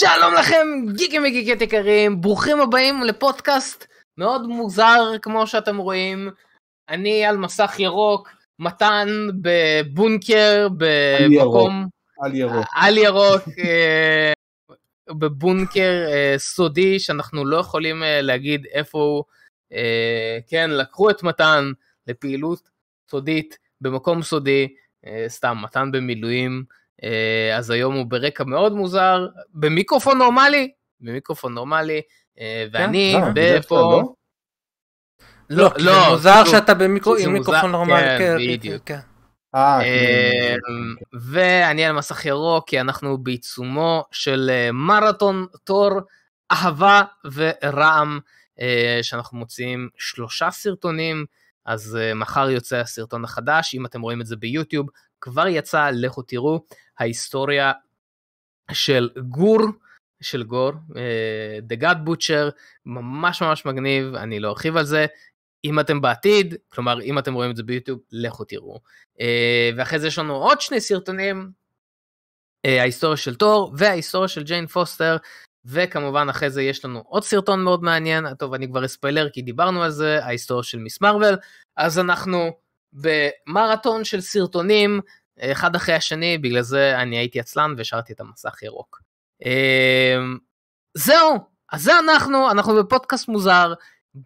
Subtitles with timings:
[0.00, 0.66] שלום לכם
[0.96, 3.86] גיקים וגיקיות יקרים, ברוכים הבאים לפודקאסט
[4.18, 6.30] מאוד מוזר כמו שאתם רואים.
[6.88, 8.28] אני על מסך ירוק,
[8.58, 9.08] מתן
[9.42, 11.86] בבונקר במקום...
[12.20, 12.66] על ירוק.
[12.72, 13.42] על ירוק.
[13.64, 14.32] אה,
[15.08, 19.24] בבונקר אה, סודי שאנחנו לא יכולים אה, להגיד איפה הוא.
[20.48, 21.72] כן, לקחו את מתן
[22.06, 22.68] לפעילות
[23.10, 24.68] סודית במקום סודי,
[25.28, 26.64] סתם מתן במילואים.
[27.04, 32.00] אה, אז היום הוא ברקע מאוד מוזר, במיקרופון נורמלי, במיקרופון נורמלי,
[32.40, 33.74] אה, ואני כן, בפה...
[33.76, 34.02] לא?
[35.50, 38.02] לא, לא, לא, זה מוזר שאתה במיקרו- זה עם מוזר, מיקרופון נורמלי.
[38.02, 38.82] כן, כן, בדיוק.
[38.86, 38.98] כן.
[39.54, 39.80] אה.
[41.12, 45.90] ואני על מסך ירוק כי אנחנו בעיצומו של מרתון תור
[46.52, 48.18] אהבה ורעם
[49.02, 51.24] שאנחנו מוציאים שלושה סרטונים
[51.66, 54.86] אז מחר יוצא הסרטון החדש אם אתם רואים את זה ביוטיוב
[55.20, 56.60] כבר יצא לכו תראו
[57.00, 57.72] ההיסטוריה
[58.72, 59.60] של גור
[60.20, 62.50] של גור אה, The God Butcher
[62.86, 65.06] ממש ממש מגניב אני לא ארחיב על זה.
[65.64, 68.80] אם אתם בעתיד כלומר אם אתם רואים את זה ביוטיוב לכו תראו.
[69.20, 71.50] אה, ואחרי זה יש לנו עוד שני סרטונים,
[72.64, 75.16] אה, ההיסטוריה של תור וההיסטוריה של ג'יין פוסטר,
[75.64, 79.82] וכמובן אחרי זה יש לנו עוד סרטון מאוד מעניין, טוב אני כבר אספיילר כי דיברנו
[79.82, 81.36] על זה, ההיסטוריה של מיס מרוויל,
[81.76, 82.50] אז אנחנו
[82.92, 85.00] במרתון של סרטונים,
[85.42, 89.02] אחד אחרי השני, בגלל זה אני הייתי עצלן והשארתי את המסך ירוק.
[89.46, 90.16] אה,
[90.94, 91.38] זהו,
[91.72, 93.74] אז זה אנחנו, אנחנו בפודקאסט מוזר,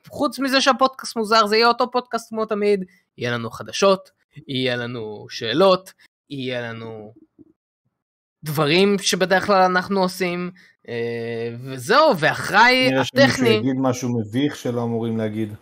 [0.08, 2.84] חוץ מזה שהפודקאסט מוזר זה יהיה אותו פודקאסט כמו תמיד,
[3.18, 4.10] יהיה לנו חדשות,
[4.48, 5.92] יהיה לנו שאלות,
[6.30, 7.14] יהיה לנו
[8.44, 10.50] דברים שבדרך כלל אנחנו עושים,
[10.88, 15.54] אה, וזהו, ואחראי נראה שמישהו הטכני, יגיד משהו מביך שלא אמורים להגיד.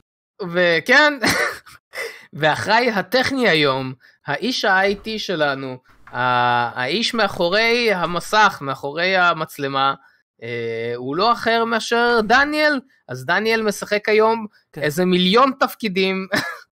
[0.53, 1.13] וכן,
[2.33, 3.95] ואחראי הטכני היום,
[4.27, 5.79] האיש ה-IT שלנו,
[6.13, 9.95] האיש מאחורי המסך, מאחורי המצלמה,
[10.43, 14.83] אה, הוא לא אחר מאשר דניאל, אז דניאל משחק היום כן.
[14.83, 16.27] איזה מיליון תפקידים.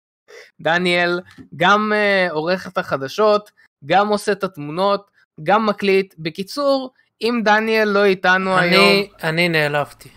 [0.60, 1.20] דניאל
[1.56, 3.50] גם uh, עורך את החדשות,
[3.86, 5.10] גם עושה את התמונות,
[5.42, 6.14] גם מקליט.
[6.18, 6.90] בקיצור,
[7.22, 10.08] אם דניאל לא איתנו היום, אני- אני נעלבתי.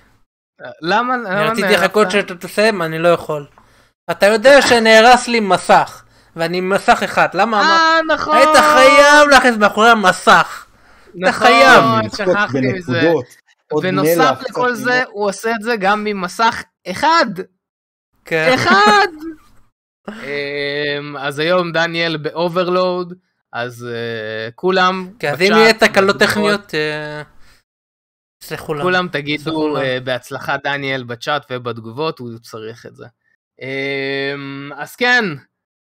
[0.81, 1.15] למה?
[1.15, 1.67] אני למה רציתי?
[1.73, 3.47] לחכות שאתה תסיים, אני לא יכול.
[4.11, 6.03] אתה יודע שנהרס לי מסך,
[6.35, 7.79] ואני עם מסך אחד, למה אמרת?
[8.09, 8.35] אה, נכון.
[8.35, 10.65] היית חייב להכניס מאחורי המסך.
[11.15, 11.83] נכון, חייב.
[12.03, 13.13] לזכות שכחתי מזה.
[13.81, 17.25] בנוסף מלח, לכל זה, הוא עושה את זה גם ממסך אחד.
[18.25, 18.51] כן.
[18.53, 19.07] אחד!
[20.23, 23.13] אמ, אז היום דניאל ב overload,
[23.53, 27.21] אז אה, כולם, כן, אז אם יהיה תקלות טכניות, אה,
[28.43, 28.83] סלחו לנו.
[28.83, 29.77] כולם תגידו.
[29.77, 33.05] אה, בהצלחה דניאל בצ'אט ובתגובות, הוא צריך את זה.
[33.61, 35.25] אמ, אז כן,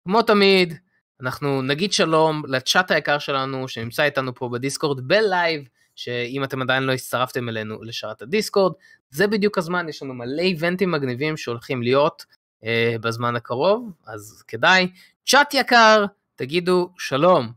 [0.07, 0.73] כמו תמיד,
[1.21, 6.91] אנחנו נגיד שלום לצ'אט היקר שלנו שנמצא איתנו פה בדיסקורד בלייב, שאם אתם עדיין לא
[6.93, 8.73] הצטרפתם אלינו לשרת הדיסקורד,
[9.09, 12.25] זה בדיוק הזמן, יש לנו מלא איבנטים מגניבים שהולכים להיות
[12.63, 14.91] אה, בזמן הקרוב, אז כדאי.
[15.25, 17.51] צ'אט יקר, תגידו שלום.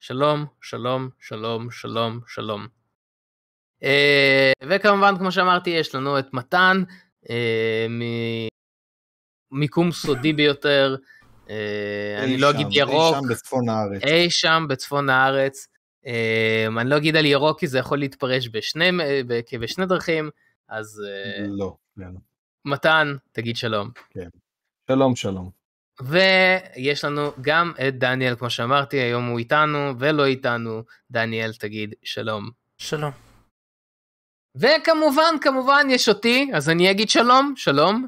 [0.00, 2.66] שלום, שלום, שלום, שלום, שלום.
[3.82, 6.82] אה, וכמובן, כמו שאמרתי, יש לנו את מתן,
[7.30, 7.86] אה,
[9.52, 10.96] ממיקום סודי ביותר,
[11.50, 14.02] אה, אני אי לא אגיד אי ירוק, שם בצפון הארץ.
[14.04, 15.68] אי שם בצפון הארץ.
[16.06, 18.90] אה, אני לא אגיד על ירוק כי זה יכול להתפרש בשני,
[19.86, 20.30] דרכים,
[20.68, 21.76] אז אה, לא.
[21.98, 22.10] כן.
[22.64, 23.90] מתן, תגיד שלום.
[24.90, 25.50] שלום שלום.
[26.02, 30.82] ויש לנו גם את דניאל, כמו שאמרתי, היום הוא איתנו ולא איתנו.
[31.10, 32.50] דניאל, תגיד שלום.
[32.78, 33.12] שלום.
[34.56, 38.06] וכמובן, כמובן, יש אותי, אז אני אגיד שלום, שלום.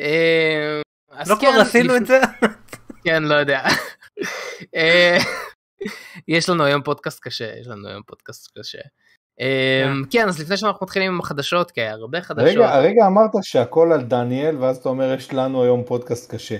[0.00, 0.81] אה,
[1.26, 2.20] לא כבר עשינו לפ- את זה?
[3.04, 3.60] כן, לא יודע.
[4.76, 5.18] אה,
[6.28, 8.78] יש לנו היום פודקאסט קשה, יש לנו היום פודקאסט קשה.
[9.40, 12.48] אה, כן, אז לפני שאנחנו מתחילים עם החדשות, כי היה הרבה חדשות.
[12.48, 16.56] רגע, הרגע אמרת שהכל על דניאל, ואז אתה אומר יש לנו היום פודקאסט קשה.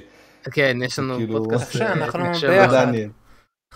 [0.53, 1.95] כן, יש לנו כאילו, פודקאסט קשה.
[1.95, 2.03] ביחד.
[2.03, 2.93] אנחנו ביחד.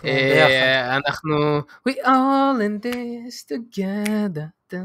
[0.04, 1.58] אה, אנחנו
[1.88, 4.76] we all in this together.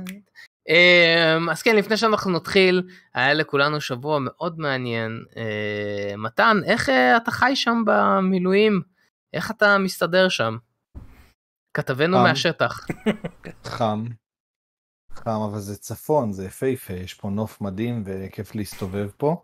[0.70, 7.18] אמ, אז כן לפני שאנחנו נתחיל היה לכולנו שבוע מאוד מעניין אה, מתן איך אה,
[7.18, 8.82] אתה חי שם במילואים
[9.34, 10.58] איך אתה מסתדר שם.
[11.74, 12.24] כתבנו חם.
[12.24, 12.88] מהשטח
[13.64, 14.06] חם.
[15.14, 19.44] חם, אבל זה צפון, זה יפהפה, יש פה נוף מדהים וכיף להסתובב פה,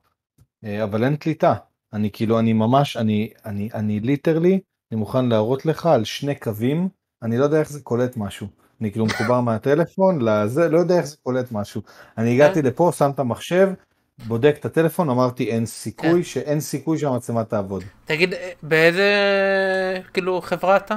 [0.63, 1.54] אה, אבל אין קליטה.
[1.94, 4.60] אני כאילו, אני ממש, אני, אני, אני literally,
[4.92, 6.90] אני מוכן להראות לך על שני קווים,
[7.24, 8.48] אני לא יודע איך זה קולט משהו.
[8.81, 11.81] אני כאילו מחובר מהטלפון לזה, לא יודע איך זה קולט משהו.
[12.18, 13.69] אני הגעתי לפה, שם את המחשב,
[14.25, 17.83] בודק את הטלפון, אמרתי אין סיכוי, שאין סיכוי שהמצלמה תעבוד.
[18.06, 19.12] תגיד, אה, באיזה
[20.13, 20.95] כאילו חברה אתה?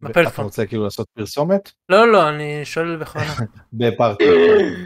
[0.00, 0.44] אתה בפלאפון.
[0.44, 1.70] רוצה כאילו לעשות פרסומת?
[1.88, 3.32] לא, לא, אני שואל בכוונה.
[3.72, 4.24] בפארטי.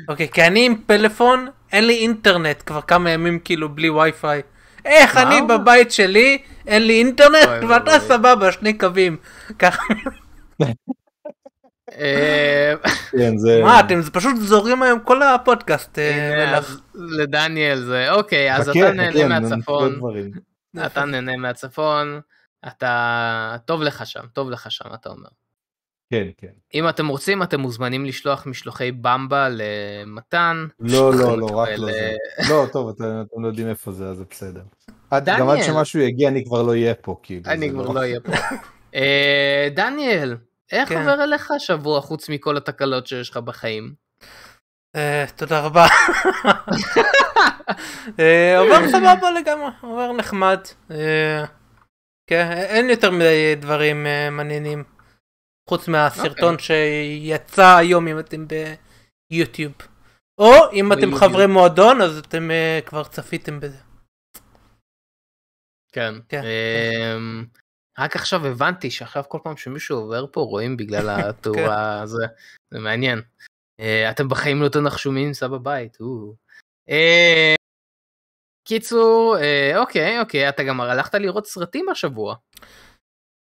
[0.09, 4.43] אוקיי, כי אני עם פלאפון, אין לי אינטרנט כבר כמה ימים כאילו בלי וי-פיי.
[4.85, 5.17] איך?
[5.17, 8.01] אני בבית שלי, אין לי אינטרנט, ואתה.
[8.01, 9.17] סבבה, שני קווים.
[9.59, 9.83] ככה,
[13.11, 13.61] כן, זה...
[13.63, 15.99] מה, אתם פשוט זורים היום כל הפודקאסט.
[15.99, 16.61] אה,
[16.95, 20.01] לדניאל זה אוקיי אז אתה נהנה מהצפון.
[20.87, 22.21] אתה נהנה מהצפון
[22.67, 25.29] אתה טוב לך שם טוב לך שם אתה אומר.
[26.11, 26.49] כן, כן.
[26.75, 30.67] אם אתם רוצים אתם מוזמנים לשלוח משלוחי במבה למתן.
[30.81, 32.13] לא, לא, לא, רק לא זה.
[32.39, 34.63] אה, לא, טוב, אתם לא יודעים איפה זה, אז זה בסדר.
[35.39, 37.43] גם עד שמשהו יגיע אני כבר לא אהיה פה, כאילו.
[37.47, 38.33] אני כבר לא אהיה פה.
[38.95, 40.37] אה, דניאל
[40.73, 40.99] איך כן.
[40.99, 43.95] עובר אליך השבוע חוץ מכל התקלות שיש לך בחיים?
[44.97, 45.87] אה, תודה רבה.
[48.21, 50.61] אה, עובר סבבה לגמרי, עובר נחמד.
[50.91, 51.45] אה,
[52.27, 54.85] כן, אין יותר מדי דברים מעניינים.
[55.69, 58.47] חוץ מהסרטון שיצא היום אם אתם
[59.31, 59.73] ביוטיוב.
[60.39, 61.17] או אם אתם.
[61.17, 62.51] חברי מועדון אז אתם
[62.87, 63.79] כבר צפיתם בזה.
[65.93, 66.15] כן.
[66.29, 66.43] כן.
[66.45, 67.45] אמ,
[68.01, 72.27] רק עכשיו הבנתי שעכשיו כל פעם שמישהו עובר פה רואים בגלל התאורה הזה.
[72.71, 73.23] זה מעניין.
[73.81, 75.99] אה, אתם בחיים לא תנחשו מי נמצא בבית.
[76.91, 77.55] אה,
[78.69, 82.35] קיצור, אה, אוקיי, אוקיי, אתה גם הלכת לראות סרטים השבוע.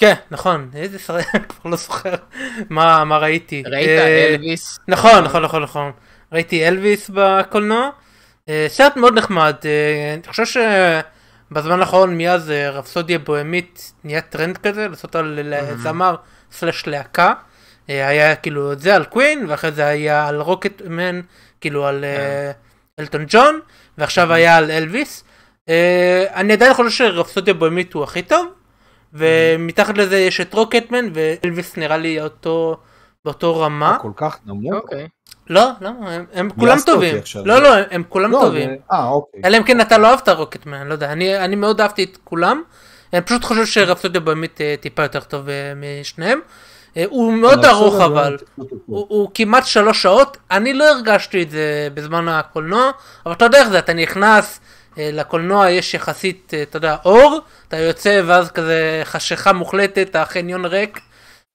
[0.03, 2.15] כן, נכון, איזה סרט, כבר לא זוכר
[2.71, 3.63] מה ראיתי.
[3.67, 4.79] ראית אלוויס?
[4.89, 5.93] נכון, נכון, נכון, נכון.
[6.33, 7.91] ראיתי אלוויס בקולנוע.
[8.69, 9.57] סרט מאוד נחמד.
[10.15, 10.45] אני חושב
[11.51, 16.15] שבזמן האחרון מאז אה, רפסודיה בוהמית נהיה טרנד כזה לעשות על ל- זמר
[16.53, 17.33] סלאש להקה.
[17.91, 21.21] אה, היה כאילו את זה על קווין ואחרי זה היה על רוקטמן
[21.61, 22.51] כאילו על אה,
[23.01, 23.61] אלטון ג'ון
[23.99, 25.25] ועכשיו היה על אלוויס.
[26.35, 28.47] אני עדיין חושב שרפסודיה בוהמית הוא הכי טוב.
[29.13, 32.77] ומתחת לזה יש את רוקטמן ואלוויס נראה לי אותו
[33.25, 33.99] באותו רמה.
[34.03, 34.75] כל כך נמוך.
[34.75, 35.09] אוקיי.
[35.51, 37.17] לא, לא, הם, הם כולם טובים.
[37.45, 38.71] לא, לא, הם כולם לא, טובים.
[38.93, 39.41] אה, אוקיי.
[39.45, 42.63] אלא אם כן אתה לא אהבת רוקטמן, לא יודע, אני, אני מאוד אהבתי את כולם.
[43.13, 46.41] אני פשוט חושב שרפסודיה באמת אה, טיפה יותר טוב אה, משניהם.
[46.97, 51.51] אה, הוא מאוד ארוך אבל, לא, הוא, הוא כמעט שלוש שעות, אני לא הרגשתי את
[51.51, 52.91] זה בזמן הקולנוע,
[53.27, 54.61] אבל אתה יודע איך זה, אתה נכנס
[54.97, 57.39] לקולנוע, יש יחסית, אתה יודע, אור,
[57.69, 61.01] אתה יוצא ואז כזה חשיכה מוחלטת, החניון ריק,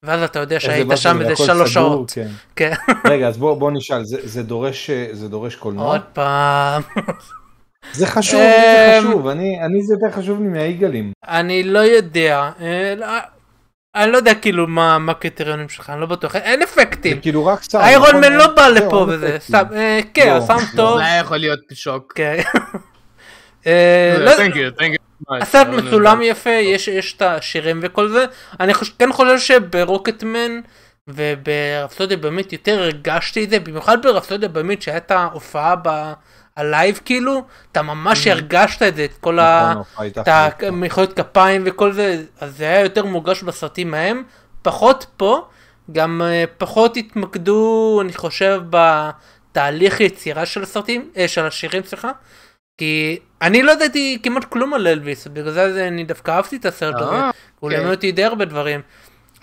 [0.06, 2.12] ואז אתה יודע שהיית שם זה איזה שלוש סגור, שעות.
[2.12, 2.28] כן.
[2.56, 2.72] כן.
[3.12, 5.86] רגע, אז בוא בוא נשאל, זה- זה דורש זה דורש קולנוע?
[5.86, 6.81] עוד פעם.
[7.94, 11.12] זה חשוב, זה אמ, חשוב, אני אני זה יותר חשוב לי מהיגאלים.
[11.28, 13.07] אני לא יודע, אה, לא-
[13.96, 17.19] אני לא יודע כאילו מה מה הקריטריונים שלך, אני לא בטוח, אין זה אפקטים.
[17.22, 17.86] כאילו רק סאונד.
[17.86, 18.22] איירון נכון?
[18.22, 19.38] מן לא בא לפה וזה.
[19.40, 20.78] סתם, אה, כן, לא, הסאונד לא.
[20.78, 22.13] טוב, זה היה יכול להיות שוק.
[22.16, 22.36] כן.
[23.68, 24.31] אה, לא-
[25.21, 25.33] You.
[25.41, 26.21] הסרט לא, מצולם.
[26.21, 28.25] יפה, יש את השירים וכל זה,
[28.59, 30.59] אני כן חושב שברוקטמן
[31.07, 36.13] וברפסודיה באמת יותר הרגשתי את זה, במיוחד ברפסודיה באמת שהיה את ההופעה ב-
[36.57, 39.39] ה live כאילו, אתה ממש הרגשת את זה, את כל.
[39.41, 39.83] נכון.
[40.62, 44.23] המחיאות כפיים וכל זה, אז זה היה יותר מורגש בסרטים ההם,
[44.61, 45.45] פחות פה,
[45.91, 52.11] גם אה, פחות התמקדו, אני חושב, בתהליך יצירה של הסרטים, אה, של השירים, סליחה,
[52.77, 56.95] כי אני לא ידעתי כמעט כלום על אלוויס, בגלל זה אני דווקא אהבתי את הסרט
[56.95, 57.77] הזה, אה, הוא אוקיי.
[57.79, 58.81] לימד אותי די הרבה דברים.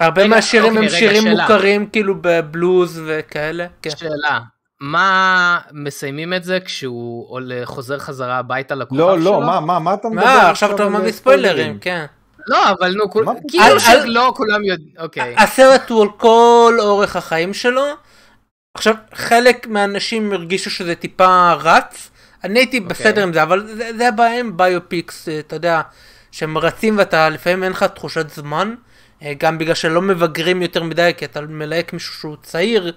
[0.00, 1.38] הרבה רגע, מהשירים אוקיי, הם שירים.
[1.38, 3.66] מוכרים כאילו בבלוז וכאלה.
[3.82, 3.90] כן.
[3.90, 4.40] שאלה,
[4.80, 9.24] מה מסיימים את זה כשהוא חוזר חזרה הביתה לכוכב לא, שלו?
[9.24, 12.04] לא, מה, מה, מה אתה מדבר מה, עכשיו אתה אומר לי ספוילרים, כן.
[12.48, 13.10] לא, אבל נו,
[13.48, 15.34] כאילו שלא כולם יודעים, אוקיי.
[15.38, 17.84] הסרט הוא על כל אורך החיים שלו.
[18.74, 22.12] עכשיו, חלק מהאנשים הרגישו שזה טיפה רץ.
[22.44, 25.80] אני הייתי בסדר עם זה, אבל זה, זה הבעיה עם ביופיקס, אה, אתה יודע,
[26.30, 28.75] שהם רצים ואתה, לפעמים אין לך תחושת זמן.
[29.22, 32.92] אה, גם בגלל שלא מבגרים יותר מדי, כי אתה מלהק מישהו שהוא צעיר,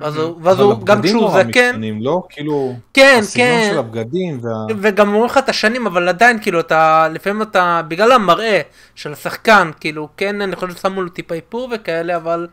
[0.00, 2.22] ואז הוא, ואז אבל הוא גם הבגדים כשהוא נורא זקן, משתנים, לא?
[2.30, 4.76] כאילו, כן, הסגנון כן, של הבגדים וה...
[4.80, 8.60] וגם אומרים לך את השנים, אבל עדיין, כאילו, אתה, לפעמים אתה, בגלל המראה
[8.94, 12.48] של השחקן, כאילו, כן, אני חושב ששמו לו טיפה איפור וכאלה, אבל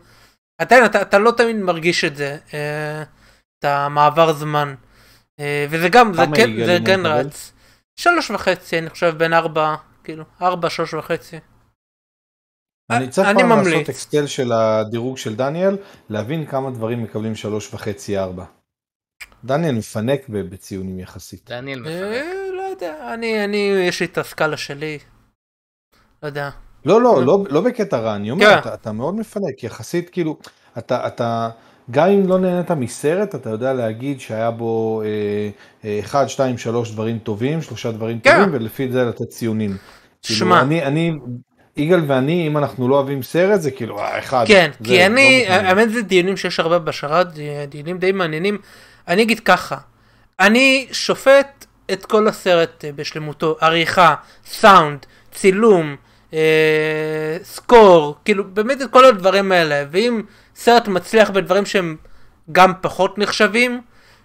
[0.60, 3.02] עדיין, אתה, אתה לא תמיד מרגיש את זה, אה,
[3.58, 4.74] את המעבר זמן.
[5.40, 7.06] אה, וזה גם, זה כן, זה כן?
[7.06, 7.52] רץ.
[7.96, 9.74] שלוש וחצי, אני חושב, בין ארבע,
[10.04, 11.36] כאילו, ארבע, שלוש וחצי.
[12.90, 13.66] אני צריך אני פעם ממליץ.
[13.72, 15.76] לעשות אקסטל של הדירוג של דניאל,
[16.10, 18.44] להבין כמה דברים מקבלים שלוש וחצי ארבע.
[19.44, 21.50] דניאל מפנק ב- בציונים יחסית.
[21.50, 21.92] דניאל מפנק.
[21.94, 22.22] אה,
[22.56, 23.56] לא יודע, אני, אני,
[23.88, 24.98] יש לי את הסקאלה שלי.
[26.22, 26.50] לא יודע.
[26.84, 28.30] לא, לא, לא, לא בקטע רע, אני כן.
[28.30, 30.38] אומר, אתה, אתה מאוד מפנק, יחסית כאילו,
[30.78, 31.50] אתה, אתה,
[31.90, 35.08] גם אם לא נהנית מסרט, אתה יודע להגיד שהיה בו אה,
[35.84, 38.36] אה, אחד, שתיים, שלוש דברים טובים, שלושה דברים כן.
[38.36, 39.76] טובים, ולפי זה לתת ציונים.
[40.22, 40.60] כאילו, שמע.
[40.60, 41.12] אני, אני,
[41.76, 44.44] יגאל ואני, אם אנחנו לא אוהבים סרט, זה כאילו, אה, אחד.
[44.48, 45.66] כן, זה כי לא אני, מוכנים.
[45.66, 47.28] האמת זה דיונים שיש הרבה בשרת,
[47.68, 48.58] דיונים די מעניינים.
[49.08, 49.76] אני אגיד ככה,
[50.40, 54.14] אני שופט את כל הסרט אה, בשלמותו, עריכה,
[54.46, 55.96] סאונד, צילום,
[56.32, 60.22] אה, סקור, כאילו באמת את כל הדברים האלה, ואם
[60.54, 61.96] סרט מצליח בדברים שהם
[62.52, 63.80] גם פחות נחשבים,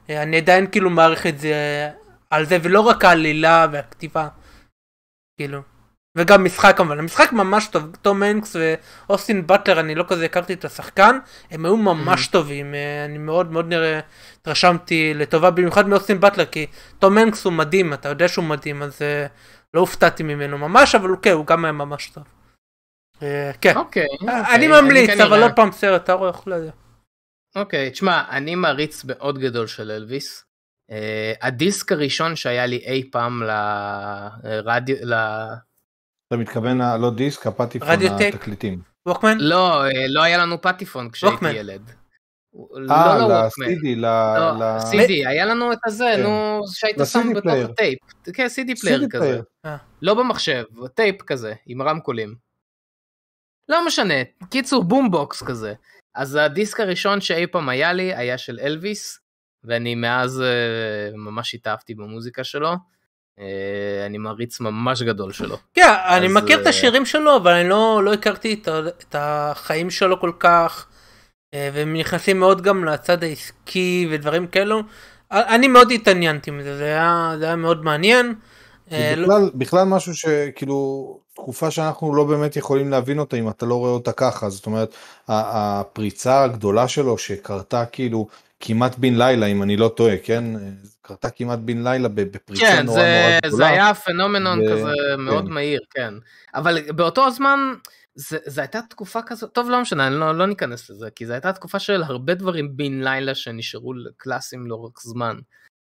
[0.09, 1.89] אה, אני עדיין כאילו מעריך את זה אה,
[2.29, 4.27] על זה, ולא רק העלילה והכתיבה,
[5.37, 5.61] כאילו.
[6.17, 8.55] וגם משחק כמובן, המשחק ממש טוב, תום הנקס
[9.09, 11.17] ואוסטין באטלר, אני לא כזה הכרתי את השחקן,
[11.51, 13.99] הם היו ממש טובים, אה, אני מאוד מאוד נראה,
[14.41, 16.65] התרשמתי לטובה, במיוחד מאוסטין באטלר, כי
[16.99, 19.25] תום הנקס הוא מדהים, אתה יודע שהוא מדהים, אז אה,
[19.73, 22.23] לא הופתעתי ממנו ממש, אבל כן, הוא גם היה ממש טוב.
[23.21, 24.07] אה, כן, אוקיי.
[24.21, 26.71] אני אוקיי, ממליץ, כנראה- אבל עוד פעם סרט, אתה רואה, לא יודע.
[27.55, 30.45] אוקיי, תשמע, אני מעריץ מאוד גדול של אלוויס.
[30.91, 33.43] אה, הדיסק הראשון שהיה לי אי פעם
[34.43, 35.13] לרדיו, ל...
[36.27, 37.89] אתה מתכוון, לא דיסק, הפטיפון?
[38.27, 38.81] התקליטים.
[39.07, 39.37] ווקמן?
[39.39, 41.51] לא, אה, לא היה לנו פטיפון כשהייתי.
[41.51, 41.91] ילד.
[42.55, 43.65] אה, לא לווקמן.
[43.65, 44.01] ל-CD, ל...
[44.01, 46.23] לא, היה לנו את הזה, כן.
[46.23, 47.69] נו, שהיית שם CD בתוך.
[47.69, 47.99] הטייפ.
[48.33, 49.39] כן, CD player כזה.
[49.61, 49.77] player.
[50.01, 50.63] לא במחשב,
[50.95, 52.35] טייפ כזה, עם רמקולים.
[53.69, 54.13] לא משנה,
[54.49, 55.73] קיצור boombox כזה.
[56.15, 59.19] אז הדיסק הראשון שאי פעם היה לי היה של אלוויס,
[59.63, 62.75] ואני מאז אה, ממש התאהבתי במוזיקה שלו.
[63.39, 65.57] אה, אני מעריץ ממש גדול שלו.
[65.73, 70.19] כן, אני מכיר את אה, השירים שלו, אבל אני לא, לא הכרתי את, החיים שלו
[70.19, 70.91] כל כך, אה,
[71.55, 74.81] והם נכנסים מאוד גם לצד העסקי ודברים כאלו.
[75.31, 78.33] אני מאוד התעניינתי מזה, זה היה, זה היה מאוד מעניין.
[78.91, 83.65] אה, לא- בכלל, בכלל משהו שכאילו תקופה שאנחנו לא באמת יכולים להבין אותה אם אתה
[83.65, 84.95] לא רואה אותה ככה זאת אומרת
[85.27, 88.27] הפריצה הגדולה שלו שקרתה כאילו
[88.59, 90.43] כמעט בן לילה אם אני לא טועה כן
[91.01, 93.67] קרתה כמעט בן לילה בפריצה כן, נורא זה, נורא זה גדולה.
[93.67, 95.51] היה פנומנון ו- כזה מאוד כן.
[95.53, 96.13] מהיר, כן.
[96.55, 97.59] אבל באותו זמן,
[98.15, 101.53] זה, זה הייתה תקופה כזאת, טוב לא משנה, לא, לא ניכנס לזה, כי זו הייתה
[101.53, 105.39] תקופה של הרבה דברים בן לילה שנשארו קלאסיים לאורך זמן.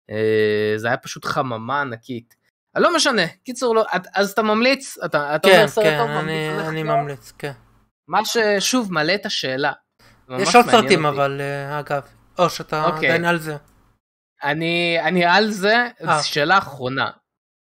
[0.09, 2.35] אה, זה היה פשוט חממה ענקית.
[2.75, 6.09] לא משנה, קיצור, לא, את- אז אתה ממליץ, אתה, אתה כן, אומר סרט כן, טוב,
[6.09, 6.83] אני, ממליץ אני?
[6.83, 7.51] ממליץ, כן.
[8.07, 9.71] מה ששוב מעלה את השאלה.
[10.39, 11.17] יש עוד סרטים אותי.
[11.17, 12.01] אבל, אה, אגב.
[12.39, 13.07] או שאתה אוקיי.
[13.07, 13.55] עדיין על זה.
[14.43, 16.23] אני, אני על זה, אה.
[16.23, 17.09] שאלה אחרונה.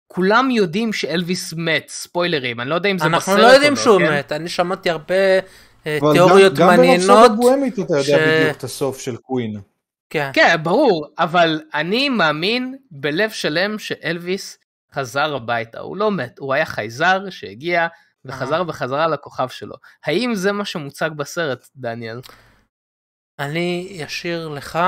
[0.07, 3.77] כולם יודעים שאלוויס מת, ספוילרים, אני לא יודע אם זה בסרט אנחנו לא יודעים או
[3.77, 4.13] שהוא כן?
[4.13, 5.15] מת, אני שמעתי הרבה
[5.88, 7.07] אה, תיאוריות גם, גם מעניינות.
[7.09, 9.59] במחשב הבוהמית אתה יודע ש- בדיוק את הסוף של קווין.
[10.09, 10.29] כן.
[10.33, 14.57] כן, ברור, אבל אני מאמין בלב שלם שאלוויס
[14.93, 17.88] חזר הביתה, הוא לא מת, הוא היה חייזר שהגיע
[18.25, 19.75] וחזר בחזרה לכוכב שלו.
[20.05, 22.19] האם זה מה שמוצג בסרט, דניאל?
[23.39, 24.80] אני אשאיר לך,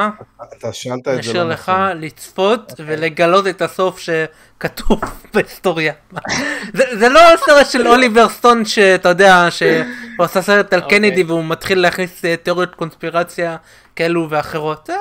[0.43, 2.01] אתה שאלת את זה אשאיר לא לך נכון.
[2.01, 2.85] לצפות אוקיי.
[2.87, 5.01] ולגלות את הסוף שכתוב
[5.33, 5.93] בהיסטוריה.
[6.73, 10.99] זה, זה לא סרט של אוליבר סטון שאתה יודע שהוא עשה סרט על אוקיי.
[10.99, 13.57] קנדי והוא מתחיל להכניס אה, תיאוריות קונספירציה
[13.95, 14.89] כאלו ואחרות.
[14.89, 14.95] אה,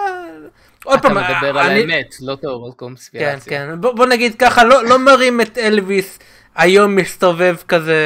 [0.85, 3.51] עוד אתה פעם, מדבר על האמת, לא תיאוריות כן, קונספירציה.
[3.51, 3.81] כן.
[3.81, 6.19] בוא, בוא נגיד ככה, לא, לא מראים את אלוויס
[6.57, 8.01] היום מסתובב כזה,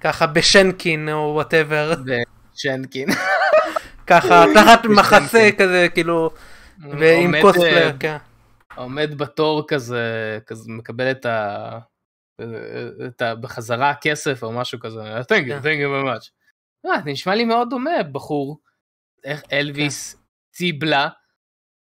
[0.00, 1.94] ככה בשנקין או whatever,
[2.54, 3.08] ושנקין.
[4.08, 4.92] ככה תחת בשנקין.
[4.92, 6.30] מחסה כזה, כאילו,
[6.78, 8.16] ועם, עומד, cosplayer, אה, כן.
[8.76, 11.78] עומד בתור כזה, כזה מקבל את ה...
[13.06, 13.34] את ה...
[13.34, 15.58] בחזרה כסף או משהו כזה, thank כן.
[15.58, 16.30] you, thank you very much.
[16.86, 18.60] אה, נשמע לי מאוד דומה, בחור.
[19.24, 20.20] איך אלוויס כן.
[20.52, 21.08] ציבלה,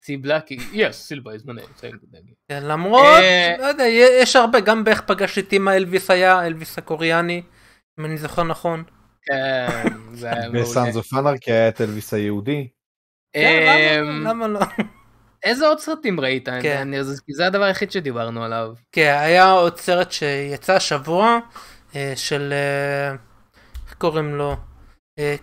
[0.03, 2.33] ציבלה, כי yes, סילבה is my name, thank you, thank you.
[2.49, 3.83] כן, למרות, אה, לא יודע,
[4.21, 7.41] יש הרבה, גם באיך פגשתי את אמא אלוויס היה, אלוויס הקוריאני,
[7.99, 8.83] אם אני זוכר נכון.
[9.25, 10.61] כן, זה היה מעולה.
[10.61, 12.67] בסאנז אוף אנרקי היה את אלוויס היהודי.
[13.33, 14.59] כן, אמ, למה- למה לא?
[15.43, 16.49] איזה עוד סרטים ראית?
[16.61, 16.77] כן.
[16.77, 18.73] אני- זה- כי זה הדבר היחיד שדיברנו עליו.
[18.91, 21.39] כן, היה עוד סרט שיצא השבוע,
[21.95, 23.15] אה, של, אה,
[23.85, 24.55] איך קוראים לו?
[25.19, 25.35] אה,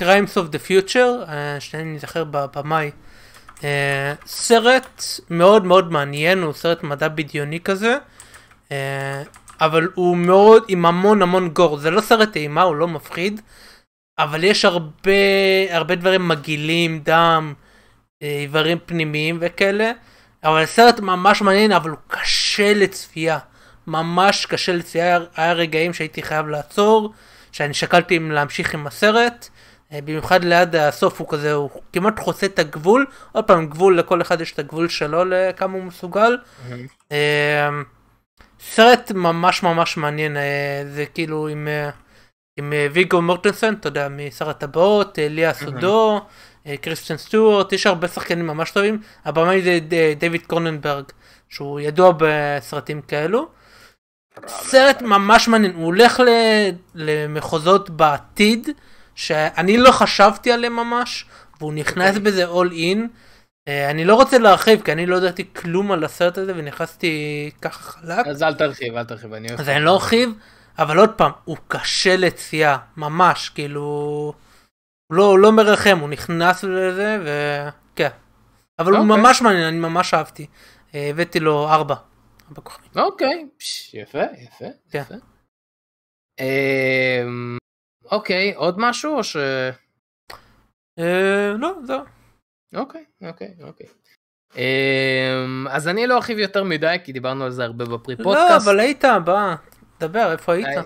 [0.00, 2.90] Crimes of the Future, שאני נזכר במאי.
[4.26, 7.96] סרט מאוד מאוד מעניין, הוא סרט מדע בדיוני כזה,
[9.60, 13.40] אבל הוא מאוד עם המון המון גור, זה לא סרט אימה, הוא לא מפחיד,
[14.18, 15.10] אבל יש הרבה,
[15.70, 17.54] הרבה דברים מגעילים, דם,
[18.22, 19.92] אה, איברים פנימיים וכאלה.
[20.44, 23.38] אבל סרט ממש מעניין, אבל הוא קשה לצפייה.
[23.86, 27.12] ממש קשה לצפייה, היה- רגעים שהייתי חייב לעצור,
[27.52, 29.48] שאני שקלתי אם להמשיך עם הסרט.
[29.92, 33.06] אה, במיוחד ליד הסוף הוא כזה, הוא כמעט חוצה את הגבול.
[33.32, 36.36] עוד פעם, גבול, לכל אחד יש את הגבול שלו לכמה הוא מסוגל.
[37.12, 37.68] אה,
[38.70, 41.90] סרט ממש ממש מעניין, אה, זה כאילו עם, אה,
[42.58, 46.20] עם אה, ויגו מורטנסון, אתה יודע, משר הטבעות, ליה סודו,
[46.80, 49.78] קריסטיאן סטוארט, יש הרבה שחקנים ממש טובים, הבמאי זה
[50.18, 51.04] דיוויד קרוננברג,
[51.48, 53.48] שהוא ידוע בסרטים כאלו.
[54.46, 58.68] סרט ממש מעניין, הוא הולך ל- למחוזות בעתיד,
[59.14, 61.24] שאני לא חשבתי עליהם ממש,
[61.60, 62.98] והוא נכנס בזה all in.
[63.68, 67.82] אה, אני לא רוצה להרחיב, כי אני לא ידעתי כלום על הסרט הזה, ונכנסתי ככה
[67.82, 68.26] חלק.
[68.26, 69.60] אז אל תרחיב, אל תרחיב, אני אוהב.
[69.60, 70.30] אז אני לא ארחיב,
[70.78, 73.80] אבל עוד פעם, הוא קשה לצפייה, ממש, כאילו...
[75.06, 78.08] הוא לא, לא מרחם, הוא נכנס לזה, וכן.
[78.78, 79.16] אבל הוא אוקיי.
[79.16, 80.46] ממש מעניין, אני ממש אהבתי.
[80.94, 81.94] אה, הבאתי לו ארבע.
[82.96, 84.98] אוקיי, פש, יפה, יפה, כן.
[84.98, 85.14] יפה.
[86.40, 87.58] אמ,
[88.10, 89.36] אוקיי, עוד משהו או ש...
[90.98, 92.00] אה, לא, זהו.
[92.74, 93.86] אוקיי, אוקיי, אוקיי.
[94.56, 98.66] אמ, אז אני לא ארחיב יותר מדי, כי דיברנו על זה הרבה בפרי לא, פודקאסט.
[98.66, 99.54] אבל היית, בא,
[100.00, 100.66] דבר, איפה היית?
[100.66, 100.82] אה,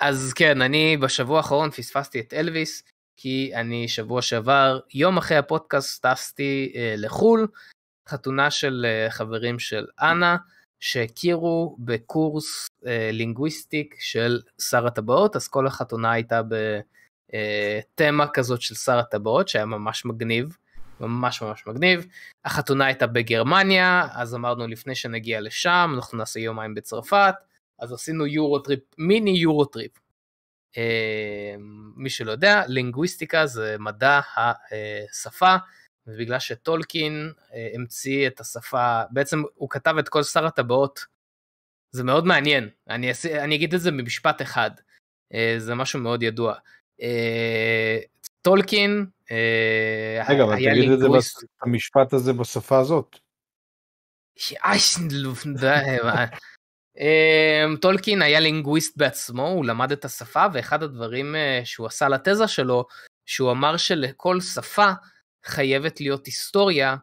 [0.00, 2.82] אז כן, אני בשבוע האחרון פספסתי את אלוויס,
[3.16, 7.46] כי אני שבוע שעבר, יום אחרי הפודקאסט, טסתי אה, לחו"ל,
[8.08, 10.36] חתונה של אה, חברים של אנה,
[10.80, 18.98] שהכירו בקורס אה, linguistics של שר הטבעות, אז כל החתונה הייתה בתמה כזאת של שר
[18.98, 20.56] הטבעות, שהיה ממש מגניב.
[21.00, 22.06] ממש ממש מגניב.
[22.44, 27.34] החתונה הייתה בגרמניה, אז אמרנו לפני שנגיע לשם, אנחנו נעשה יומיים בצרפת,
[27.78, 29.92] אז עשינו Eurotrip, מיני Eurotrip.
[30.76, 31.54] אה,
[31.96, 35.56] מי שלא יודע, לינגוויסטיקה זה מדע השפה,
[36.06, 41.04] ובגלל שטולקין אה, המציא את השפה, בעצם הוא כתב את כל שר הטבעות,
[41.92, 43.10] זה מאוד מעניין, אני,
[43.42, 44.70] אני אגיד את זה במשפט אחד,
[45.34, 46.54] אה, זה משהו מאוד ידוע.
[47.02, 47.98] אה,
[48.42, 49.06] טולקין
[50.28, 51.06] רגע, אבל תגיד את זה,
[51.62, 53.16] המשפט הזה בשפה הזאת.
[56.04, 56.24] מה.
[56.98, 62.48] אמ, טולקין היה linguist בעצמו, הוא למד את השפה, ואחד הדברים אה, שהוא עשה לתזה
[62.48, 62.84] שלו,
[63.26, 64.90] שהוא אמר שלכל שפה
[65.44, 66.96] חייבת להיות היסטוריה,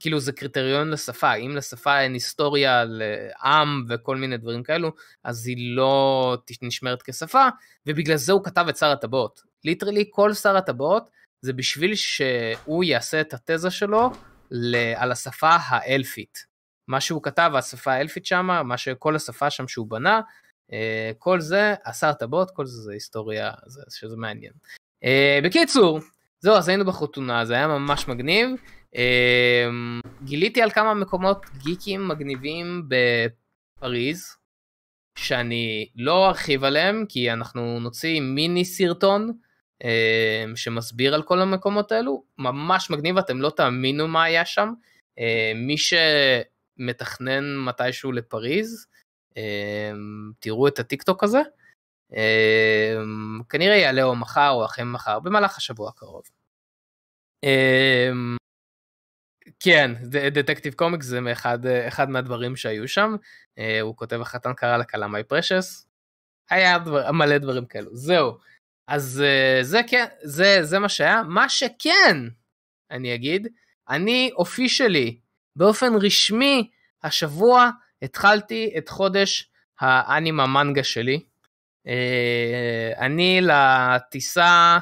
[0.00, 4.92] כאילו זה קריטריון לשפה, אם לשפה אין היסטוריה לעם וכל מיני דברים כאלו,
[5.24, 7.48] אז היא לא נשמרת כשפה,
[7.86, 9.40] ובגלל זה הוא כתב את שר הטבעות.
[9.64, 14.10] literally כל שר הטבעות זה בשביל שהוא יעשה את התזה שלו
[14.96, 16.46] על השפה האלפית.
[16.88, 20.20] מה שהוא כתב, השפה האלפית שם, מה שכל השפה שם שהוא בנה,
[20.72, 24.52] אה, כל זה, עשר טבעות, כל זה זה היסטוריה, זה, שזה מעניין.
[25.04, 26.00] אה, בקיצור,
[26.40, 28.48] זהו, אז היינו בחתונה, זה היה ממש מגניב.
[28.96, 29.68] אה,
[30.24, 34.36] גיליתי על כמה מקומות גיקים מגניבים בפריז,
[35.18, 39.32] שאני לא ארחיב עליהם, כי אנחנו נוציא מיני סרטון
[40.54, 44.72] שמסביר על כל המקומות האלו, ממש מגניב, אתם לא תאמינו מה היה שם.
[45.18, 48.86] אה, מי שמתכנן מתישהו לפריז,
[49.36, 49.92] אה,
[50.40, 51.40] תראו את הטיקטוק הזה.
[52.16, 52.96] אה,
[53.48, 56.22] כנראה יעלה או מחר או אחרי מחר, במהלך השבוע הקרוב.
[59.60, 59.90] כן,
[60.32, 63.16] דטקטיב קומיקס זה אחד, אחד מהדברים שהיו שם.
[63.58, 65.86] אה, הוא כותב החתן קרא לכלה מי פרשס.
[66.50, 67.96] היה דבר, מלא דברים כאלו.
[67.96, 68.38] זהו.
[68.86, 71.22] אז אה, זה כן, זה, זה מה שהיה.
[71.22, 72.16] מה שכן,
[72.90, 73.48] אני אגיד,
[73.88, 75.18] אני אופישלי,
[75.56, 76.70] באופן רשמי,
[77.02, 77.70] השבוע
[78.02, 81.20] התחלתי את חודש האנימה מנגה שלי.
[81.86, 84.78] אה, אני לטיסה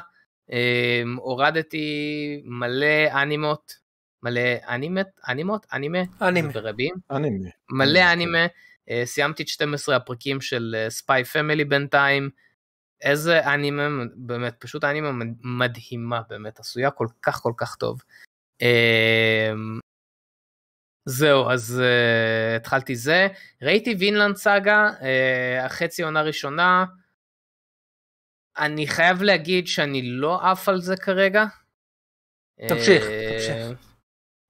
[0.51, 3.73] אה, הורדתי מלא אנימות,
[4.23, 6.51] מלא אנימט, אנימות, אנימה, אנימה.
[6.51, 7.49] זה ברבים, אנימה.
[7.69, 8.13] מלא.
[8.13, 8.45] אנימה,
[8.89, 12.29] אה, סיימתי את 12 הפרקים של Spy Family בינתיים,
[13.05, 18.01] איזה אנימה, באמת, פשוט אנימה מדהימה, באמת, עשויה כל כך כל כך טוב.
[18.61, 19.51] אה,
[21.05, 23.27] זהו, אז אה, התחלתי זה.
[23.61, 26.85] ראיתי וינלנד סאגה, אה, החצי עונה ראשונה.
[28.57, 31.45] אני חייב להגיד שאני לא עף על זה כרגע.
[32.69, 33.84] תמשיך, אה, תמשיך.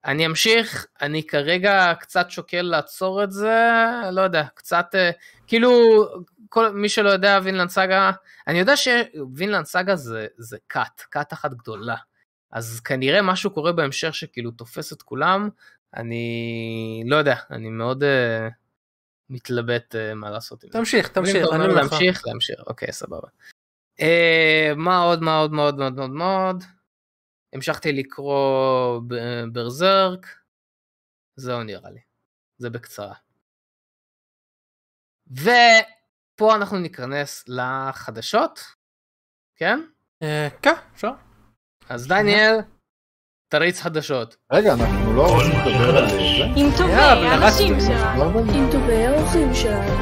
[0.06, 5.12] אני אמשיך, אני כרגע קצת שוקל לעצור את זה, לא יודע, קצת, אה,
[5.48, 5.72] כאילו,
[6.50, 8.12] כל מי שלא יודע, וינלנד סאגה,
[8.48, 11.96] אני יודע שווינלנד סאגה זה, זה קאט, קאט אחת גדולה.
[12.52, 15.50] אז כנראה משהו קורה בהמשך שכאילו תופס את כולם,
[15.96, 18.52] אני לא יודע, אני מאוד uh,
[19.30, 20.80] מתלבט uh, מה לעשות עם זה.
[20.80, 21.92] תמשיך, תמשיך, אתה אומר אני ממך.
[21.92, 23.28] להמשיך, להמשיך, אוקיי, סבבה.
[24.00, 26.64] Uh, מה עוד, מה עוד, מה עוד, מה עוד, מה עוד?
[27.56, 29.02] המשכתי לקרוא
[29.52, 30.28] ברזרק,
[31.36, 32.00] זהו נראה לי,
[32.58, 33.14] זה בקצרה.
[35.32, 38.60] ופה אנחנו ניכנס לחדשות,
[39.56, 39.80] כן?
[40.24, 41.12] אה, כן, אפשר.
[41.90, 42.58] אז דניאל,
[43.48, 44.36] תריץ חדשות.
[44.52, 46.16] רגע, אנחנו לא רוצים לדבר על זה.
[46.56, 47.80] עם טובי האנשים.
[47.80, 48.34] שלנו.
[48.34, 48.54] לא.
[48.54, 49.96] עם טובי האורחים שלנו.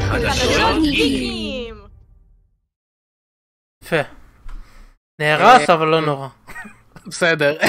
[0.00, 1.41] חדשות גיקים.
[5.18, 6.28] נהרס אבל לא נורא.
[7.06, 7.56] בסדר.
[7.60, 7.68] אה,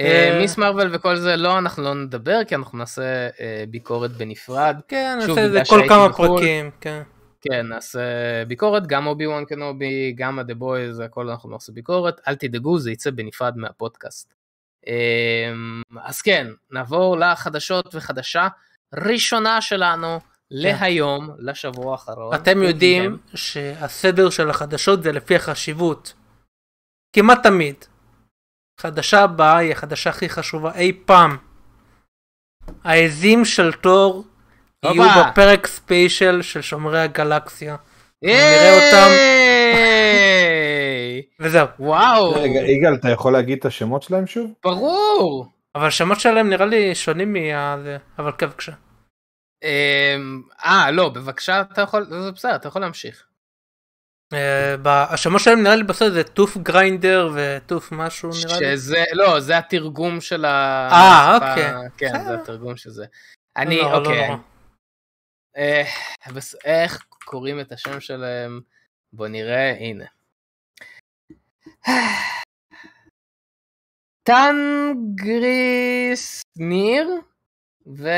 [0.00, 4.76] אה, מיס מרוויל וכל זה לא, אנחנו לא נדבר, כי אנחנו נעשה אה, ביקורת בנפרד.
[4.88, 6.26] כן, נעשה את זה כל כמה בחו"ל.
[6.28, 7.02] פרקים, כן.
[7.40, 8.00] כן, נעשה
[8.48, 12.90] ביקורת, גם אובי וואן קנובי, גם ה-The Boys, הכל אנחנו נעשה ביקורת, אל תדאגו, זה
[12.90, 14.34] יצא בנפרד מהפודקאסט.
[16.02, 18.48] אז כן, נעבור לחדשות וחדשה
[18.94, 22.34] ראשונה שלנו להיום, לשבוע האחרון.
[22.34, 26.12] אתם יודעים שהסדר של החדשות זה לפי החשיבות.
[27.12, 27.74] כמעט תמיד.
[28.80, 31.36] חדשה הבאה היא החדשה הכי חשובה אי פעם.
[32.84, 34.24] העזים של תור
[34.84, 35.24] יהיו.
[35.30, 37.76] בפרק ספיישל של שומרי הגלקסיה.
[38.22, 39.10] נראה אותם.
[41.40, 41.66] וזהו.
[41.78, 44.52] וואו, רגע, יגאל, אתה יכול להגיד את השמות שלהם שוב?
[44.64, 45.46] ברור.
[45.74, 47.76] אבל השמות שלהם נראה לי שונים מה...
[47.82, 48.72] זה, אבל כן בבקשה.
[49.62, 53.24] אמ, אה, לא, בבקשה, אתה יכול, זה בסדר, אתה יכול להמשיך.
[54.32, 54.74] אה,
[55.12, 58.76] השמות שלהם נראה לי בסוף זה טוף גריינדר וטוף משהו נראה לי.
[58.76, 60.88] שזה, לא, זה התרגום של ה...
[60.92, 61.72] אה, אוקיי.
[61.96, 62.24] כן.
[62.24, 63.04] זה התרגום של זה.
[63.56, 64.30] אני, לא, לא אוקיי.
[65.56, 65.82] אה,
[66.64, 68.60] איך קוראים את השם שלהם?
[69.12, 70.04] בוא נראה, הנה.
[74.28, 75.62] טנגריס
[76.56, 77.08] ניר
[77.86, 78.08] ו...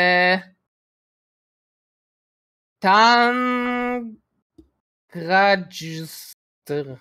[5.12, 6.94] טנגרג'סטר.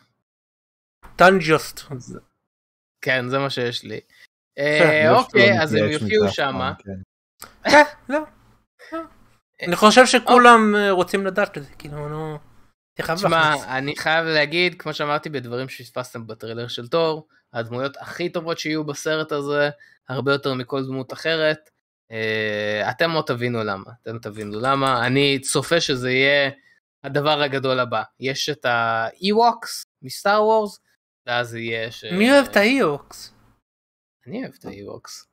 [1.15, 1.81] טנג'וסט.
[3.01, 3.99] כן, זה מה שיש לי.
[4.57, 6.73] אה, לא אוקיי, אז הם יופיעו שמה.
[6.83, 6.93] פעם,
[7.63, 7.71] כן.
[7.71, 8.25] כן, זהו.
[9.61, 12.37] אני חושב שכולם אה, רוצים לדעת את זה, כאילו, נו...
[13.15, 13.77] תשמע.
[13.77, 19.31] אני חייב להגיד, כמו שאמרתי בדברים שפספסתם בטריילר של תור, הדמויות הכי טובות שיהיו בסרט
[19.31, 19.69] הזה,
[20.09, 21.69] הרבה יותר מכל דמות אחרת.
[22.11, 25.05] אה, אתם לא תבינו למה, אתם תבינו למה.
[25.05, 26.51] אני צופה שזה יהיה
[27.03, 28.03] הדבר הגדול הבא.
[28.19, 30.79] יש את ה-Ewoks מסטאר וורס,
[31.25, 32.03] ואז יהיה ש...
[32.03, 33.33] מי אוהב את האיוקס?
[34.27, 35.27] אני אוהב את ה-Ewoks.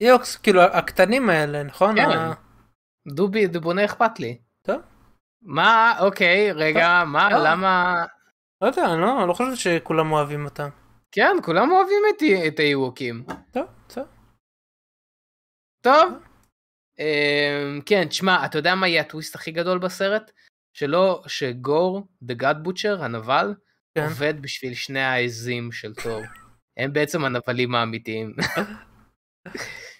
[0.00, 1.96] איוקס, כאילו, הקטנים האלה, נכון?
[1.96, 2.10] כן.
[2.10, 2.34] ה-
[3.08, 4.38] דובי דובונה אכפת לי.
[4.62, 4.80] טוב.
[5.42, 7.38] מה, אוקיי, רגע, מה, טוב.
[7.46, 8.04] למה...
[8.62, 10.68] לא יודע, אני לא אני לא חושב שכולם אוהבים אותם.
[11.12, 13.24] כן, כולם אוהבים את, את האיווקים.
[13.52, 14.04] טוב, בסדר.
[15.80, 16.12] טוב.
[16.98, 20.30] אמ, כן, תשמע, אתה יודע מה יהיה הטוויסט הכי גדול בסרט?
[20.72, 23.54] שלא, שגור, The God Butcher, הנבל,
[23.94, 24.04] כן.
[24.04, 26.22] עובד בשביל שני העזים של תור.
[26.76, 28.34] הם בעצם הנבלים האמיתיים.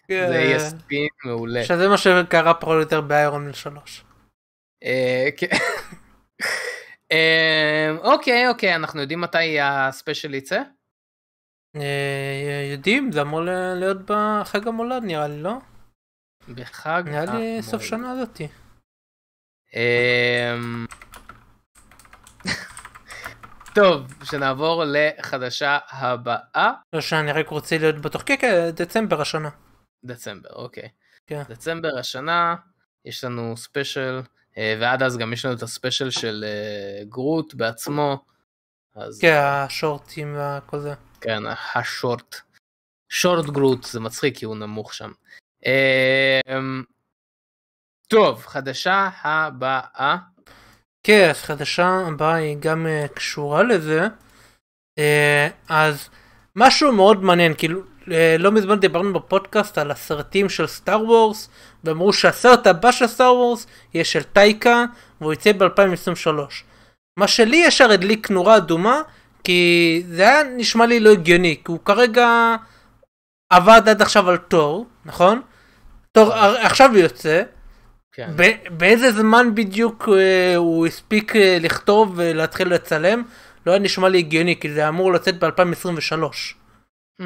[0.08, 1.64] זה יהיה ספין מעולה.
[1.64, 4.04] שזה מה שקרה פחות או יותר באיירון מן 3.
[4.84, 5.46] אה, כן.
[7.12, 10.62] אמ, אוקיי, אוקיי, אנחנו יודעים מתי הספיישל יצא?
[11.76, 13.40] אה, יודעים, זה אמור
[13.76, 15.54] להיות בחג המולד נראה לי, לא?
[16.48, 17.60] בחג נראה לי המולד.
[17.60, 18.48] סוף שנה הזאתי.
[19.74, 20.86] אמ,
[23.74, 29.50] טוב, שנעבור לחדשה הבאה, לא שאני רק רוצה להיות בטוח, כן, כן, דצמבר השנה.
[30.04, 30.88] דצמבר, אוקיי.
[31.26, 31.42] כן.
[31.48, 32.54] דצמבר השנה,
[33.04, 34.20] יש לנו special,
[34.58, 38.24] אה, ועד אז גם יש לנו את ה-special של אה, גרוט בעצמו.
[38.94, 40.94] אז כן, ה-shortים והכל זה.
[41.20, 41.42] כן,
[41.74, 42.36] ה-short.
[43.08, 45.12] short גרוט, זה מצחיק כי הוא נמוך שם.
[48.12, 50.16] טוב, חדשה הבאה.
[51.06, 54.06] כן, אז חדשה הבאה היא גם אה, קשורה לזה.
[54.98, 56.08] אה, אז
[56.56, 61.48] משהו מאוד מעניין, כאילו, אה, לא מזמן דיברנו בפודקאסט על הסרטים של סטאר וורס,
[61.84, 64.84] ואמרו שהסרט הבא של סטאר וורס יהיה של טייקה,
[65.20, 66.28] והוא יצא ב-2023.
[67.18, 69.00] מה שלי ישר הדליק נורה אדומה,
[69.44, 72.56] כי זה היה נשמע לי לא הגיוני, כי הוא כרגע
[73.52, 75.42] עבד עד עכשיו על תור, נכון?
[76.12, 77.42] תור עכשיו יוצא,
[78.12, 78.30] כן.
[78.70, 83.22] באיזה זמן בדיוק אה, הוא הספיק אה, לכתוב ולהתחיל לצלם?
[83.66, 86.24] לא היה נשמע לי הגיוני, כי זה אמור לצאת ב-2023.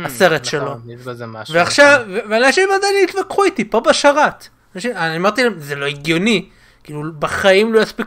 [0.05, 0.63] הסרט שלו.
[0.63, 0.81] נכון,
[1.27, 1.55] משהו.
[1.55, 4.49] ועכשיו, ו- ואנשים עדיין התווכחו איתי פה בשרת.
[4.77, 6.49] אני אמרתי להם, זה לא הגיוני.
[6.85, 8.07] כאילו, בחיים לא יספיק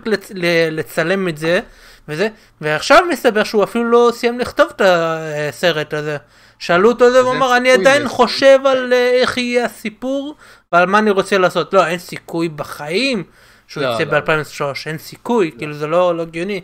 [0.72, 1.60] לצלם את זה,
[2.08, 2.28] וזה,
[2.62, 6.18] ועכשיו מסתבר שהוא אפילו לא סיים לכתוב את הסרט הזה.
[6.60, 10.36] שאלו אותו את זה, והוא אמר, אני עדיין לזה." חושב על אה, איך יהיה הסיפור,
[10.72, 11.74] ועל מה אני רוצה לעשות.
[11.74, 13.24] לא, אין סיכוי בחיים
[13.67, 14.19] שהוא לא, יצא לא, לא.
[14.19, 16.62] ב-2003, אין סיכוי, כאילו זה לא לא הגיוני.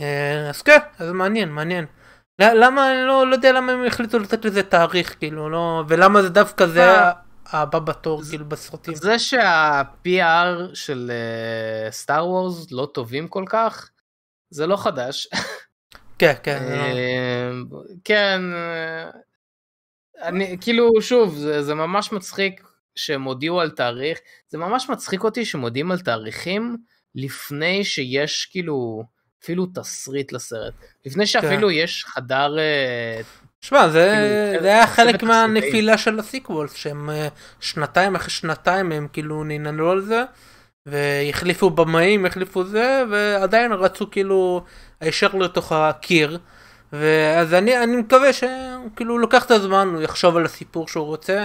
[0.00, 1.86] אה, אז כן, אז מעניין, מעניין.
[2.38, 6.28] למה, אני לא, לא יודע למה הם החליטו לתת לזה תאריך, כאילו, לא, ולמה זה
[6.28, 7.12] דווקא זה אה.
[7.46, 8.94] הבא בתור, כאילו, בסרטים.
[8.94, 11.12] זה שה-PR של
[11.90, 13.90] סטאר וורס לא טובים כל כך,
[14.50, 15.28] זה לא חדש.
[16.22, 17.50] כן, כן, לא- אה,
[18.04, 19.10] כן, אה,
[20.22, 22.62] אני כאילו שוב זה, זה ממש מצחיק
[22.96, 26.76] שהם הודיעו על תאריך, זה ממש מצחיק אותי שהם מודיעים על תאריכים
[27.14, 29.02] לפני שיש כאילו
[29.42, 30.74] אפילו תסריט לסרט,
[31.06, 33.20] לפני שאפילו יש חדר אה,
[33.60, 34.12] שמע, זה
[34.48, 35.22] כאילו, זה היה חלק.
[35.22, 37.28] מהנפילה של הסיקוולס, שהם אה,
[37.60, 40.24] שנתיים אחרי שנתיים הם כאילו ננעלו על זה,
[40.86, 44.64] והחליפו במאים, החליפו זה, ועדיין רצו כאילו
[45.02, 46.38] הישר לתוך הקיר.
[46.92, 51.44] ואז אני, אני מקווה שהוא כאילו לוקח את הזמן, הוא יחשוב על הסיפור שהוא רוצה,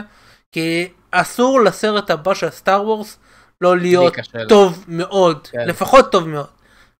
[0.51, 3.19] כי אסור לסרט הבא של סטאר וורס
[3.61, 4.13] לא להיות.
[4.49, 5.67] טוב מאוד, כן.
[5.67, 6.47] לפחות טוב מאוד.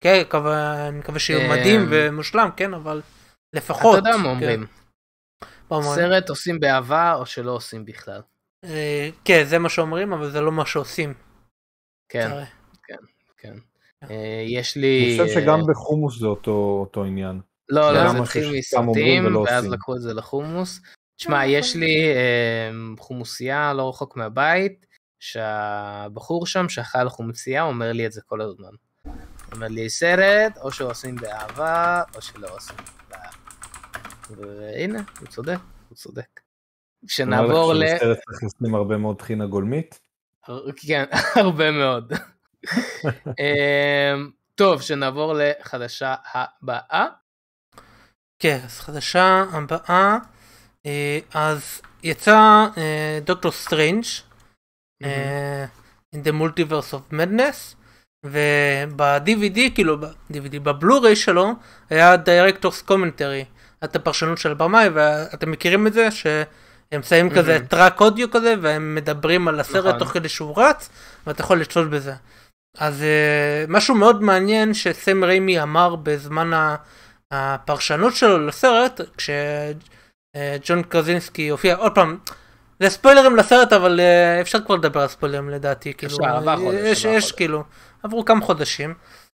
[0.01, 3.01] כן, מקווה- אני מקווה שיהיה אמ, מדהים ומושלם, כן, אבל
[3.53, 3.97] לפחות.
[3.99, 4.29] אתה יודע מה כן.
[4.29, 4.65] אומרים,
[5.71, 5.95] אומרים?
[5.95, 8.21] סרט עושים באהבה או שלא עושים בכלל.
[8.65, 11.13] אה, כן, זה מה שאומרים, אבל זה לא מה שעושים.
[12.09, 12.29] כן.
[12.29, 12.31] כן.
[12.31, 12.43] אה,
[14.47, 15.17] יש לי...
[15.17, 17.39] אני חושב שגם אה, בחומוס זה אותו אותו עניין.
[17.69, 19.73] לא, לא, זה התחיל מסרטים, ואז עושים.
[19.73, 20.81] לקחו את זה לחומוס.
[21.15, 24.85] תשמע, יש לי אה, חומוסייה לא רחוק מהבית,
[25.19, 28.69] שהבחור שם שאכל חומוסייה אומר לי את זה כל הזמן.
[29.51, 32.75] אומר לי, סרט, או שעושים באהבה, או שלא עושים
[33.09, 33.27] באהבה.
[34.29, 35.57] והנה, הוא צודק,
[35.89, 36.39] הוא צודק.
[37.07, 37.95] כשנעבור ל...
[37.95, 39.99] בסרט צריך לשים הרבה מאוד טחינה גולמית.
[40.87, 41.03] כן,
[41.45, 42.13] הרבה מאוד.
[43.39, 47.05] אמ, טוב, שנעבור לחדשה הבאה.
[48.39, 50.17] כן, אז חדשה הבאה,
[50.85, 54.03] אה, אז יצא אה, דוקטור סטרנג'
[55.03, 55.65] אה,
[56.15, 57.75] in the multiverse of madness
[58.25, 61.53] וב-DVD כאילו ב-DVD בבלוריי שלו
[61.89, 63.45] היה director's commentary
[63.83, 67.59] את הפרשנות של הבמאי ואתם מכירים את זה שהם שמים כזה.
[67.69, 69.99] track audio כזה והם מדברים על הסרט נכון.
[69.99, 70.89] תוך כדי שהוא רץ
[71.27, 72.13] ואתה יכול לצלול בזה.
[72.77, 76.75] אז אה, משהו מאוד מעניין שסם ריימי אמר בזמן
[77.31, 82.17] הפרשנות שלו לסרט כשג'ון קרזינסקי הופיע עוד פעם.
[82.79, 87.05] זה ספוילרים לסרט אבל אה, אפשר כבר לדבר על ספוילרים לדעתי כאילו עבר חודש, יש,
[87.05, 87.31] יש.
[87.31, 87.63] כאילו
[88.03, 88.93] עברו כמה חודשים.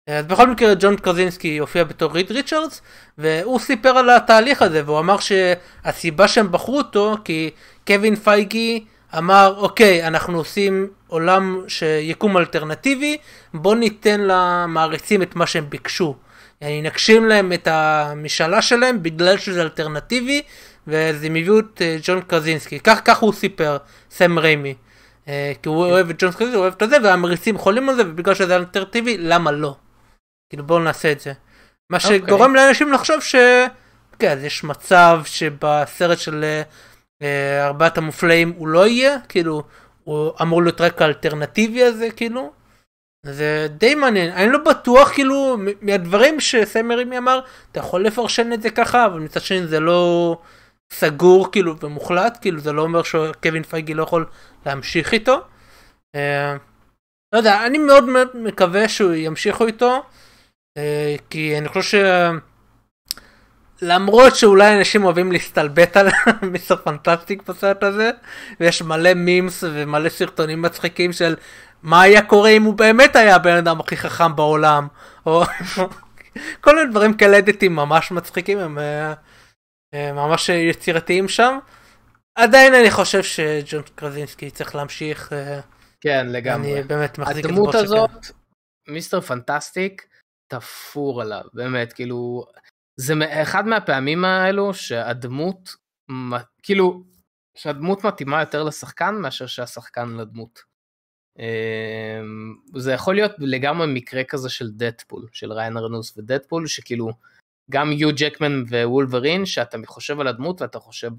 [0.08, 2.82] אז בכל מקרה ג'ון קרזינסקי הופיע בתור ריד ריצ'רדס
[3.18, 7.50] והוא סיפר על התהליך הזה והוא אמר שהסיבה שהם בחרו אותו כי
[7.86, 8.84] קווין פייגי
[9.18, 13.16] אמר אוקיי אנחנו עושים עולם שיקום אלטרנטיבי
[13.54, 16.16] בוא ניתן למעריצים את מה שהם ביקשו.
[16.62, 20.42] אני נגשים להם את המשאלה שלהם בגלל שזה אלטרנטיבי
[20.86, 23.76] ואז הם הביאו את אה, ג'ון קרזינסקי כך כך הוא סיפר
[24.10, 24.74] סם ריימי.
[25.28, 28.02] אה, כי הוא אוהב את ג'ון קרזינסקי הוא אוהב את זה והמריצים חולים על זה
[28.02, 29.76] ובגלל שזה אלטרנטיבי למה לא.
[30.50, 31.32] כאילו בואו נעשה את זה.
[31.90, 32.18] מה אוקיי.
[32.18, 33.34] שגורם לאנשים לחשוב ש...
[34.18, 36.62] כן, אז יש מצב שבסרט של אה,
[37.66, 39.62] ארבעת המופלאים הוא לא יהיה, כאילו,
[40.04, 42.52] הוא אמור להיות רק האלטרנטיבי הזה, כאילו.
[43.26, 47.40] זה די מעניין, אני לא בטוח, כאילו, מהדברים שסמרימי אמר,
[47.72, 50.36] אתה יכול לפרשן את זה ככה, אבל מצד שני זה לא
[50.92, 54.26] סגור, כאילו, ומוחלט, כאילו, זה לא אומר שקווין פייגי לא יכול
[54.66, 55.40] להמשיך איתו.
[56.14, 56.56] אה,
[57.32, 60.02] לא יודע, אני מאוד מאוד מקווה שהוא ימשיכו איתו,
[60.78, 61.94] אה, כי אני חושב ש...
[63.82, 66.08] למרות שאולי אנשים אוהבים להסתלבט על
[66.52, 68.10] מיסטר פנטסטיק בסרט הזה,
[68.60, 71.36] ויש מלא מימס ומלא סרטונים מצחיקים של
[71.82, 74.86] מה היה קורה אם הוא באמת היה הבן אדם הכי חכם בעולם,
[75.26, 75.42] או
[76.60, 79.14] כל מיני דברים כאלה אדיטים ממש מצחיקים, הם אה,
[79.94, 81.58] אה, ממש יצירתיים שם.
[82.34, 85.60] עדיין אני חושב שג'ון קרזינסקי צריך להמשיך, אה,
[86.00, 86.74] כן, לגמרי.
[86.74, 88.26] אני באמת מחזיק את הדמות הזאת,
[88.88, 90.06] מיסטר פנטסטיק,
[90.48, 92.44] תפור עליו, באמת, כאילו,
[93.00, 95.76] זה אחד מהפעמים האלו שהדמות,
[96.62, 97.04] כאילו,
[97.54, 100.62] שהדמות מתאימה יותר לשחקן מאשר שהשחקן לדמות.
[101.38, 107.10] אמ, זה יכול להיות לגמרי מקרה כזה של דדפול, של ריין ארנוס ודדפול, שכאילו,
[107.70, 111.10] גם יו ג'קמן ווולברין, שאתה חושב על הדמות ואתה חושב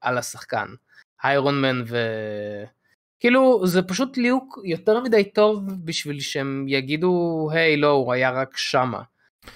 [0.00, 0.68] על השחקן.
[1.24, 1.96] איירון מן ו...
[3.20, 8.56] כאילו זה פשוט ליהוק יותר מדי טוב בשביל שהם יגידו היי לא הוא היה רק
[8.56, 9.02] שמה.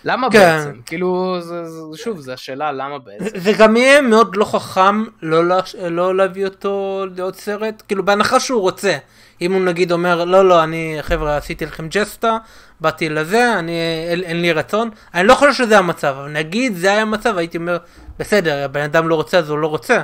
[0.05, 0.39] למה כן.
[0.39, 0.81] בעצם?
[0.87, 3.39] כאילו זה, זה, שוב זה השאלה למה בעצם.
[3.39, 8.41] זה גם יהיה מאוד לא חכם לא, לה, לא להביא אותו לעוד סרט, כאילו בהנחה
[8.41, 8.97] שהוא רוצה.
[9.41, 12.39] אם הוא נגיד אומר לא לא אני חבר'ה עשיתי לכם ג'סטה,
[12.81, 13.73] באתי לזה, אני
[14.11, 17.59] אין, אין לי רצון, אני לא חושב שזה המצב, אבל נגיד זה היה המצב הייתי
[17.59, 17.79] אומר
[18.19, 20.01] בסדר הבן אדם לא רוצה אז הוא לא רוצה,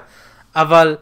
[0.56, 0.96] אבל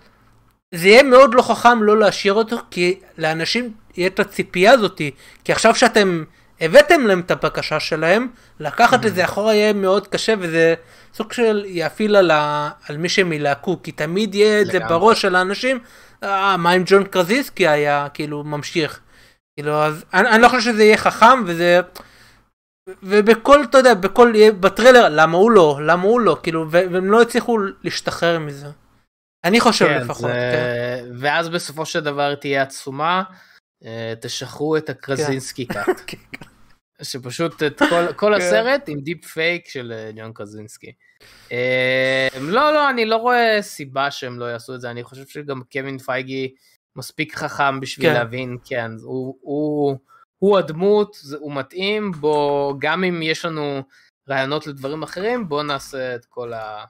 [0.74, 5.10] זה יהיה מאוד לא חכם לא להשאיר אותו כי לאנשים יהיה את הציפייה הזאתי,
[5.44, 6.24] כי עכשיו שאתם
[6.60, 8.28] הבאתם להם את הבקשה שלהם,
[8.60, 10.74] לקחת את זה אחורה יהיה מאוד קשה וזה
[11.14, 12.70] סוג של יפעיל על, ה...
[12.88, 14.78] על מי שהם ילהקו, כי תמיד יהיה את זה.
[14.78, 15.78] בראש של האנשים,
[16.22, 19.00] אה, מה אם ג'ון קרזיסקי היה כאילו ממשיך.
[19.56, 21.80] כאילו אז אני, אני לא חושב שזה יהיה חכם וזה
[23.02, 27.58] ובכל אתה יודע בכל בטריילר למה הוא לא למה הוא לא כאילו והם לא הצליחו
[27.82, 28.66] להשתחרר מזה.
[29.44, 30.30] אני חושב כן, לפחות.
[30.30, 30.52] זה...
[30.52, 31.10] כן.
[31.18, 33.22] ואז בסופו של דבר תהיה עצומה,
[33.84, 36.00] אה, תשחררו את ה-Krasinski cut.
[37.02, 38.40] שפשוט את כל, כל כן.
[38.40, 40.92] הסרט עם deepfake של אה, ג'ון קרזינסקי.
[41.52, 45.62] אה, לא, לא, אני לא רואה סיבה שהם לא יעשו את זה, אני חושב שגם
[45.72, 46.54] קווין פייגי
[46.96, 48.14] מספיק חכם בשביל כן.
[48.14, 49.96] להבין, כן, הוא, הוא,
[50.38, 53.82] הוא הדמות, הוא מתאים, בו גם אם יש לנו
[54.28, 56.84] רעיונות לדברים אחרים, בואו נעשה את כל ה...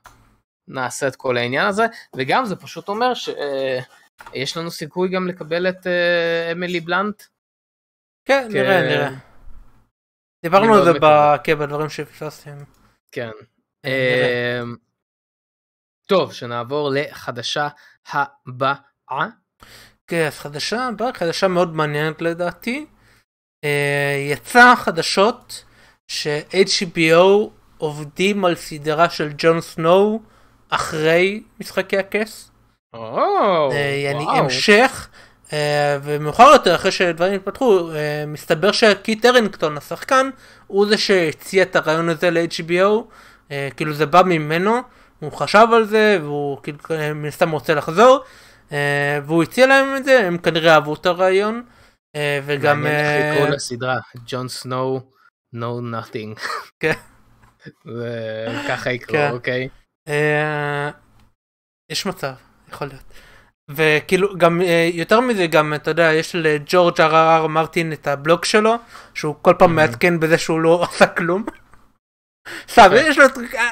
[0.69, 5.87] נעשה את כל העניין הזה, וגם זה פשוט אומר שיש לנו סיכוי גם לקבל את
[5.87, 7.23] אה, אמילי בלנט.
[8.25, 8.59] כן, כן.
[8.59, 9.30] נראה, נראה.
[10.43, 10.91] דיברנו על זה
[11.45, 12.57] כן, בדברים שפספסתם.
[13.13, 13.31] כן.
[13.85, 14.77] אמ,
[16.07, 17.69] טוב, שנעבור לחדשה
[18.13, 19.27] הבאה.
[20.07, 22.87] כן, אז חדשה הבאה, חדשה מאוד מעניינת לדעתי.
[23.65, 25.65] אה, יצא חדשות
[26.09, 30.21] ש-HBO עובדים על סדרה של ג'ון סנואו
[30.69, 32.51] אחרי משחקי הכס.
[34.05, 34.27] יעני.
[34.29, 35.11] המשך.
[35.53, 40.31] אה, ומאוחר יותר אחרי שדברים התפתחו אה, מסתבר שקיט ארינגטון השחקן
[40.67, 43.13] הוא זה שהציע את הרעיון הזה ל-HBO
[43.51, 44.79] אה, כאילו זה בא ממנו
[45.21, 46.79] הוא חשב על זה והוא כאילו
[47.15, 48.25] מן הסתם רוצה לחזור
[49.27, 51.63] והוא הציע להם את זה הם כנראה אהבו את הרעיון
[52.47, 55.01] וגם מעניין איך יקראו לסדרה, ג'ון סנואו,
[55.57, 56.41] no nothing.
[56.81, 56.93] כן.
[57.97, 59.31] וככה יקראו, כן.
[59.33, 59.69] אוקיי.
[61.91, 62.33] יש מצב,
[62.69, 63.30] יכול להיות.
[63.75, 68.45] וכאילו גם אה, יותר מזה גם אתה יודע יש לג'ורג' אר אר מרטין את הבלוג
[68.45, 68.75] שלו
[69.15, 69.73] שהוא כל פעם Mhm.
[69.73, 71.45] מעדכן בזה שהוא לא עשה כלום.
[72.69, 73.05] סתם כן.
[73.09, 73.25] יש לו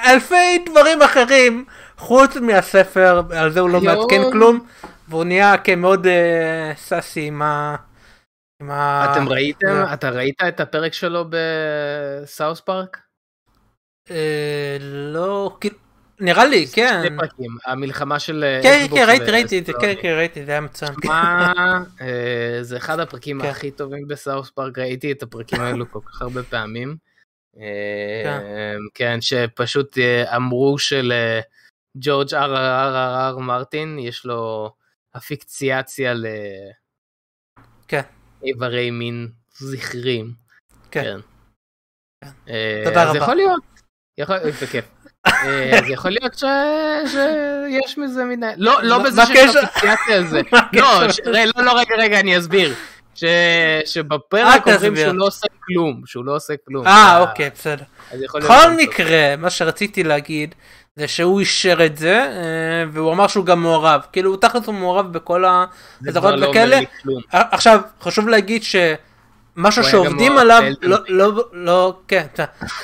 [0.07, 1.65] אלפי דברים אחרים
[1.97, 3.81] חוץ מהספר על זה הוא לא.
[3.81, 4.67] מעדכן כלום
[5.09, 7.77] והוא נהיה כמאוד אה, sassy עם ה...
[8.63, 9.95] אתם ראיתם, אה.
[9.95, 12.99] אתה ראית את הפרק שלו בסאוס פארק?
[14.11, 15.77] אה, לא כאילו
[16.21, 17.01] נראה לי כן.
[17.03, 19.97] שני פרקים, המלחמה של אה, כן כן ראיתי ראיתי את זה כן story.
[20.03, 20.93] כן ראיתי זה היה מצוין.
[21.05, 21.53] מה,
[22.01, 23.49] אה, זה אחד הפרקים כן.
[23.49, 26.97] הכי טובים בסאוס פארק, ראיתי את הפרקים האלו כל כך הרבה פעמים.
[27.61, 34.73] אה, כן, שפשוט אה, אמרו שלג'ורג' אר אר אר אר מרטין יש לו
[35.17, 36.15] אפיקציאציה
[37.89, 38.01] כן.
[38.43, 40.35] לאיברי מין זכרים.
[40.91, 41.19] כן.
[42.49, 43.19] אה, תודה רבה.
[43.19, 43.63] יכול להיות,
[44.19, 44.98] יכול, בכיף.
[45.45, 46.45] אה, אז יכול להיות ש-
[47.13, 49.61] שיש מזה מדי, לא, לא בזה שיש הקשר?
[49.65, 50.41] אפיקציאציה על זה.
[50.73, 51.09] לא?
[51.13, 52.75] ש- לא, לא, רגע, רגע, אני אסביר.
[53.15, 53.25] ש-
[53.85, 54.97] שבפרק אומרים.
[54.97, 56.87] שהוא לא עושה כלום, שהוא לא עושה כלום.
[56.87, 57.85] אה אוקיי בסדר.
[58.15, 58.71] בכל.
[58.79, 60.55] מקרה מה שרציתי להגיד
[60.97, 62.31] זה שהוא אישר את זה אה,
[62.93, 65.65] והוא אמר שהוא גם מעורב כאילו תכלס הוא מעורב בכל ה...
[66.01, 66.47] זה כבר לא?
[66.47, 67.21] אומר לי כלום.
[67.33, 69.08] עכשיו חשוב להגיד שמשהו
[69.65, 72.27] היה שעובדים עליו לא לא לא כן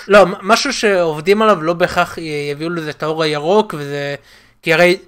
[0.09, 4.15] לא משהו שעובדים עליו לא בהכרח יביאו לזה את האור הירוק וזה
[4.63, 4.99] כי הרי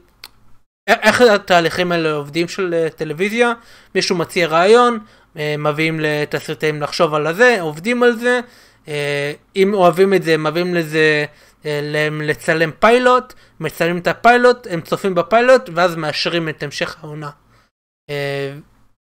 [0.88, 3.52] איך התהליכים האלה עובדים של אה, טלוויזיה
[3.94, 4.98] מישהו מציע רעיון
[5.38, 8.40] אה, מביאים לתסריטאים לחשוב על הזה עובדים על זה
[8.88, 11.24] אה, אם אוהבים את זה מביאים לזה
[11.64, 17.30] להם לצלם פיילוט מצלמים את הפיילוט הם צופים בפיילוט ואז מאשרים את המשך העונה.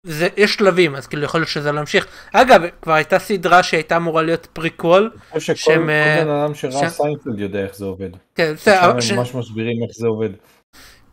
[0.05, 4.21] זה יש שלבים אז כאילו יכול להיות שזה להמשיך אגב כבר הייתה סדרה שהייתה אמורה
[4.21, 7.85] להיות פריקוול אני חושב שכל שהם, אה, בן אדם שראה ש- סיינפלד יודע איך זה
[7.85, 8.09] עובד.
[8.35, 10.29] כן, שם בסדר, הם ש- ממש מסבירים איך זה עובד.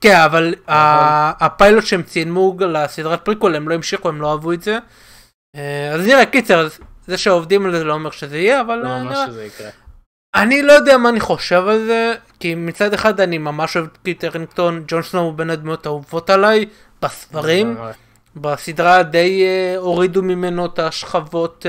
[0.00, 4.62] כן אבל ה- הפיילוט שהם צילמו לסדרת פריקוול הם לא המשיכו הם לא אהבו את
[4.62, 4.78] זה.
[5.56, 8.88] אה, אז נראה קיצר אז זה שעובדים על זה לא אומר שזה יהיה אבל לא
[8.88, 9.26] אה, ממש נראה.
[9.26, 9.68] שזה יקרה.
[10.34, 13.98] אני לא יודע מה אני חושב על זה כי מצד אחד אני ממש אוהב את
[14.02, 16.66] קיט הרינגטון ג'ון סנואו הוא בין הדמויות האהובות עליי
[17.02, 17.76] בספרים.
[18.40, 21.66] בסדרה די אה, הורידו ממנו את השכבות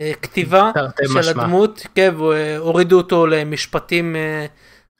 [0.00, 1.42] הכתיבה של משמע.
[1.42, 4.46] הדמות, כן, והורידו אותו למשפטים, אה,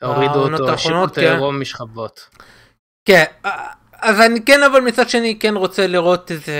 [0.03, 1.21] הורידו אותו, שיפוט כן.
[1.21, 2.29] עירום משכבות.
[3.05, 3.67] כן, אה,
[4.01, 6.53] אז אני כן, אבל מצד שני כן רוצה לראות איזה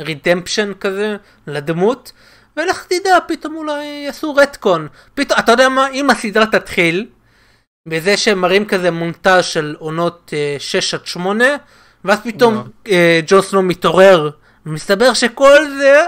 [0.00, 1.16] רידמפשן כזה
[1.46, 2.12] לדמות,
[2.56, 7.06] ולך תדע, פתאום אולי יעשו רטקון, פתאום, אתה יודע מה, אם הסדרה תתחיל,
[7.88, 11.44] בזה שהם מראים כזה מונטאז' של עונות אה, 6 עד 8,
[12.04, 12.62] ואז פתאום לא.
[12.88, 14.30] אה, ג'ון סנו מתעורר,
[14.66, 16.04] ומסתבר שכל זה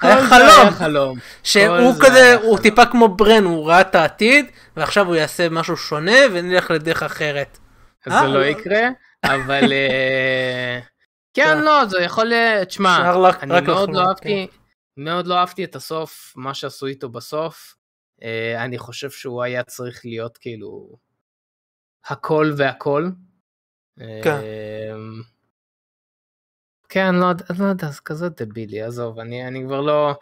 [0.00, 0.60] היה חלום.
[0.60, 1.18] היה חלום.
[1.42, 2.62] שהוא זה כזה, הוא חלום.
[2.62, 7.58] טיפה כמו ברן, הוא ראה את העתיד, ועכשיו הוא יעשה משהו שונה, ונלך לדרך אחרת.
[8.06, 8.44] אז אה, זה לא לא.
[8.44, 8.88] יקרה,
[9.24, 10.80] אבל אה,
[11.34, 11.58] כן, כן.
[11.60, 12.32] לא, זה יכול
[12.68, 13.12] תשמע,
[13.42, 14.46] אני מאוד לא אהבתי,
[14.96, 17.74] מאוד לא אהבתי את הסוף, מה שעשו איתו בסוף.
[18.22, 20.96] אה, אני חושב שהוא היה צריך להיות כאילו
[22.06, 23.08] הכל והכל.
[24.22, 24.30] כן.
[24.30, 24.94] אה,
[26.90, 27.26] כן, לא,
[27.58, 30.14] לא יודע, זה כזה דבילי, עזוב, אני, אני כבר לא,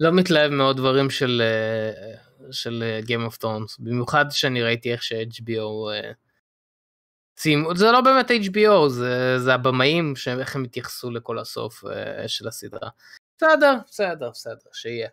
[0.00, 2.14] לא מתלהב מאוד דברים של, אה,
[2.52, 6.12] של אה, Game of Thrones, במיוחד שאני ראיתי איך ש-HBO אה,
[7.38, 11.84] סיימו, זה לא באמת HBO, זה, זה הבמאים, איך הם התייחסו לכל הסוף
[12.26, 12.88] של הסדרה.
[13.38, 15.08] בסדר, בסדר, בסדר, שיהיה.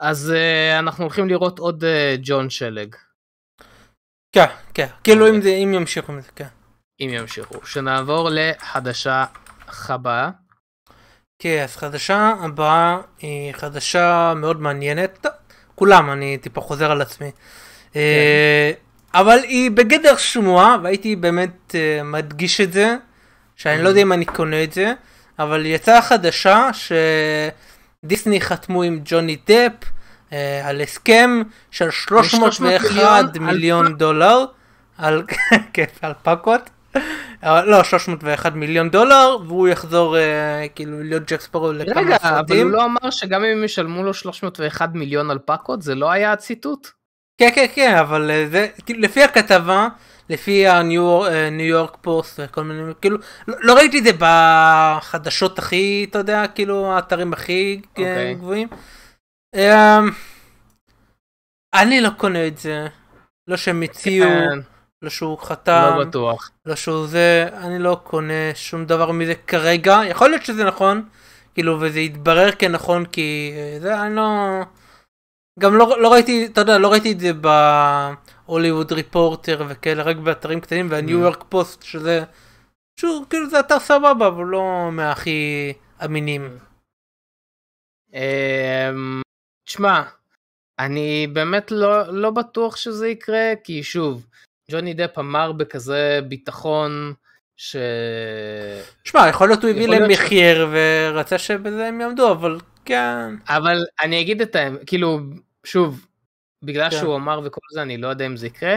[0.00, 0.32] אז
[0.78, 1.84] אנחנו הולכים לראות עוד
[2.22, 2.96] ג'ון שלג,
[4.32, 6.48] כן, כן, כאילו אם ימשיכו עם זה, כן.
[7.04, 7.54] אם ימשיכו.
[7.66, 9.24] שנעבור לחדשה
[9.88, 10.30] הבאה.
[11.38, 15.26] כן, אז חדשה הבאה היא חדשה מאוד מעניינת.
[15.74, 17.30] כולם, אני טיפה חוזר על עצמי.
[17.96, 18.72] אה,
[19.14, 22.96] אבל היא בגדר שמועה, והייתי באמת אה, מדגיש את זה,
[23.56, 24.92] שאני לא יודע אם אני קונה את זה,
[25.38, 26.70] אבל יצאה חדשה
[28.02, 29.72] שדיסני חתמו עם ג'וני דפ
[30.32, 34.44] אה, על הסכם של 301 מיליון דולר,
[34.98, 35.22] על
[35.74, 35.84] כן,
[36.22, 36.70] פקות.
[37.42, 42.66] לא 301 מיליון דולר והוא יחזור אה, כאילו להיות ג'ק ספרו לכמה רגע, אבל סרטים.
[42.66, 46.88] הוא לא אמר שגם אם ישלמו לו 301 מיליון אלפקות, זה לא היה הציטוט?
[47.40, 49.88] כן כן כן אבל אה, זה כאילו לפי הכתבה
[50.28, 53.18] לפי הניו אה, יורק פוסט וכל מיני כאילו
[53.48, 58.34] לא, לא ראיתי את זה בחדשות הכי אתה יודע כאילו האתרים הכי אה, אוקיי.
[58.34, 58.68] גבוהים.
[59.54, 60.00] אה,
[61.74, 62.86] אני לא קונה את זה
[63.48, 64.58] לא שהם הציעו כן,
[65.02, 66.50] לא שהוא חתם לא בטוח.
[66.66, 71.08] לא שהוא זה אני לא קונה שום דבר מזה כרגע יכול להיות שזה נכון
[71.54, 74.60] כאילו וזה יתברר כנכון כי אה, זה אני לא
[75.58, 77.30] גם לא, לא ראיתי אתה יודע לא ראיתי את זה
[78.46, 81.22] בהוליווד ריפורטר וכאלה רק באתרים קטנים והניו Mm.
[81.22, 82.24] יורק פוסט שזה
[83.00, 85.72] שהוא כאילו זה אתר סבבה אבל לא מהכי
[86.04, 86.58] אמינים.
[88.14, 89.20] אמ,
[89.68, 90.02] תשמע,
[90.78, 94.26] אני באמת לא, לא בטוח שזה יקרה, כי שוב,
[94.72, 97.14] ג'וני דפ אמר בכזה ביטחון
[97.56, 97.76] ש...
[99.04, 104.20] שמע יכול להיות הוא הביא להם מחייר ורצה שבזה הם יעמדו אבל כן אבל אני
[104.20, 105.20] אגיד את האמת, כאילו,
[105.64, 106.06] שוב,
[106.62, 106.96] בגלל כן.
[106.96, 108.76] שהוא אמר וכל זה, אני לא יודע אם זה יקרה,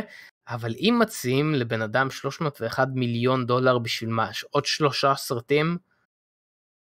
[0.50, 4.30] אבל אם מציעים לבן אדם 301 מיליון דולר בשביל מה?
[4.50, 5.78] עוד שלושה סרטים?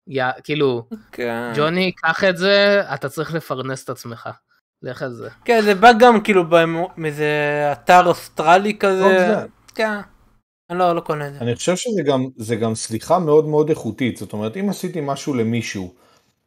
[0.06, 1.52] יא, כאילו, כן.
[1.56, 4.28] ג'וני, קח את זה, אתה צריך לפרנס את עצמך.
[4.84, 5.28] לך על זה.
[5.44, 6.44] כן זה בא גם כאילו
[6.96, 7.28] מאיזה
[7.72, 9.02] אתר אוסטרלי כזה.
[9.02, 9.44] זה.
[9.74, 9.98] כן.
[10.70, 11.38] אני לא לא קונה את זה.
[11.40, 15.34] אני חושב שזה גם, זה גם סליחה מאוד מאוד איכותית, זאת אומרת אם עשיתי משהו
[15.34, 15.92] למישהו,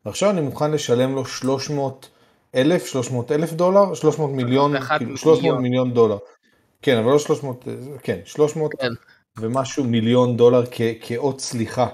[0.06, 2.10] ועכשיו אני מוכן לשלם לו 300
[2.56, 5.62] אלף, 300 אלף דולר, 300 מיליון, 301 כאילו 300 מיליון.
[5.62, 6.18] מיליון דולר.
[6.82, 7.68] כן, אבל לא 300,
[8.04, 8.88] כן, 300 כן.
[9.40, 11.88] ומשהו מיליון דולר כ, כאות סליחה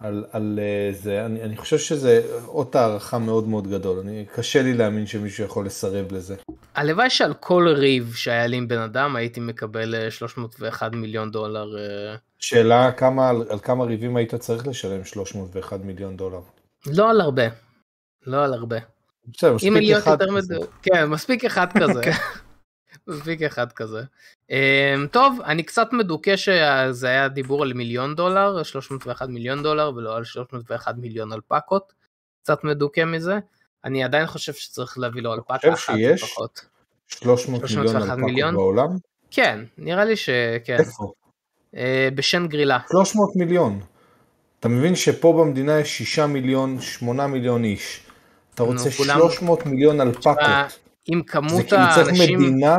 [0.00, 4.62] על, על אה, זה, אני, אני חושב שזה אות הערכה מאוד מאוד גדול, אני, קשה
[4.62, 6.36] לי להאמין שמישהו יכול לסרב לזה.
[6.74, 11.78] הלוואי שעל כל ריב שהיה לי עם בן אדם הייתי מקבל אה, 301 מיליון דולר.
[11.78, 16.40] אה, שאלה כמה, על, על כמה ריבים היית צריך לשלם 301 מיליון דולר.
[16.86, 17.44] לא על הרבה.
[18.26, 18.78] לא על הרבה.
[19.28, 20.56] בסדר, מספיק אחד כזה.
[20.82, 22.00] כן, מספיק אחד כזה.
[23.06, 24.00] מספיק אחד כזה.
[24.50, 24.56] אמ,
[25.10, 30.24] טוב, אני קצת מדוכא שזה היה דיבור על מיליון דולר, 301 מיליון דולר, ולא על
[30.24, 31.92] 301 מיליון אלפקות.
[32.42, 33.38] קצת מדוכא מזה.
[33.84, 36.22] אני עדיין חושב שצריך להביא לו אלפקה חושב אחת שיש?
[36.22, 36.60] לפחות.
[37.08, 38.54] 300 מיליון 301 אלפקות מיליון?
[38.54, 38.88] בעולם?
[39.30, 40.76] כן, נראה לי שכן.
[40.78, 41.12] איפה?
[41.76, 42.78] אה, בשן גרילה.
[42.92, 43.80] 300 מיליון.
[44.60, 48.06] אתה מבין שפה במדינה יש 6 מיליון, 8 מיליון איש.
[48.54, 50.36] אתה רוצה כולם- 300 מיליון אלפקות.
[51.06, 52.38] עם זה כמות כאילו צריך האנשים...
[52.38, 52.76] מדינה,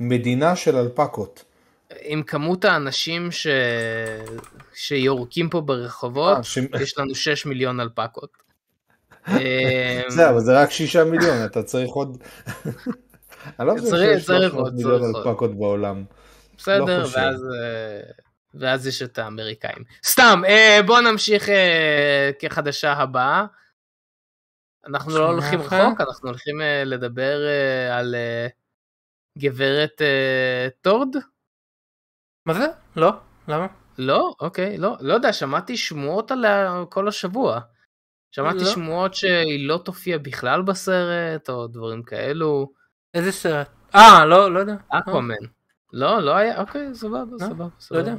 [0.00, 1.44] מדינה של אלפקות.
[2.02, 3.46] עם כמות האנשים ש...
[4.74, 8.30] שיורקים פה ברחובות, אה, ש- יש לנו 6 מיליון אלפקות.
[10.08, 12.16] זה, אבל זה רק 6 מיליון, אתה צריך עוד...
[13.60, 15.14] אני לא חושב שיש צריך 300 עוד, מיליון.
[15.16, 16.04] אלפקות בעולם.
[16.58, 17.08] בסדר, לא.
[17.12, 18.00] ואז, אה,
[18.54, 19.84] ואז יש את האמריקאים.
[20.06, 21.48] סתם, אה, בוא נמשיך
[22.38, 23.44] כחדשה הבאה.
[24.86, 25.60] אנחנו לא הולכים.
[25.60, 28.46] רחוק, אנחנו הולכים אה, לדבר אה, על אה,
[29.38, 30.02] גברת
[30.80, 31.16] טורד?
[32.46, 32.66] מה זה?
[32.96, 33.12] לא?
[33.48, 33.66] למה?
[33.98, 37.60] לא, אוקיי, לא, לא יודע, שמעתי שמועות עליה כל השבוע.
[38.32, 38.64] שמעתי לא.
[38.64, 42.72] שמועות שהיא לא תופיע בכלל בסרט, או דברים כאלו.
[43.14, 43.68] איזה סרט?
[43.94, 44.76] אה לא לא יודע.
[44.88, 45.34] אקוואמן.
[45.92, 48.00] לא, לא היה, אוקיי, סבבה, לא, סבבה, לא סבבה.
[48.00, 48.14] יודע.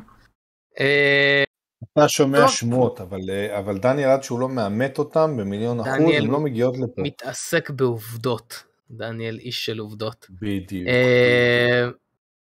[1.84, 2.50] אתה שומע טוב.
[2.50, 6.40] שמועות, אבל, אה, אבל דניאל עד שהוא לא מאמת אותם במיליון אחוז, דניאל הן לא
[6.40, 7.02] מגיעות לפה.
[7.02, 8.64] מתעסק בעובדות.
[8.92, 10.28] דניאל איש של עובדות.
[10.30, 10.88] בדיוק.
[10.88, 11.88] אה,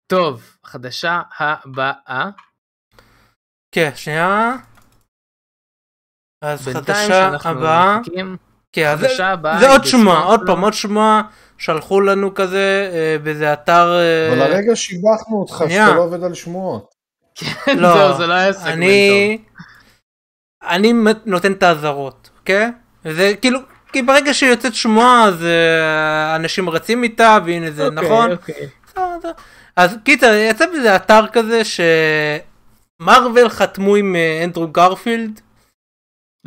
[0.07, 2.29] טוב, חדשה הבאה.
[3.71, 4.55] כן שנייה.
[6.41, 7.99] אז חדשה הבאה.
[8.73, 9.59] כן, אז זה- הבאה.
[9.59, 10.39] זה עוד שמועה עוד.
[10.45, 11.21] פעם עוד שמועה
[11.57, 13.87] שלחו לנו כזה אה, באיזה אתר.
[13.99, 15.63] אה, אבל הרגע שיבחנו אותך.
[15.69, 16.96] שאתה לא עובד על שמועות.
[17.75, 19.37] לא, זהו, זה לא היה סגמנט אני
[20.63, 22.67] אני מת- נותן את האזהרות, אוקיי?
[23.05, 23.59] וזה כאילו,
[23.93, 27.93] כי ברגע שיוצאת שמועה אז אה, אנשים רצים איתה והנה זה טוב.
[27.93, 28.31] נכון.
[28.31, 28.55] אוקיי,
[28.97, 29.31] אוקיי.
[29.75, 31.61] אז קיצר יצא בזה אתר כזה
[33.01, 35.41] שמרוויל חתמו עם אה, אנדרו גרפילד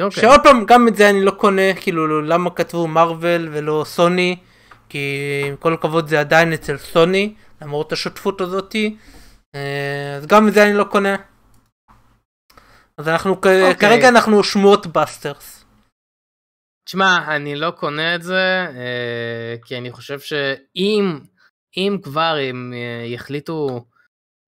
[0.01, 0.22] אוקיי.
[0.22, 4.36] שעוד פעם גם את זה אני לא קונה כאילו למה כתבו מרוויל ולא סוני
[4.88, 5.09] כי
[5.49, 9.20] עם כל הכבוד זה עדיין אצל סוני, למרות השותפות הזאתי, אה,
[10.16, 11.16] אז גם את זה אני לא קונה.
[12.96, 13.74] אז אנחנו כ- אוקיי.
[13.76, 15.64] כרגע אנחנו שמועות ב סטרס.
[16.84, 21.18] תשמע, אני לא קונה את זה, אה, כי אני חושב שאם
[21.76, 23.86] אם כבר הם אה, יחליטו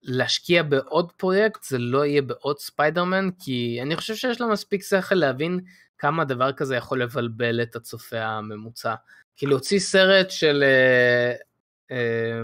[0.03, 5.15] להשקיע בעוד פרויקט, זה לא יהיה בעוד ספיידרמן, כי אני חושב שיש לה מספיק שכל
[5.15, 5.59] להבין
[5.97, 8.95] כמה דבר כזה יכול לבלבל את הצופה הממוצע.
[9.35, 11.33] כי להוציא סרט של אה,
[11.91, 12.41] אה,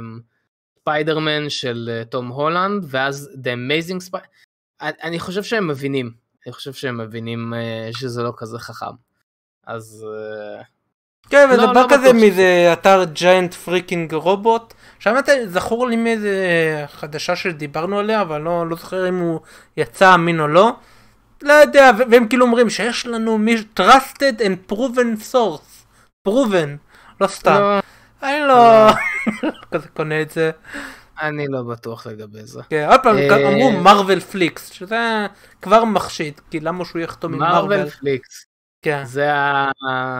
[0.81, 4.27] ספיידרמן של אה, תום הולנד, ואז The Amazing Spider...
[4.81, 6.11] אני חושב שהם מבינים,
[6.45, 8.95] אני חושב שהם מבינים אה, שזה לא כזה חכם.
[9.67, 10.61] אז אה,
[11.29, 14.73] כן, וזה לא, בא לא כזה מאיזה אתר ג'יינט פריקינג רובוט.
[14.99, 16.35] שם אתה זכור לי מאיזה
[16.87, 19.39] חדשה שדיברנו עליה, אבל לא, לא זוכר אם הוא
[19.77, 20.71] יצא אמין או לא.
[21.41, 25.85] לא יודע, והם כאילו אומרים שיש לנו מישהו trusted and proven source.
[26.27, 26.69] proven,
[27.21, 27.59] לא סתם.
[27.59, 27.79] לא,
[28.23, 28.87] אני לא
[29.71, 30.51] כזה קונה את זה.
[31.21, 32.61] אני לא בטוח לגבי זה.
[32.69, 35.27] כן, עוד פעם אה, אמרו מרוויל פליקס, שזה
[35.61, 37.89] כבר מחשיד, כי למה שהוא יחתום עם מרוויל מרוויל?
[37.89, 38.45] פליקס,
[38.81, 39.05] כן.
[39.05, 39.71] זה ה...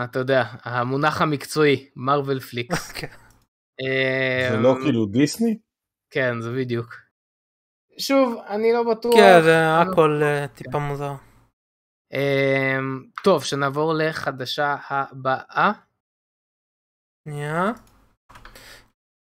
[0.04, 2.92] אתה יודע, המונח המקצועי, מרוויל פליקס.
[3.00, 3.06] כן.
[4.50, 5.58] זה אמ, לא כאילו דיסני?
[6.10, 6.94] כן, זה בדיוק.
[7.98, 9.14] שוב, אני לא בטוח.
[9.14, 11.12] כן, זה הכל אה, טיפה מוזר.
[12.12, 15.72] אמ, טוב, שנעבור לחדשה הבאה.
[17.24, 17.72] שנייה.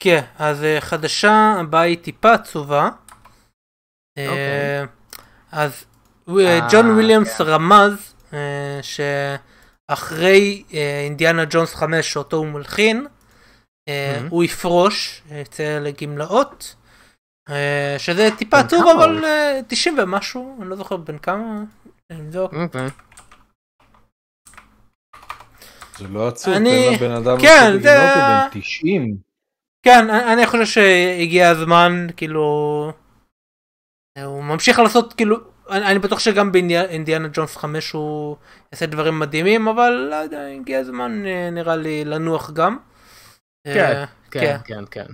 [0.03, 2.89] כן, אז אה, חדשה הבאה היא טיפה עצובה.
[4.17, 4.85] אה, אוקיי.
[5.51, 5.85] אז
[6.29, 10.63] אה, ג'ון וויליאמס רמז אה, שאחרי
[11.05, 13.05] אינדיאנה ג'ונס 5 שאותו הוא מלחין.
[14.29, 16.75] הוא יפרוש, יצא לגמלאות.
[17.97, 19.25] שזה טיפה בן עצוב אבל הוא?
[19.25, 21.63] אה, 90 ומשהו, אני לא זוכר בן כמה.
[22.09, 22.53] אני אבדוק.
[22.53, 22.87] אוקיי.
[25.97, 29.32] זה לא עצוב, אני- לבן אדם כן, זה- הוא בן 90.
[29.83, 32.41] כן, אני חושב שהגיע הזמן, כאילו...
[34.23, 35.53] הוא ממשיך לעשות, כאילו...
[35.69, 38.37] אני, אני בטוח שגם באינדיאנה ג'ונס 5 הוא
[38.71, 42.77] יעשה דברים מדהימים, אבל לא יודע, הגיע הזמן אה, נראה לי לנוח גם.
[43.67, 45.05] אה, כן, כן, כן.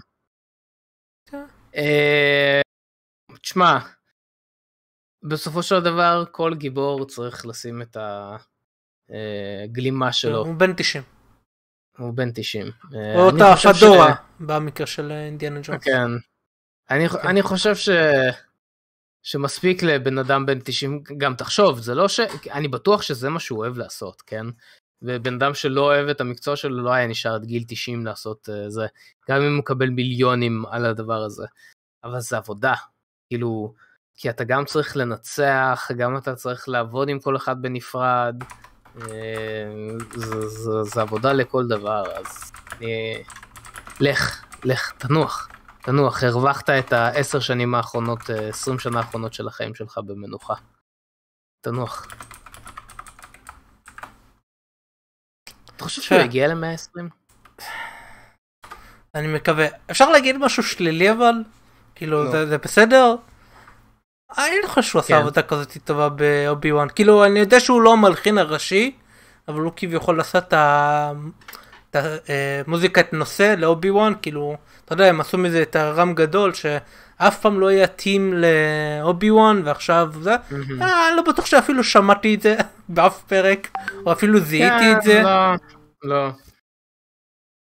[1.29, 1.45] כן.
[1.75, 2.61] אה,
[3.41, 3.79] תשמע,
[5.23, 7.97] בסופו של דבר כל גיבור צריך לשים את
[9.63, 11.18] הגלימה שלו, הוא בן 90.
[11.99, 12.67] הוא בן 90.
[12.95, 15.83] אה, או אותה ש- פדורה, במקרה של אינדיאנה ג'ונס.
[15.83, 16.11] כן.
[16.89, 17.27] אני, כן.
[17.27, 17.89] אני חושב ש...
[19.23, 22.19] שמספיק לבן אדם בן 90, גם תחשוב, זה לא ש...
[22.51, 24.45] אני בטוח שזה מה שהוא אוהב לעשות, כן?
[25.01, 28.69] ובן אדם שלא אוהב את המקצוע שלו לא היה נשאר עד גיל 90 לעשות uh,
[28.69, 28.87] זה,
[29.29, 31.45] גם אם הוא מקבל מיליונים על הדבר הזה.
[32.03, 32.73] אבל זה עבודה,
[33.29, 33.73] כאילו,
[34.15, 38.35] כי אתה גם צריך לנצח, גם אתה צריך לעבוד עם כל אחד בנפרד,
[38.95, 43.21] זה, זה, זה עבודה לכל דבר, אז אה,
[43.99, 45.49] לך, לך, תנוח.
[45.81, 50.53] תנוח, הרווחת את העשר שנים האחרונות, אה, עשרים שנה האחרונות של החיים שלך במנוחה.
[51.61, 52.07] תנוח.
[55.75, 56.19] אתה חושב שהוא.
[56.19, 57.01] יגיע ל-120?
[59.15, 59.67] אני מקווה.
[59.91, 61.33] אפשר להגיד משהו שלילי אבל?
[61.95, 62.45] כאילו, לא.
[62.45, 63.15] זה בסדר?
[64.37, 65.19] אני לא חושב שהוא עשה כן.
[65.21, 66.87] עבודה כזאת טובה באובי וואן.
[66.95, 68.95] כאילו, אני יודע שהוא לא המלחין הראשי,
[69.47, 71.11] אבל הוא כביכול עשה את ה-
[71.89, 71.95] את
[72.67, 77.59] המוזיקת נושא לאובי וואן, כאילו, אתה יודע, הם עשו מזה את הרם גדול, שאף פעם
[77.59, 80.31] לא היה theme לאובי וואן, ועכשיו זה.
[80.81, 82.55] אה, אני לא בטוח שאפילו שמעתי את זה
[82.89, 83.67] באף פרק,
[84.05, 85.13] או אפילו זיהיתי את זה.
[85.13, 85.53] כן, לא,
[86.03, 86.29] לא.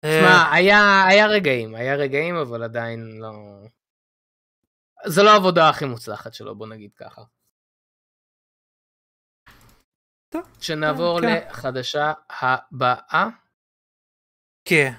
[0.05, 3.33] אה, תשמע, היה, היה רגעים, היה רגעים, אבל עדיין לא...
[5.07, 7.23] זה לא העבודה הכי מוצלחת שלו, בוא נגיד ככה.
[10.33, 11.27] טוב, שנעבור כן.
[11.49, 13.29] לחדשה הבאה.
[14.65, 14.93] כן.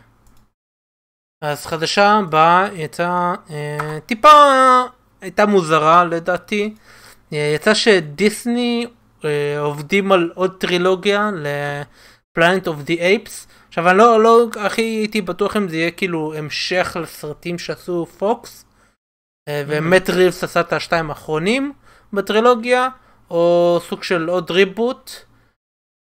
[1.41, 4.29] אז חדשה הבאה יצאה אה, טיפה
[5.21, 6.75] הייתה מוזרה לדעתי.
[7.33, 8.87] אה, יצא שדיסני
[9.25, 13.47] אה, עובדים על עוד טרילוגיה לפלנט אוף די אייפס.
[13.67, 18.65] עכשיו אני לא, לא הכי הייתי בטוח אם זה יהיה כאילו המשך לסרטים שעשו פוקס.
[19.47, 21.73] אה, ומט ריבס עשה את השתיים האחרונים
[22.13, 22.87] בטרילוגיה,
[23.29, 25.11] או סוג של עוד ריבוט.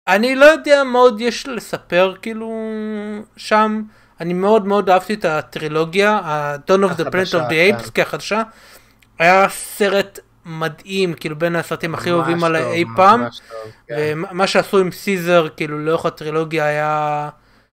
[0.07, 2.51] אני לא יודע מה עוד יש לספר כאילו
[3.37, 3.81] שם.
[4.21, 8.03] אני מאוד מאוד אהבתי את הטרילוגיה, ה-Dawn of the Planet החדשה, of the Apes, כן.
[8.03, 8.43] כחדשה.
[9.19, 13.27] היה סרט מדהים, כאילו בין הסרטים הכי ממש עליי אי פעם.
[13.87, 13.95] כן.
[14.29, 17.29] ומה שעשו עם סיזר, כאילו לאורך הטרילוגיה היה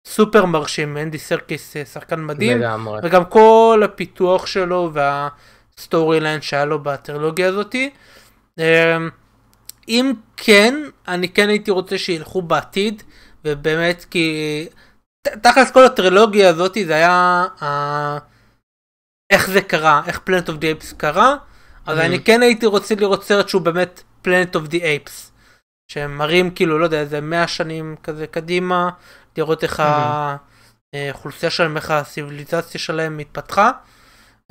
[0.08, 2.58] סופר מרשים, אנדי סרקיס אה, שחקן מדהים.
[2.58, 3.00] לגמרי.
[3.04, 7.90] וגם כל הפיתוח שלו וה story line שהיה לו בטרילוגיה הזאתי.
[8.58, 8.64] אמ,
[9.88, 10.76] אם כן,
[11.08, 13.04] אני כן הייתי רוצה שילכו בעתיד,
[13.46, 14.68] ובאמת כי
[15.24, 18.18] תכלס כל הטרילוגיה הזאתי זה היה אה,
[19.30, 21.36] איך זה קרה, איך פלנט אוף די אייפס קרה,
[21.86, 22.00] אז.
[22.00, 25.32] אני כן הייתי רוצה לראות סרט שהוא באמת פלנט אוף די אייפס.
[25.88, 28.90] שהם מראים כאילו, לא יודע, איזה 100 שנים כזה קדימה,
[29.38, 29.84] לראות איך
[30.94, 33.72] האוכלוסייה שלהם, איך הציוויליזציה שלהם מתפתחה.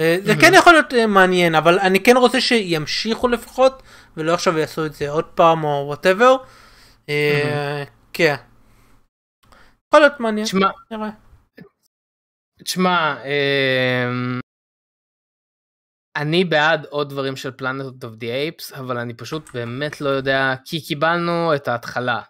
[0.00, 0.32] אה, זה.
[0.40, 3.82] כן יכול להיות אה, מעניין, אבל אני כן רוצה שימשיכו לפחות,
[4.16, 6.36] ולא עכשיו יעשו את זה עוד פעם או whatever.
[8.12, 8.34] כן.
[9.88, 10.70] יכול להיות מעניין, תשמע.
[12.64, 14.40] תשמע, אמ,
[16.16, 20.54] אני בעד עוד דברים של פלנט אוף די אייפס, אבל אני פשוט באמת לא יודע,
[20.64, 22.20] כי קיבלנו את ההתחלה.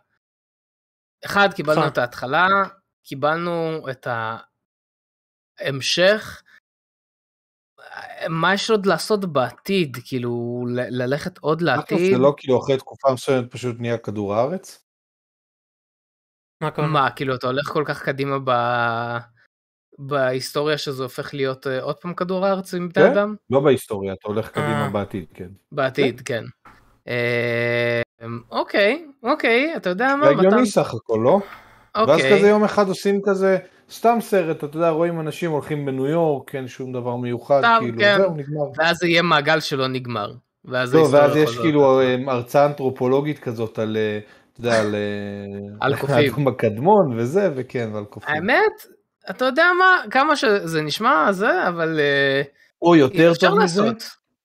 [1.25, 1.87] אחד, קיבלנו.
[1.87, 2.47] את ההתחלה,
[3.05, 4.07] קיבלנו את
[5.61, 6.43] ההמשך.
[8.29, 9.97] מה יש עוד לעשות בעתיד?
[10.05, 12.13] כאילו, ל- ללכת עוד לעתיד?
[12.13, 14.85] זה לא כאילו אחרי תקופה מסוימת פשוט נהיה כדור הארץ?
[16.63, 16.87] מה?
[16.87, 18.51] מה, כאילו, אתה הולך כל כך קדימה ב...
[19.99, 23.13] בהיסטוריה שזה הופך להיות אה, עוד פעם כדור הארץ עם בני כן.
[23.13, 23.35] אדם?
[23.51, 24.91] לא בהיסטוריה, אתה הולך קדימה אה.
[24.91, 25.49] בעתיד, כן.
[25.73, 26.45] בעתיד, כן.
[28.51, 30.27] אוקיי, אוקיי, אתה יודע מה?
[30.27, 30.67] זה הגיוני?
[30.67, 31.41] סך הכל, לא?
[31.97, 32.39] ואז אוקיי.
[32.39, 33.59] כזה יום אחד עושים כזה,
[33.91, 37.99] סתם סרט, אתה יודע, רואים אנשים הולכים בניו יורק, אין שום דבר מיוחד, סתם, כאילו,
[37.99, 38.17] כן.
[38.19, 38.65] זהו, נגמר.
[38.79, 40.33] ואז זה יהיה מעגל שלא נגמר.
[40.65, 41.59] ואז לא, ההיסטוריה ואז יש.
[41.59, 44.19] כאילו אה, הרצאה אנתרופולוגית כזאת על, אה,
[44.53, 44.95] אתה יודע, על...
[44.95, 45.01] אה,
[45.81, 46.17] על קופים.
[46.17, 48.35] האדם הקדמון וזה, וכן, ועל קופים.
[48.35, 48.87] האמת,
[49.31, 52.01] אתה יודע מה, כמה שזה נשמע זה, אבל
[52.83, 53.83] או יותר טוב מזה.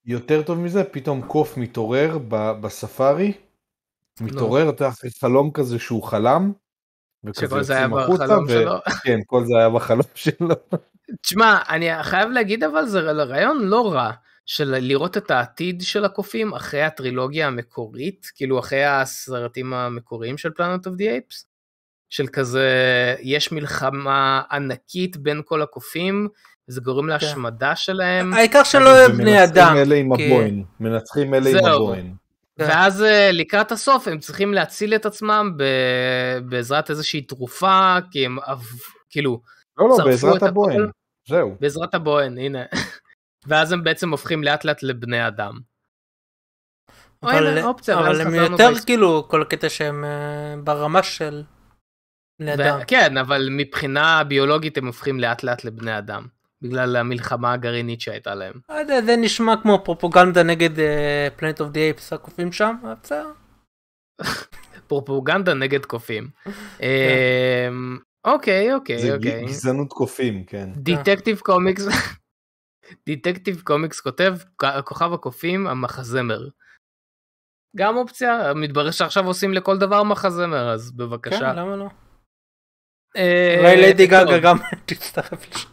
[0.06, 2.18] יותר טוב מזה, פתאום קוף מתעורר
[2.62, 3.34] בספארי,
[4.22, 6.52] מתעורר, אתה יודע, אחרי חלום כזה שהוא חלם,
[7.40, 8.76] שכל זה היה בחלום שלו.
[9.04, 10.56] כן, כל זה היה בחלום שלו.
[11.22, 14.12] תשמע, אני חייב להגיד אבל זה רעיון לא רע
[14.46, 20.88] של לראות את העתיד של הקופים אחרי הטרילוגיה המקורית, כאילו אחרי הסרטים המקוריים של פלנט
[20.88, 21.46] אוף די אייפס,
[22.10, 22.70] של כזה
[23.20, 26.28] יש מלחמה ענקית בין כל הקופים,
[26.68, 29.76] זה גורם להשמדה שלהם, העיקר שלא יהיה בני אדם.
[29.78, 31.96] אלה עם הבוהן, מנצחים אלה עם זהו.
[32.58, 32.64] כן.
[32.64, 38.38] ואז אה, לקראת הסוף הם צריכים להציל את עצמם ב- בעזרת איזושהי תרופה, כי הם
[39.10, 39.42] כאילו
[39.78, 40.90] לא, לא, בעזרת הבוהן.
[41.28, 41.56] זהו.
[41.60, 42.64] בעזרת הבוהן, הנה.
[43.48, 45.60] ואז הם בעצם הופכים לאט לאט לבני אדם.
[47.24, 48.86] אבל, אופציה, אבל הם יותר בהיסטוריה.
[48.86, 51.44] כאילו כל הקטע שהם אה, ברמה של
[52.42, 52.80] בני אדם.
[52.88, 56.28] כן, אבל מבחינה ביולוגית הם הופכים לאט לאט לבני אדם.
[56.62, 58.54] בגלל המלחמה הגרעינית שהייתה להם.
[58.70, 60.70] לא יודע, זה נשמע כמו פרופוגנדה נגד
[61.36, 63.32] פלנט אוף די אייפס הקופים שם, בסדר.
[64.88, 66.30] פרופוגנדה נגד קופים.
[66.84, 69.46] אמ, אוקיי, אוקיי, זה אוקיי.
[69.46, 70.70] גזענות קופים, כן.
[70.76, 71.84] דיטקטיב קומיקס,
[73.06, 76.48] דיטקטיב קומיקס כותב "כ- כוכב הקופים המחזמר.
[77.78, 81.54] גם אופציה, מתברר שעכשיו עושים לכל דבר מחזמר, אז כן, בבקשה.
[81.54, 81.86] למה לא?
[83.18, 85.70] אה, אולי ליידי גגה גם תצטרף לשם.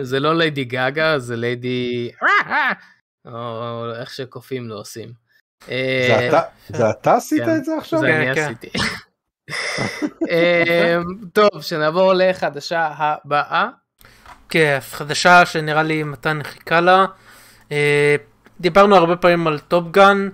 [0.00, 2.10] זה לא ליידי גגה, זה ליידי...
[3.32, 5.08] או איך שקופים לא עושים.
[5.70, 7.56] אה, זה אתה- זה אתה עשית כן.
[7.56, 8.00] את זה עכשיו?
[8.00, 8.44] זה כן, אני כן.
[8.44, 8.68] עשיתי.
[10.30, 13.68] אמ, טוב, שנעבור לחדשה הבאה.
[14.48, 17.04] כן, חדשה שנראה לי מתן חיכה לה.
[17.72, 18.16] אה,
[18.60, 20.28] דיברנו הרבה פעמים על טופגן,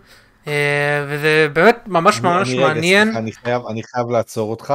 [0.46, 3.04] אה, וזה באמת ממש ממש אני רגע, מעניין.
[3.04, 4.74] סליחה, אני חייב- אני חייב לעצור אותך,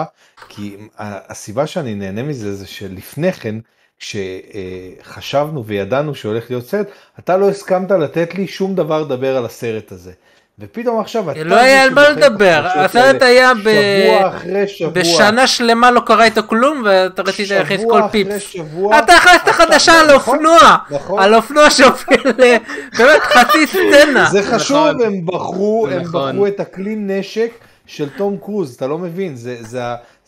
[0.50, 3.56] כי הסיבה שאני נהנה מזה זה שלפני כן,
[4.02, 6.88] כשחשבנו וידענו שהולך להיות סרט,
[7.20, 10.12] אתה לא הסכמת לתת לי שום דבר לדבר על הסרט הזה.
[10.60, 11.44] ופתאום עכשיו אתה...
[11.44, 14.92] לא היה על מה לדבר, הסרט היה ב- שבוע אחרי שבוע.
[14.92, 18.42] בשנה שלמה לא קרה איתו כלום, ואתה רצית להכניס כל שבוע אחרי פיפס.
[18.42, 19.00] שבוע.
[19.00, 21.24] אתה הכנסת חדשה על נכון, אופנוע, נכון.
[21.24, 22.56] על אופנוע שהוביל ל...
[22.98, 24.26] באמת חצי סצנה.
[24.32, 25.02] זה חשוב, נכון.
[25.06, 26.32] הם בחרו, הם נכון.
[26.32, 27.52] בחרו את הכלי נשק
[27.86, 29.78] של תום קרוז, אתה לא מבין, זה,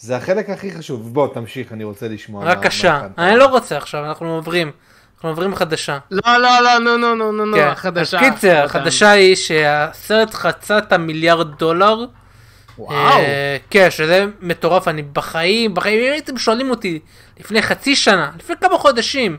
[0.03, 1.13] זה, החלק הכי חשוב.
[1.13, 2.45] בוא, תמשיך, אני רוצה לשמוע.
[2.45, 3.07] בבקשה.
[3.17, 4.71] אני לא רוצה עכשיו, אנחנו עוברים.
[5.15, 5.97] אנחנו עוברים חדשה.
[6.11, 8.19] לא, לא, לא, נו, נו, נו, נו, נו, כן, החדשה.
[8.19, 8.63] אז קיצר.
[8.63, 12.05] החדשה היא שהסרט חצה את המיליארד דולר.
[12.77, 12.95] וואו.
[12.95, 16.99] אה, כן, שזה מטורף, אני בחיים, בחיים, אם הייתם שואלים אותי
[17.39, 19.37] לפני חצי שנה, לפני כמה חודשים,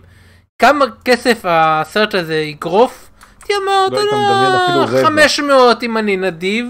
[0.58, 3.10] כמה כסף הסרט הזה יגרוף,
[3.40, 5.06] הייתי אומר, אתה יודע, רבע.
[5.08, 6.66] 500 אם אני נדיב,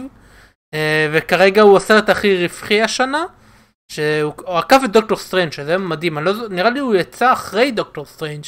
[0.74, 3.24] אה, וכרגע הוא הסרט הכי רווחי השנה,
[3.95, 7.70] שהוא הוא עקף את דוקטור סטרנג' שזה מדהים, אני לא, נראה לי הוא יצא אחרי
[7.70, 8.45] דוקטור סטרנג',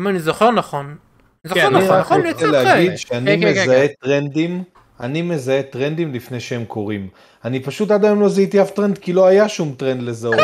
[0.00, 0.86] אם אני זוכר נכון.
[0.86, 2.64] אני זוכר כן, אני נכון, רק נכון, הוא רוצה יצא אחרי.
[2.64, 4.62] להגיד שאני כן, כן, כן, מזהה טרנדים,
[5.00, 7.08] אני מזהה טרנדים לפני שהם קורים.
[7.44, 10.38] אני פשוט עד היום לא זיהיתי אף טרנד, כי לא היה שום טרנד לזהות.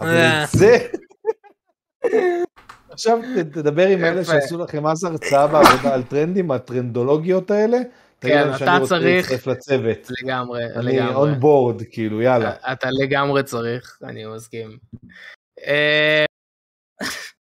[0.00, 0.44] אבל אה.
[0.52, 0.78] זה...
[2.90, 3.18] עכשיו
[3.52, 4.24] תדבר עם אלה.
[4.24, 7.78] שעשו לכם אז הרצאה בעבודה על טרנדים, הטרנדולוגיות האלה.
[8.20, 10.08] תגיד כן, אתה שאני רוצה צריך- להצטרף לצוות.
[10.22, 11.14] לגמרי, אני לגמרי.
[11.14, 12.52] on board, כאילו, יאללה.
[12.72, 14.78] אתה לגמרי צריך, אני מסכים.
[15.66, 16.24] אה,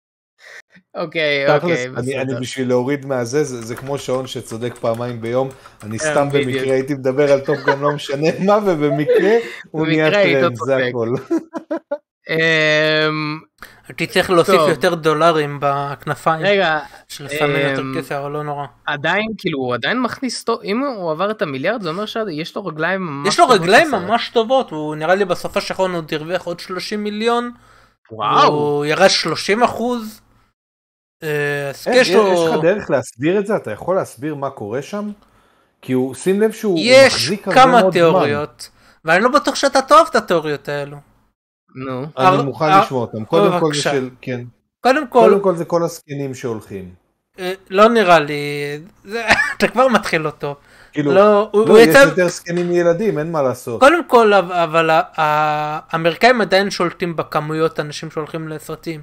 [0.96, 2.34] אוקיי, אוקיי, אני, אני.
[2.42, 5.50] בשביל להוריד מהזה, זה, זה כמו שעון שצודק פעמיים ביום,
[5.84, 6.28] אני כן, סתם.
[6.34, 9.32] במקרה הייתי מדבר על Top Gun לא משנה מה, ובמקרה
[9.72, 10.78] הוא נהיה טרנד, זה.
[10.88, 11.14] הכל.
[12.30, 13.40] אמ,
[13.88, 14.62] הייתי צריך להוסיף.
[14.70, 18.66] יותר דולרים בכנפיים, רגע, שלפעמים יותר אמ, כסף, אבל לא נורא.
[18.86, 22.66] עדיין, כאילו, הוא עדיין מכניס, טוב- אם הוא עבר את המיליארד, זה אומר שיש לו
[22.66, 23.92] רגליים ממש יש לו רגליים.
[23.92, 27.52] ממש טובות, הוא נראה לי בסוף השחרון עוד הרוויח עוד 30 מיליון,
[28.12, 28.48] וואו.
[28.54, 30.22] הוא ירד 30 אחוז.
[31.24, 32.16] אה, אז איך, יש יש
[32.50, 33.56] לך דרך להסביר את זה?
[33.56, 35.10] אתה יכול להסביר מה קורה שם?
[35.82, 37.92] כי הוא, שים לב שהוא הוא יש מחזיק הרבה כמה מאוד זמן.
[37.92, 38.70] תיאוריות,
[39.06, 40.98] ואני לא בטוח שאתה תאהב את התיאוריות האלו.
[41.76, 42.06] נו.
[42.18, 43.26] אני מוכן לשמוע אותם.
[43.26, 43.82] קודם כל זה.
[43.82, 44.42] של, כן.
[44.82, 46.94] קודם כל, קודם כל זה כל הזקנים שהולכים.
[47.40, 48.34] אה, לא נראה לי,
[49.06, 49.26] זה-
[49.58, 50.56] אתה כבר מתחיל טוב.
[50.92, 53.80] כאילו, לא, הוא לא, הוא יש יצא, יותר זקנים מילדים, אין מה לעשות.
[53.80, 59.02] קודם כל, אבל- האמריקאים עדיין שולטים בכמויות אנשים שהולכים לסרטים.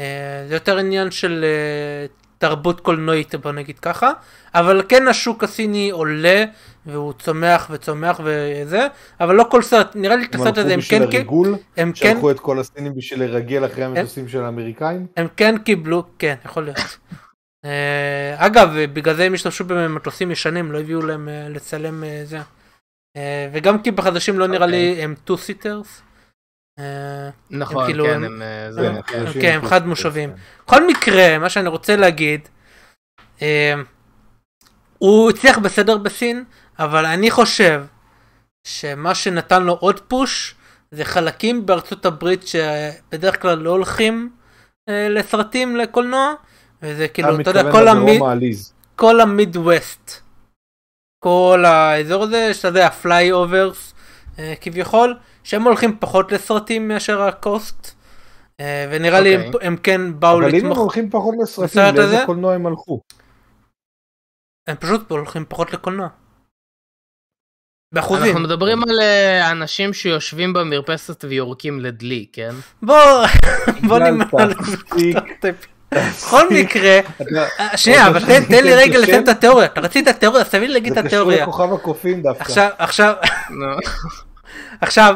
[0.00, 2.06] אה, זה יותר עניין של אה,
[2.38, 4.12] תרבות קולנועית, בוא נגיד ככה.
[4.54, 6.44] אבל כן השוק הסיני עולה,
[6.86, 8.86] והוא צומח וצומח וזה,
[9.20, 12.30] אבל לא כל סרט, נראה לי את הסרט הזה הם כן, הריגול, הם כן, שלחו
[12.30, 15.06] את כל הסינים בשביל לרגל אחרי המטוסים של האמריקאים.
[15.16, 16.98] הם כן קיבלו, כן, יכול להיות.
[17.64, 22.38] אה, אגב, בגלל זה הם השתמשו במטוסים ישנים, לא הביאו להם אה, לצלם אה, זה.
[23.52, 26.02] וגם כי בחדשים לא נראה לי הם two seaters.
[27.50, 28.42] נכון, כאילו, כן, הם- הם...
[28.42, 29.24] אה, זה- הם- כן.
[29.40, 30.32] כן, הם חד מושבים.
[30.66, 32.48] בכל מקרה, מה שאני רוצה להגיד,
[33.42, 33.74] אה,
[34.98, 36.44] הוא הצליח בסדר בסין,
[36.78, 37.84] אבל אני חושב
[38.66, 40.54] שמה שנתן לו עוד push,
[40.90, 44.30] זה חלקים בארצות הברית שבדרך כלל לא הולכים
[44.88, 46.34] אה, לסרטים לקולנוע,
[46.82, 48.72] וזה כאילו, אתה יודע, כל, מתכוון המי, לדרום העליז.
[48.96, 50.12] כל המיד ווסט.
[51.24, 53.94] כל האזור הזה, שאתה יודע, ה flyovers
[54.60, 55.16] כביכול,
[55.48, 57.94] שהם הולכים פחות לסרטים מאשר ה coast.
[58.60, 59.66] אה, ונראה לי הם, אוקיי.
[59.66, 62.12] הם כן באו אבל אם הם לתמוך, הולכים פחות לסרטים, בסרט הזה?
[62.12, 63.00] לאיזה קולנוע הם הלכו?
[64.68, 66.08] הם פשוט הולכים פחות לקולנוע.
[67.94, 68.24] באחוזים.
[68.26, 72.54] אנחנו מדברים על אה, אנשים שיושבים במרפסת ויורקים לדלי, כן?
[72.82, 72.96] בוא,
[73.88, 74.24] בוא נמנע.
[75.94, 77.24] בכל מקרה, אתה-
[77.60, 79.28] אה, שנייה, אבל תן לי רגע לסיים את?
[79.28, 81.42] התיאוריה, אתה רצית תיאוריה, אז תביא לי להגיד את זה קשור התיאוריה.
[81.42, 82.42] לכוכב הקופים דווקא.
[82.78, 83.14] עכשיו.
[84.80, 85.14] עכשיו,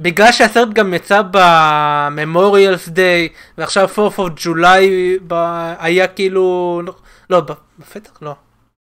[0.00, 3.28] בגלל שהסרט גם יצא ב-Memorials Day,
[3.58, 4.82] ועכשיו 4th of July
[5.26, 6.82] ב- היה כאילו,
[7.30, 7.42] לא,
[7.78, 8.34] בפתח לא.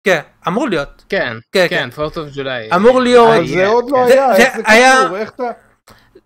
[0.03, 1.03] כן, אמור להיות.
[1.09, 2.75] כן, כן, כן, 4th of July.
[2.75, 5.17] אמור להיות- אבל זה עוד לא זה- היה, זה איך זה היה- קשור?
[5.17, 5.43] איך אתה...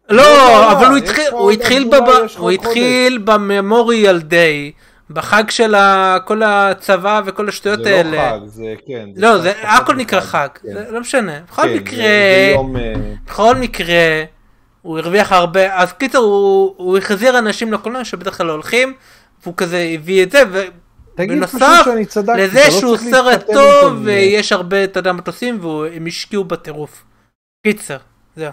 [0.10, 5.76] לא, לא, אבל הוא יש התחיל, הוא התחיל, בב- הוא התחיל ב-Memorial Day, בחג של
[5.76, 8.32] ה- כל הצבא וכל השטויות זה לא האלה.
[8.40, 9.10] חג, זה כן.
[9.16, 10.74] לא, זה הכל נקרא חג, כן.
[10.74, 11.40] זה לא משנה.
[11.52, 12.56] בכל כן, זה- מקרה, אה,
[13.28, 13.96] בכל מקרה,
[14.82, 18.94] הוא הרוויח הרבה, אז קיצר, הוא, הוא החזיר אנשים לקולנוע שבדרך כלל לא הולכים,
[19.44, 20.44] והוא כזה הביא את זה,
[21.16, 25.66] תגיד פשוט בנוסף שאני צדקתי, לזה לא שהוא סרט טוב, ויש הרבה, אתה יודע, מטוסים,
[25.66, 27.04] והם השקיעו בטירוף.
[27.68, 27.98] קיצר,
[28.36, 28.52] זהו.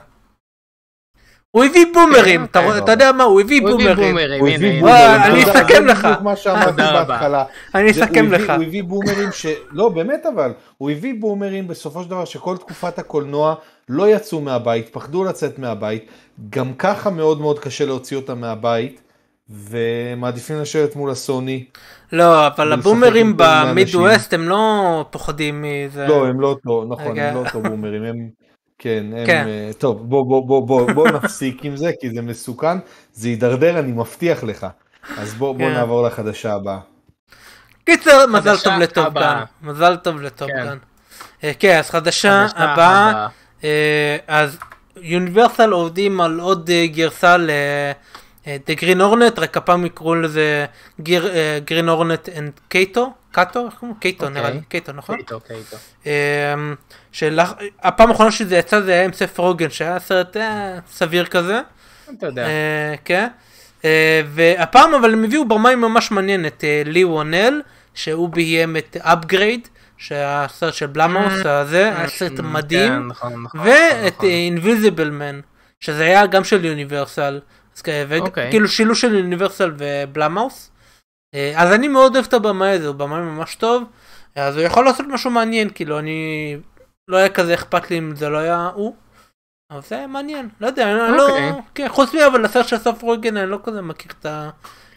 [1.51, 4.17] הוא הביא בומרים, אתה אוקיי, אתה יודע מה, הוא הביא בומרים.
[4.41, 4.81] הוא הביא.
[4.81, 4.87] בומרים.
[5.25, 6.05] אני זה- אסכם זה לך.
[6.05, 6.73] בדיוק מה שאמרתי.
[6.77, 7.45] בהתחלה.
[7.75, 8.51] אני זה- אסכם לך.
[8.57, 9.47] הוא הביא בומרים ש...
[9.71, 10.53] לא, באמת אבל.
[10.79, 13.55] הוא הביא בומרים בסופו של דבר שכל תקופת הקולנוע
[13.89, 16.07] לא יצאו מהבית, פחדו לצאת מהבית.
[16.51, 19.01] גם ככה מאוד מאוד קשה להוציא אותם מהבית.
[19.51, 21.65] ומעדיפים לשבת מול הסוני.
[22.13, 24.01] לא, אבל הבומרים עם כל מיני במיד אנשים.
[24.01, 26.07] ווסט הם לא פוחדים מזה.
[26.07, 27.19] לא, הם לא טוב, נכון.
[27.19, 28.48] הם לא טוב בומרים.
[28.79, 29.27] כן, הם...
[29.27, 29.45] כן.
[29.49, 32.79] אה, טוב, בוא, בוא, בוא, בוא, בוא נפסיק עם זה, כי זה מסוכן.
[33.13, 34.67] זה יידרדר, אני מבטיח לך.
[35.19, 35.73] אז בוא, בוא כן.
[35.75, 36.79] נעבור לחדשה הבאה.
[37.85, 39.35] קיצר, מזל טוב ל Top הבאה.
[39.63, 39.69] Gun.
[39.69, 40.65] מזל טוב ל Top כן.
[40.65, 40.79] Gun.
[41.45, 43.27] אה, כן, אז חדשה חדשה הבאה,
[43.65, 44.59] אה, אז
[44.97, 47.51] Universal עובדים על עוד אה, גרסה ל...
[48.45, 50.67] The Green Hornet, רק הפעם יקראו לזה
[51.01, 51.31] גר-
[51.67, 53.13] Green Hornet and Kato,
[53.45, 53.97] Kato, איך קוראים?
[54.01, 54.41] Kato אוקיי.
[54.41, 55.19] נראה לי, Kato נכון?
[55.19, 55.77] איתו, איתו.
[56.07, 56.75] אמ,
[57.13, 61.61] שלח- הפעם האחרונה שזה יצא זה היה עם סת' רוגן שהיה סרט אה, סביר כזה.
[62.19, 62.47] אתה יודע.
[62.47, 63.29] אה, כן.
[63.85, 67.63] אה, והפעם אבל הם הביאו במאי ממש מעניין את לי וונל
[67.95, 69.69] שהוא ביים את Upgrade
[69.99, 74.29] שהיה סרט של Blumhouse הזה היה סרט כן, מדהים נכון, נכון, ואת נכון.
[74.29, 75.41] Invisible Man
[75.81, 77.41] שזה היה גם של Universal
[77.77, 77.83] אז
[78.21, 78.51] אוקיי.
[78.51, 80.78] כאילו שילוש של Universal ו Blumhouse אה,
[81.57, 83.83] אז אני מאוד אוהב את הבמאי הזה הוא במאי ממש טוב
[84.35, 86.57] אז הוא יכול לעשות משהו מעניין כאילו אני
[87.09, 88.97] לא היה כזה אכפת לי אם זה לא היה הוא.
[89.71, 91.53] אבל זה מעניין לא יודע אני לא אוקיי.
[91.75, 94.51] כן, חוץ מי אבל הסרט של סוף רוגן אני לא כזה מכיר את ה...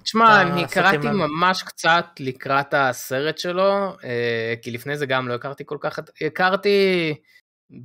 [0.04, 1.12] תשמע, אני קראתי האלה.
[1.12, 7.14] ממש קצת לקראת הסרט שלו, אה, כי לפני זה גם לא הכרתי כל כך, הכרתי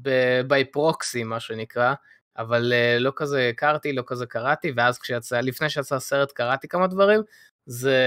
[0.02, 1.94] ב- by proxy מה שנקרא,
[2.38, 6.86] אבל אה, לא כזה הכרתי, לא כזה קראתי, ואז כשיצא, לפני שיצא הסרט קראתי כמה
[6.86, 7.22] דברים,
[7.66, 7.98] זה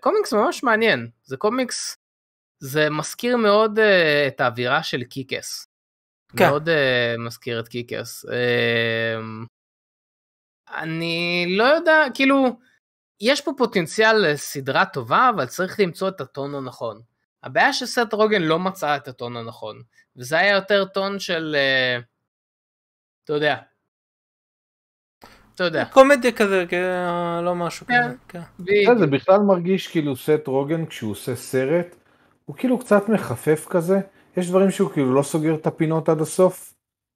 [0.00, 1.96] קומיקס ממש מעניין, זה קומיקס,
[2.58, 5.66] זה מזכיר מאוד אה, את האווירה של קיקס.
[6.36, 6.48] כן.
[6.48, 8.24] מאוד אה, מזכיר את קיקס.
[8.24, 9.20] אה,
[10.80, 12.58] אני לא יודע, כאילו,
[13.20, 17.02] יש פה פוטנציאל לסדרה טובה, אבל צריך למצוא את הטון הנכון.
[17.42, 19.82] הבעיה שסט רוגן לא מצא את הטון הנכון,
[20.16, 21.98] וזה היה יותר טון של, אה,
[23.24, 23.56] אתה יודע,
[25.54, 26.82] אתה יודע, קומדיה כזה, כן,
[27.44, 28.10] לא משהו כן.
[28.28, 28.44] כזה.
[28.86, 28.98] כן.
[28.98, 31.96] זה בכלל מרגיש כאילו סט רוגן כשהוא עושה סרט,
[32.44, 34.00] הוא כאילו קצת מחפף כזה,
[34.36, 36.74] יש דברים שהוא כאילו לא סוגר את הפינות עד הסוף.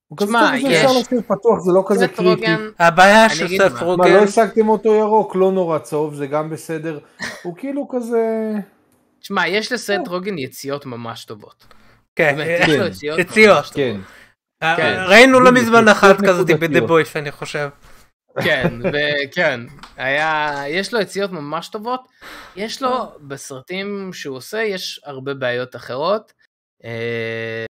[0.09, 2.31] הוא כזה שמע, טוב, זה יש- אפשר להשאיר פתוח, זה לא כזה סט קריטי.
[2.31, 3.81] רוגן, הבעיה של אגיד סף מה.
[3.81, 6.99] רוגן, לא השגתם אותו ירוק, לא נורא צהוב, זה גם בסדר.
[7.43, 8.53] הוא כאילו כזה...
[9.21, 11.67] שמע, יש לסט רוגן יציאות ממש טובות.
[12.17, 12.89] כן, כן.
[13.19, 13.67] יציאות.
[13.75, 13.97] כן.
[14.63, 14.97] אה, כן.
[15.07, 16.81] ראינו לא מזמן אחת כזאת בדה.
[16.81, 17.69] בויס אני חושב.
[18.45, 19.61] כן, וכן,
[19.97, 22.09] היה, יש לו יציאות ממש טובות,
[22.57, 26.33] יש לו בסרטים שהוא עושה, יש הרבה בעיות אחרות.
[26.85, 27.65] אה,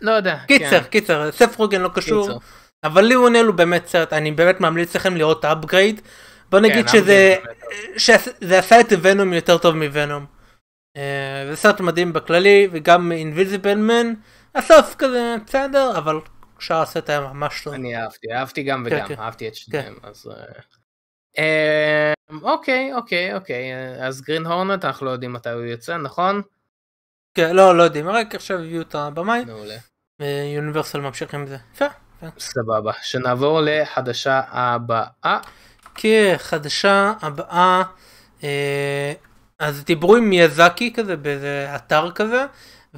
[0.00, 0.38] לא יודע.
[0.46, 2.38] קיצר, כן, קיצר, סף רוגן לא קשור, קיצר.
[2.84, 6.00] אבל ליאונל הוא באמת סרט, אני באמת ממליץ לכם לראות אפגרייד.
[6.50, 10.26] בוא נגיד כן, שזה, upgrade שזה עשה את ונום יותר טוב מוונום.
[10.96, 14.12] אה, זה סרט מדהים בכללי, וגם אינביזיבל מן,
[14.54, 16.20] הסוף כזה בסדר, אבל
[16.58, 17.74] שאר הסרט היה ממש טוב.
[17.74, 19.14] אני אהבתי, אהבתי גם כן, וגם, כן.
[19.18, 20.30] אהבתי את שניהם, אז...
[20.30, 20.62] אה,
[21.38, 26.42] אה, אוקיי, אוקיי, אוקיי, אה, אז גרין הורנט, אנחנו לא יודעים מתי הוא יוצא, נכון?
[27.34, 29.76] כן, לא, לא יודעים, רק עכשיו הביאו את הבמאי, מעולה.
[30.54, 31.56] יוניברסל ממשיך עם זה.
[31.74, 31.86] יפה.
[32.38, 35.38] סבבה, שנעבור לחדשה הבאה.
[35.98, 37.82] כחדשה הבאה,
[38.44, 39.12] אה,
[39.58, 42.46] אז דיברו עם מיאזקי כזה באיזה אתר כזה,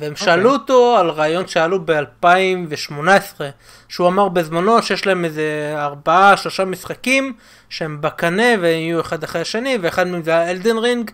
[0.01, 0.25] והם אוקיי.
[0.25, 3.41] שאלו אותו על רעיון שעלו ב-2018,
[3.89, 7.33] שהוא אמר בזמנו שיש להם איזה ארבעה, שלושה משחקים
[7.69, 11.11] שהם בקנה והם יהיו אחד אחרי השני, ואחד מהם זה האלדן רינג.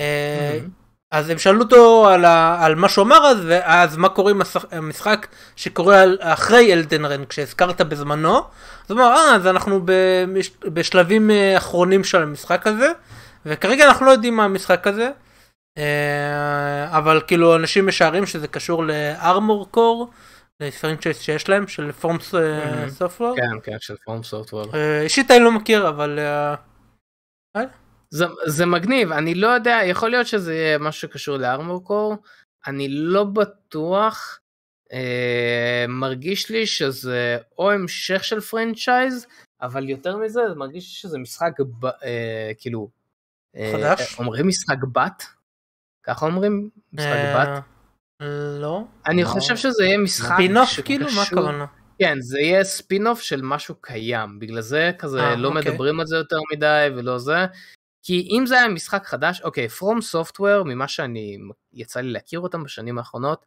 [0.00, 0.58] אה,
[1.10, 4.40] אז הם שאלו אותו על, ה, על מה שהוא אמר אז, ואז מה קורה עם
[4.72, 5.26] המשחק
[5.56, 8.36] שקורה על, אחרי אלדן רינג, שהזכרת בזמנו.
[8.36, 12.92] אז הוא אמר, אה, אז אנחנו במש, בשלבים אה, אחרונים של המשחק הזה,
[13.46, 15.10] וכרגע אנחנו לא יודעים מה המשחק הזה,
[16.88, 20.10] אבל כאילו אנשים משערים שזה קשור לארמור קור,
[20.60, 22.38] לפרנצ'ייס שיש להם, של פורמס Mhm.
[22.88, 23.36] סופטוור.
[23.36, 24.74] כן, כן, של פורם סופטוור.
[24.76, 26.54] אה, אישית אני לא מכיר, אבל אה,
[28.10, 32.16] זה, זה מגניב, אני לא יודע, יכול להיות שזה יהיה משהו שקשור לארמור קור,
[32.66, 34.38] אני לא בטוח,
[34.92, 39.26] אה, מרגיש לי שזה או המשך של פרנצ'ייז,
[39.62, 42.88] אבל יותר מזה, זה מרגיש לי שזה משחק, ב, אה, כאילו,
[43.56, 44.18] אה, חדש?
[44.18, 45.22] אומרים משחק בת?
[46.02, 46.70] ככה אומרים?
[46.92, 47.62] משחק אה, בת?
[48.60, 48.84] לא.
[49.06, 49.28] אני לא.
[49.28, 51.06] חושב שזה יהיה משחק ספינוף כאילו?
[51.16, 51.66] מה הכוונה?
[51.98, 55.62] כן, זה יהיה ספין-אוף של משהו קיים, בגלל זה כזה אה, לא אוקיי.
[55.62, 57.46] מדברים על זה יותר מדי ולא זה.
[58.02, 61.38] כי אם זה היה משחק חדש, אוקיי, From Software, ממה שאני,
[61.72, 63.46] יצא לי להכיר אותם בשנים האחרונות,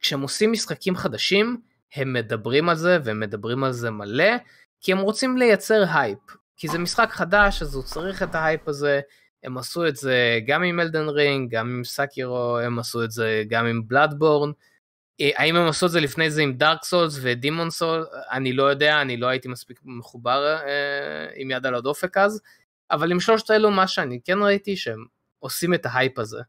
[0.00, 1.60] כשהם עושים משחקים חדשים,
[1.94, 4.32] הם מדברים על זה, והם מדברים על זה מלא,
[4.80, 6.18] כי הם רוצים לייצר הייפ.
[6.56, 9.00] כי זה משחק חדש, אז הוא צריך את ההייפ הזה.
[9.42, 13.42] הם עשו את זה גם עם Elden Ring, גם עם Sekiro, הם עשו את זה
[13.48, 14.50] גם עם Bloodborne.
[15.20, 18.06] אה, האם הם עשו את זה לפני זה עם Dark Souls ו Demon's Souls?
[18.30, 22.40] אני לא יודע, אני לא הייתי מספיק מחובר אה, עם יד על הדופק אז,
[22.90, 25.04] אבל עם שלושת אלו מה שאני כן ראיתי שהם
[25.38, 26.40] עושים את ההייפ הזה.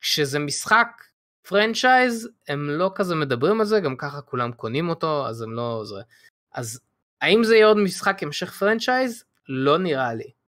[0.00, 0.88] כשזה משחק
[1.42, 5.82] franchise הם לא כזה מדברים על זה, גם ככה כולם קונים אותו, אז הם לא
[5.84, 6.00] זה.
[6.52, 6.80] אז
[7.20, 9.24] האם זה יהיה עוד משחק המשך franchise?
[9.48, 10.39] לא נראה לי.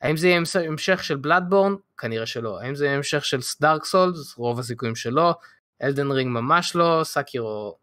[0.00, 1.74] האם זה יהיה המשך של Bloodborne?
[1.98, 2.60] כנראה שלא.
[2.60, 4.36] האם זה יהיה המשך של Dark Souls?
[4.36, 5.34] רוב הסיכויים שלא.
[5.82, 7.76] Elden Ring ממש לא, Sekiro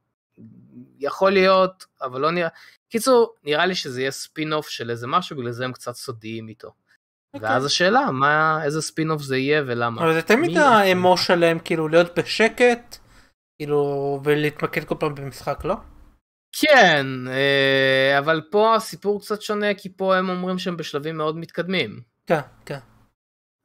[0.99, 2.49] יכול להיות, אבל לא נראה.
[2.89, 6.47] קיצור, נראה לי שזה יהיה ספין אוף של איזה משהו, בגלל זה הם קצת סודיים
[6.47, 6.71] איתו.
[7.33, 7.49] אוקיי.
[7.49, 10.01] ואז השאלה, מה, איזה ספין אוף זה יהיה ולמה.
[10.03, 11.17] אבל זה תמיד מי- ה M.O.
[11.17, 12.97] שלהם כאילו להיות בשקט,
[13.59, 15.75] כאילו ולהתמקד כל פעם במשחק לא?
[16.61, 22.01] כן, אה, אבל פה הסיפור קצת שונה, כי פה הם אומרים שהם בשלבים מאוד מתקדמים.
[22.27, 22.79] כן, כן.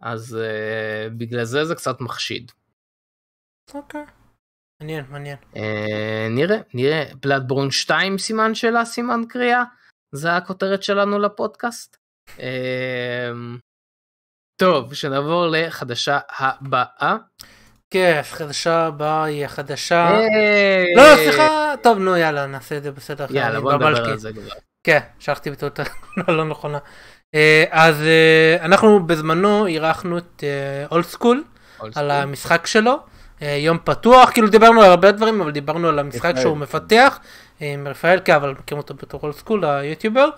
[0.00, 2.52] אז אה, בגלל זה זה קצת מחשיד.
[3.74, 4.04] אוקיי.
[4.80, 5.36] מעניין, מעניין.
[5.56, 7.04] אה, נראה, נראה.
[7.22, 9.64] בלאדבורן 2 סימן שאלה, סימן קריאה.
[10.12, 11.96] זה הכותרת שלנו לפודקאסט.
[14.56, 17.16] טוב, שנעבור לחדשה הבאה.
[17.90, 20.10] כן, אז חדשה הבאה היא החדשה...
[20.10, 23.26] אה, לא, סליחה, טוב נו יאללה נעשה את זה בסדר.
[23.30, 23.86] יאללה, בוא נדבר.
[23.86, 24.42] על זה כבר.
[24.84, 25.80] כן, שלחתי בטעות
[26.28, 26.78] לא נכונה.
[27.34, 30.44] אה, אז אה, אנחנו בזמנו אירחנו את
[30.90, 31.44] Old School
[31.94, 32.98] על המשחק שלו.
[33.42, 36.34] אה, יום פתוח, כאילו דיברנו על הרבה דברים, אבל דיברנו על המשחק.
[36.40, 37.18] שהוא מפתח,
[37.62, 40.28] אה, עם רפאל קה, אבל מכירים אותו בתור Old School, היוטיובר.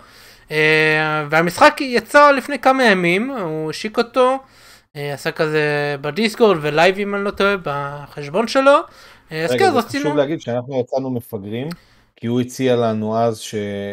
[0.51, 4.37] אה, והמשחק יצא לפני כמה ימים, הוא השיק אותו, אה,
[4.97, 8.71] עשה כזה ב Discord ו live אם אני לא טועה, בחשבון שלו.
[9.31, 10.03] אה, אז רגע, כן, זה רצינו...
[10.03, 11.67] חשוב להגיד שאנחנו יצאנו מפגרים,
[12.15, 13.41] כי הוא הציע לנו אז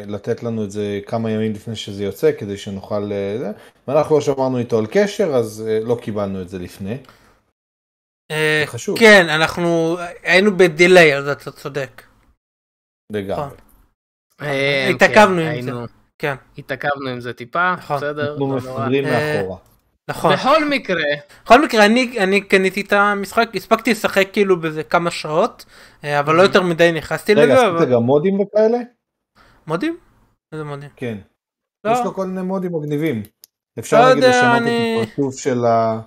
[0.07, 3.13] לתת לנו את זה כמה ימים לפני שזה יוצא, כדי שנוכל...
[3.13, 3.51] אה, זה,
[3.89, 6.99] ואנחנו לא שמרנו איתו על קשר, אז אה, לא קיבלנו את זה לפני.
[8.31, 8.99] אה, זה חשוב.
[8.99, 12.03] כן, אנחנו היינו ב delay, אז אתה צודק.
[13.13, 13.33] לגמרי.
[13.47, 13.57] נכון.
[14.43, 15.87] אה, התעכבנו כן, עם היינו-
[16.19, 17.97] כן, התעכבנו עם זה טיפה, נכון.
[17.97, 18.57] בסדר, אנחנו לא.
[18.57, 19.70] מפגרים אה, מאחורה.
[20.11, 20.33] נכון.
[20.35, 21.03] בכל מקרה,
[21.45, 25.65] בכל מקרה, אני, אני קניתי את המשחק, הספקתי לשחק כאילו באיזה כמה שעות,
[26.05, 27.93] אה, אבל לא יותר מדי נכנסתי רגע, לזה, עשית אבל...
[27.93, 28.79] גם מודים וכאלה?
[29.67, 29.97] מודים?
[30.53, 30.89] איזה מודים?
[30.97, 31.19] כן.
[31.85, 31.91] לא.
[31.91, 33.17] יש לו כל מיני מודים מגניבים.
[33.17, 36.01] לא אפשר נגיד יודע, לשנות אני- את הפרצוף של ה...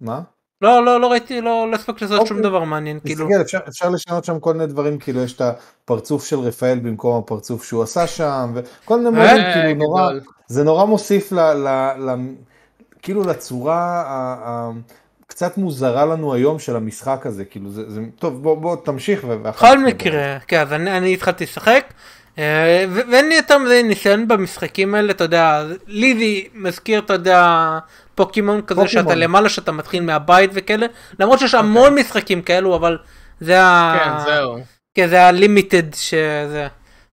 [0.00, 0.20] מה?
[0.62, 2.50] לא, לא, לא ראיתי, לא, לא הספקתי לעשות שום אוקיי.
[2.50, 3.26] דבר מעניין, כאילו.
[3.26, 7.18] תסתכל, אפשר, אפשר לשנות שם כל מיני דברים, כאילו יש את הפרצוף של רפאל במקום
[7.18, 10.20] הפרצוף שהוא עשה שם, וכל מיני מודים, אה, כאילו נורא, גדול.
[10.48, 11.68] זה נורא מוסיף ל, ל,
[11.98, 12.14] ל,
[13.06, 14.70] כאילו לצורה ה, ה,
[15.26, 19.66] קצת מוזרה לנו היום של המשחק הזה, כאילו זה, זה טוב בוא, בוא תמשיך ואחר
[19.66, 19.78] בכל.
[19.78, 21.84] מקרה, כן, אז אני, אני התחלתי לשחק,
[22.38, 27.12] אה, ו- ואין לי יותר מדי ניסיון במשחקים האלה, אתה יודע, לי זה מזכיר, אתה
[27.12, 27.78] יודע,
[28.14, 29.04] פוקימון כזה פוקימון.
[29.04, 30.86] שאתה למעלה, שאתה מתחיל מהבית וכאלה,
[31.20, 32.98] למרות שיש המון משחקים כאלו, אבל
[33.40, 33.98] זה ה...
[34.04, 34.58] כן, זהו.
[34.94, 36.68] כן, זה הלימיטד שזה.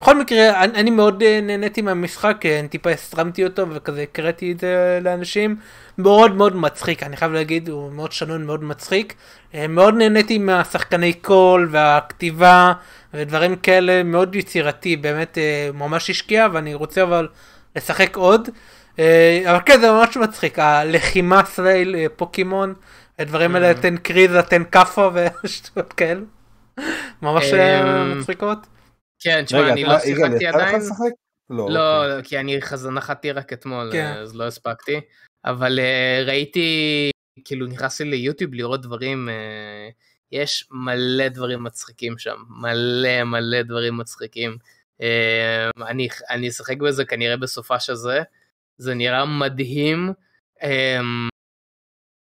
[0.02, 4.52] בכל מקרה, אני, אני מאוד אה, נהניתי מהמשחק, אה, אני טיפה הסטרמתי אותו וכזה הקראתי
[4.52, 5.56] את זה לאנשים.
[5.98, 9.14] מאוד מאוד מצחיק, אני חייב להגיד, הוא מאוד שנון, מאוד מצחיק.
[9.54, 12.72] אה, מאוד נהניתי מהשחקני קול והכתיבה
[13.14, 15.38] ודברים כאלה, מאוד יצירתי, באמת
[15.74, 17.28] ממש השקיע, ואני רוצה אבל
[17.76, 18.48] לשחק עוד.
[19.46, 22.74] אבל כן, זה ממש מצחיק, הלחימה סלייל פוקימון,
[23.18, 25.10] הדברים האלה, תן קריזה, תן כאפה
[25.44, 26.24] ושטויות כאלו.
[27.22, 28.79] ממש אמ, מצחיקות.
[29.20, 30.76] כן, תשמע, אני לא שיחקתי עדיין.
[30.76, 31.12] לשחק?
[31.50, 31.62] לא.
[31.62, 31.74] אוקיי.
[31.74, 32.58] לא, כי אני
[32.92, 34.06] נחתתי רק אתמול, כן.
[34.06, 35.00] אז לא הספקתי.
[35.44, 37.10] אבל אה, ראיתי,
[37.44, 39.88] כאילו נכנסתי ליוטיוב לראות דברים, אה,
[40.32, 44.56] יש מלא דברים מצחיקים שם, מלא מלא דברים מצחיקים.
[45.02, 48.22] אה, אני אני אשחק בזה כנראה בסופה הזה,
[48.78, 50.12] זה נראה מדהים.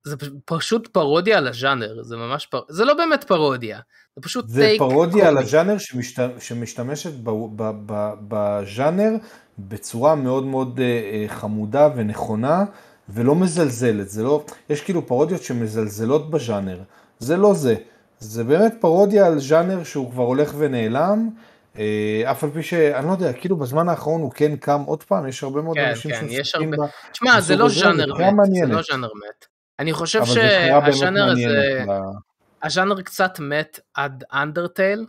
[0.09, 2.61] זה פשוט פרודיה על הז'אנר, זה ממש פר...
[2.69, 3.79] זה לא באמת פרודיה,
[4.15, 5.45] זה פשוט זה טייק פרודיה על קומי.
[5.45, 6.23] הז'אנר שמשת...
[6.39, 7.29] שמשתמשת ב...
[7.55, 7.71] ב...
[7.85, 8.13] ב...
[8.27, 9.11] בז'אנר
[9.59, 12.63] בצורה מאוד מאוד אה, אה, חמודה ונכונה
[13.09, 16.79] ולא מזלזלת, זה לא, יש כאילו פרודיות שמזלזלות בז'אנר,
[17.19, 17.75] זה לא זה,
[18.19, 21.29] זה באמת פרודיה על ז'אנר שהוא כבר הולך ונעלם,
[21.77, 25.27] אה, אף על פי שאני לא יודע, כאילו בזמן האחרון הוא כן קם עוד פעם,
[25.27, 27.11] יש הרבה מאוד כן, אנשים כן, יש שמשחקים הרבה- ב...
[27.11, 28.65] תשמע, זה לא ז'אנר מת, זה.
[28.65, 29.58] לא ז'אנר מת.
[29.79, 31.87] אני חושב שהז'אנר הזה, מעניינת.
[31.87, 35.05] ל- הז'אנר קצת מת עד אנדרטייל,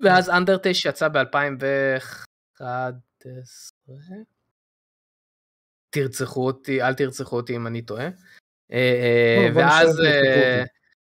[0.00, 2.62] ואז אנדרטייל שיצא ב-2011,
[5.90, 8.08] תרצחו אותי, אל תרצחו אותי אם אני טועה.
[8.72, 10.64] אה, בוא ואז אה.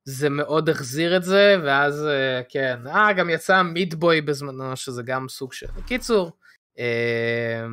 [0.05, 5.29] זה מאוד החזיר את זה, ואז אה, כן, אה, גם יצא מידבוי בזמנו, שזה גם
[5.29, 5.67] סוג של...
[5.77, 6.33] בקיצור,
[6.79, 7.67] אה,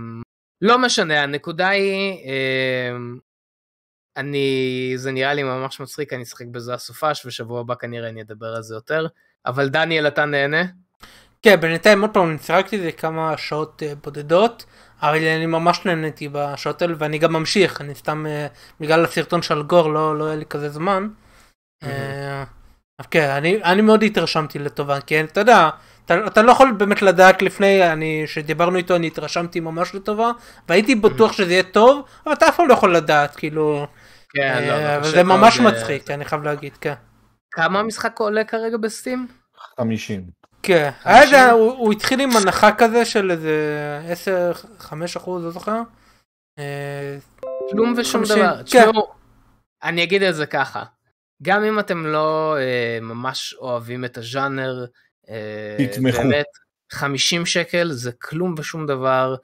[0.61, 2.97] לא משנה, הנקודה היא, אה,
[4.17, 8.55] אני, זה נראה לי ממש מצחיק, אני אשחק בזה הסופש, ושבוע הבא כנראה אני אדבר
[8.55, 9.07] על זה יותר.
[9.45, 10.63] אבל דניאל, אתה נהנה?
[11.41, 14.65] כן, בינתיים עוד פעם, אני שיחקתי זה כמה שעות אה, בודדות,
[15.01, 18.47] אבל אני ממש נהניתי בשעות האלה, ואני גם ממשיך, אני סתם, אה,
[18.79, 21.07] בגלל הסרטון של גור, לא, לא היה לי כזה זמן.
[22.99, 25.69] אז כן, אני, אני מאוד התרשמתי לטובה, כי אתה יודע,
[26.05, 30.31] אתה, אתה לא יכול באמת לדעת לפני, אני, שדיברנו איתו, אני התרשמתי ממש לטובה,
[30.69, 33.87] והייתי בטוח שזה יהיה טוב, אבל אתה אף פעם לא יכול לדעת, כאילו,
[34.35, 36.93] כן, לא, אה, לא, אבל קשה זה ממש אה, מצחיק, אני חייב להגיד, כן.
[37.51, 39.27] כמה המשחק עולה כרגע בסטים?
[39.77, 40.29] 50.
[40.63, 43.55] כן, היה איזה, הוא, התחיל עם הנחה כזה של איזה
[44.79, 45.81] 10-5 אחוז, לא זוכר.
[46.59, 47.17] אה,
[47.71, 48.57] כלום ושום 50, דבר.
[48.57, 48.63] כן.
[48.63, 49.11] תשמעו,
[49.83, 50.83] אני אגיד את זה ככה,
[51.43, 54.85] גם אם אתם לא אה, ממש אוהבים את הז'אנר,
[55.29, 56.17] אה, תתמכו.
[56.17, 56.45] באמת,
[56.91, 59.35] 50 שקל זה כלום ושום דבר,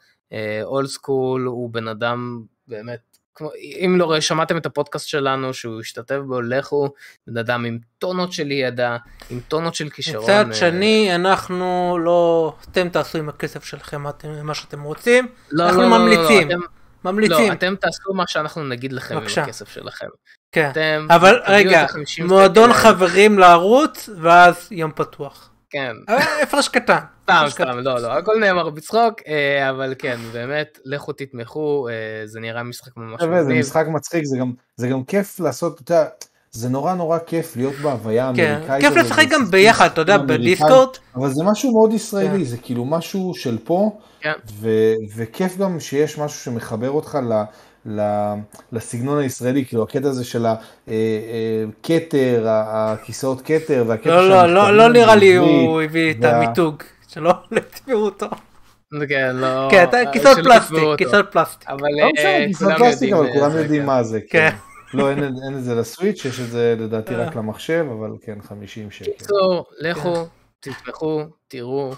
[0.64, 3.50] אולד סקול הוא בן אדם באמת, כמו,
[3.86, 6.90] אם לא שמעתם את הפודקאסט שלנו שהוא השתתף בו, לכו,
[7.28, 8.98] בן אדם עם טונות של ידע,
[9.30, 10.24] עם טונות של כישרון.
[10.24, 15.28] מצד אה, שני, אנחנו לא, אתם תעשו עם הכסף שלכם מה אתם- מה שאתם רוצים,
[15.52, 16.48] לא, אנחנו לא, לא, לא, לא, ממליצים.
[16.52, 16.60] אתם-
[17.06, 19.44] ממליצים, לא, אתם תעשו מה שאנחנו נגיד לכם עם בבקשה.
[19.44, 20.08] הכסף שלכם.
[20.52, 20.70] כן.
[20.72, 25.50] אתם אבל רגע, את ה-50 מועדון חברים לערוץ, ואז יום פתוח.
[25.70, 27.00] כן, אבל הפרש קטן.
[27.24, 27.80] סתם, סתם.
[27.80, 31.94] לא, לא, הכל נאמר בצחוק, אה, אבל כן, באמת, לכו תתמכו, אה,
[32.26, 33.66] זה נראה משחק ממש חבר'ה, זה מגניב.
[33.66, 36.06] משחק מצחיק, זה גם, זה גם כיף לעשות, אתה יודע,
[36.52, 38.82] זה נורא נורא כיף להיות בהוויה כן, האמריקאית.
[38.82, 40.90] כיף הזאת, לשחק גם ביחד, אתה יודע, בדיסקורד.
[41.16, 42.44] אבל זה משהו מאוד ישראלי, כן.
[42.44, 44.34] זה כאילו משהו של פה, כן.
[45.16, 47.34] וכיף גם שיש משהו שמחבר אותך ל...
[47.86, 48.34] ל-
[48.72, 54.78] לסגנון הישראלי, כאילו הקטע הזה של הכתר, הכיסאות כתר, והקטע לא, של לא, לא, המכתבים
[54.78, 58.28] לא נראה לי הוא הביא את המיתוג, שלא יתבעו אותו.
[59.10, 59.68] כן, לא...
[59.72, 60.80] כן, אה, כיסאות שלא פלסטיק.
[60.98, 61.70] כיסאות פלסטיק.
[61.70, 63.88] אבל לא אה, משנה, כיסאות פלסטיק, אבל כולם אה, זה, יודעים כן.
[63.88, 64.50] מה זה, כן.
[64.50, 64.98] כן.
[64.98, 69.12] לא, אין את זה לסוויץ', יש את זה לדעתי רק למחשב, אבל כן, 50 שקל.
[69.12, 70.28] קיצור, לכו,
[70.60, 71.96] תתמכו, תראו, אה,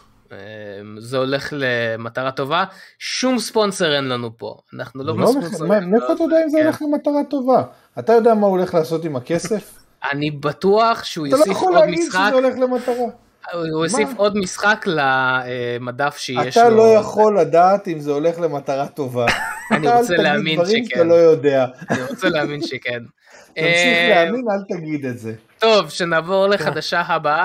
[0.97, 2.63] זה הולך למטרה טובה.
[2.99, 4.57] שום ספונסר אין לנו פה.
[4.73, 5.65] אנחנו לא לא, בספונסר.
[5.65, 6.63] מה- מאיפה אתה יודע אם זה כן.
[6.63, 7.63] הולך למטרה טובה?
[7.99, 9.73] אתה יודע מה הוא הולך לעשות עם הכסף?
[10.11, 13.05] אני בטוח שהוא אתה לא יוסיף יכול עוד להגיד משחק, שזה הולך למטרה.
[13.53, 14.15] הוא יוסיף מה?
[14.17, 16.63] עוד משחק למדף שיש לו.
[16.63, 19.25] אתה לא יכול לדעת אם זה הולך למטרה טובה.
[19.71, 20.95] אני אתה אל רוצה תגיד להאמין דברים שכן.
[20.95, 21.65] שאתה לא יודע.
[21.89, 23.03] אני רוצה להאמין שכן.
[23.47, 25.33] תמשיך אה, להאמין, אל תגיד את זה.
[25.59, 27.43] טוב, שנעבור לחדשה הבאה.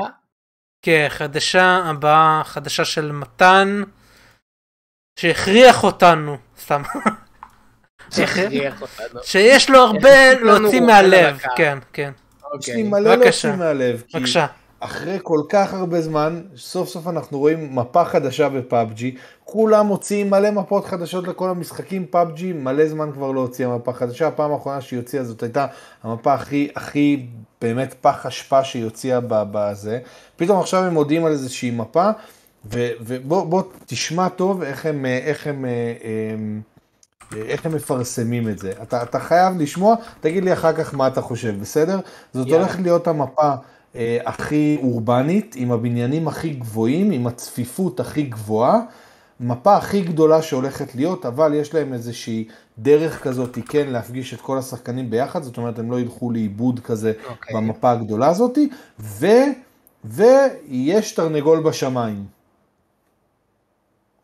[0.82, 3.82] כן, חדשה הבאה, חדשה של מתן,
[5.20, 6.82] שהכריח אותנו, סתם,
[8.14, 9.20] שהכריח אותנו.
[9.22, 11.38] שיש לו הרבה להוציא מהלב.
[11.56, 12.12] כן, כן,
[12.58, 12.82] יש לי אוקיי.
[12.82, 13.14] מלא.
[13.14, 14.02] להוציא מהלב.
[14.14, 14.46] בבקשה.
[14.80, 19.14] אחרי כל כך הרבה זמן, סוף סוף אנחנו רואים מפה חדשה ב PUBG.
[19.44, 22.06] כולם מוציאים מלא מפות חדשות לכל המשחקים.
[22.06, 24.28] PUBG מלא זמן כבר לא הוציאה מפה חדשה.
[24.28, 25.66] הפעם האחרונה שהיא הוציאה זאת הייתה
[26.02, 27.26] המפה הכי, הכי
[27.60, 29.98] באמת פח אשפה שהיא הוציאה בזה.
[30.36, 32.10] פתאום עכשיו הם מודיעים על איזושהי מפה,
[32.72, 35.70] ו- ובוא בוא תשמע טוב איך הם, אה, איך הם, אה,
[36.04, 38.72] אה, איך הם מפרסמים את זה.
[38.82, 42.00] אתה, אתה חייב לשמוע, תגיד לי אחר כך מה אתה חושב, בסדר?
[42.34, 42.62] זאת יאללה.
[42.62, 43.56] הולכת להיות המפה אה,
[44.24, 48.80] הכי אורבנית, עם הבניינים הכי גבוהים, עם הצפיפות הכי גבוהה.
[49.40, 54.58] מפה הכי גדולה שהולכת להיות, אבל יש להם איזושהי דרך כזאת, כן, להפגיש את כל
[54.58, 57.56] השחקנים ביחד, זאת אומרת, הם לא ילכו לאיבוד כזה אוקיי.
[57.56, 58.58] במפה הגדולה הזאת,
[59.00, 59.26] ו,
[60.04, 62.24] ויש תרנגול בשמיים.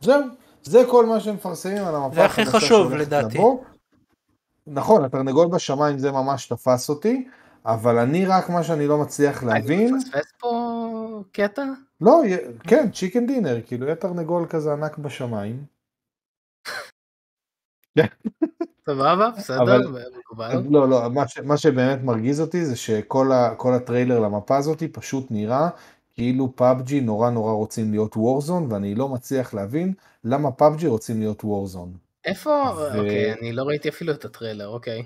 [0.01, 0.21] זהו,
[0.63, 3.39] זה כל מה שהם מפרסמים על המפה זה הכי חשוב, לדעתי.
[3.39, 3.59] לבוא.
[4.67, 7.29] נכון, התרנגול בשמיים זה ממש תפס אותי,
[7.67, 11.65] אבל אני רק מה שאני לא מצליח אני להבין, מפספס פה קטע?
[12.01, 12.23] לא,
[12.61, 15.65] כן, צ'יקן דינר, כאילו יהיה תרנגול כזה ענק בשמיים.
[18.87, 19.79] סבבה, בסדר,
[20.19, 20.63] מקובל.
[20.71, 25.27] לא, לא, מה, ש, מה שבאמת מרגיז אותי זה שכל ה, הטריילר למפה הזאת פשוט
[25.31, 25.69] נראה
[26.15, 29.93] כאילו PUBG נורא נורא רוצים להיות Warzone, ואני לא מצליח להבין
[30.25, 31.93] למה PUBG רוצים להיות Warzone.
[32.25, 32.51] איפה?
[32.51, 35.03] ו- אוקיי, אני לא ראיתי אפילו את הטריילר, אוקיי.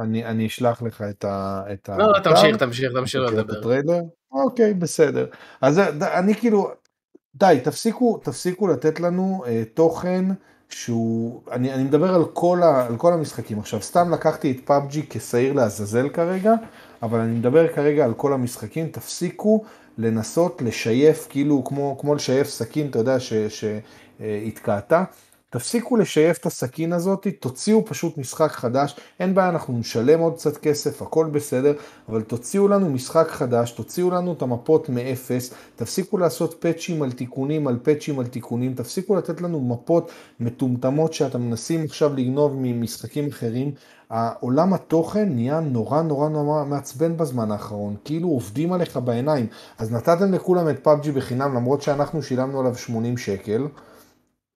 [0.00, 1.62] אני, אני אשלח לך את ה...
[1.72, 3.58] את לא, לא, האתר, תמשיך, תמשיך, תמשיך תראה את לדבר.
[3.58, 4.00] הטריילר.
[4.32, 5.26] אוקיי, בסדר.
[5.60, 6.70] אז אני כאילו,
[7.34, 10.24] די, תפסיקו, תפסיקו לתת לנו אה, תוכן
[10.68, 13.58] שהוא, אני, אני מדבר על כל, ה, על כל המשחקים.
[13.58, 16.54] עכשיו, סתם לקחתי את פאבג'י כשעיר לעזאזל כרגע,
[17.02, 18.88] אבל אני מדבר כרגע על כל המשחקים.
[18.88, 19.64] תפסיקו
[19.98, 23.16] לנסות לשייף, כאילו כמו, כמו לשייף סכין, אתה יודע,
[23.48, 25.04] שהתקעתה.
[25.50, 30.56] תפסיקו לשייף את הסכין הזאת, תוציאו פשוט משחק חדש, אין בעיה, אנחנו נשלם עוד קצת
[30.56, 31.72] כסף, הכל בסדר,
[32.08, 37.68] אבל תוציאו לנו משחק חדש, תוציאו לנו את המפות מאפס, תפסיקו לעשות פאצ'ים על תיקונים
[37.68, 43.72] על פאצ'ים על תיקונים, תפסיקו לתת לנו מפות מטומטמות שאתם מנסים עכשיו לגנוב ממשחקים אחרים.
[44.10, 49.46] העולם התוכן נהיה נורא נורא נורא מעצבן בזמן האחרון, כאילו עובדים עליך בעיניים.
[49.78, 53.66] אז נתתם לכולם את פאבג'י בחינם למרות שאנחנו שילמנו עליו 80 שקל.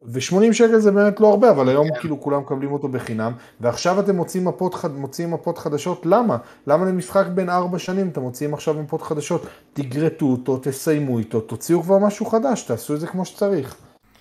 [0.04, 2.00] ו-80 שקל זה באמת לא הרבה, אבל היום כן.
[2.00, 6.36] כאילו כולם מקבלים אותו בחינם, ועכשיו אתם מוצאים מפות, חד- מוציאים מפות חדשות, למה?
[6.66, 9.42] למה למשחק בין 4 שנים אתם מוציאים עכשיו מפות חדשות?
[9.72, 13.76] תגרטו אותו, תסיימו איתו, תוציאו כבר משהו חדש, תעשו את זה כמו שצריך.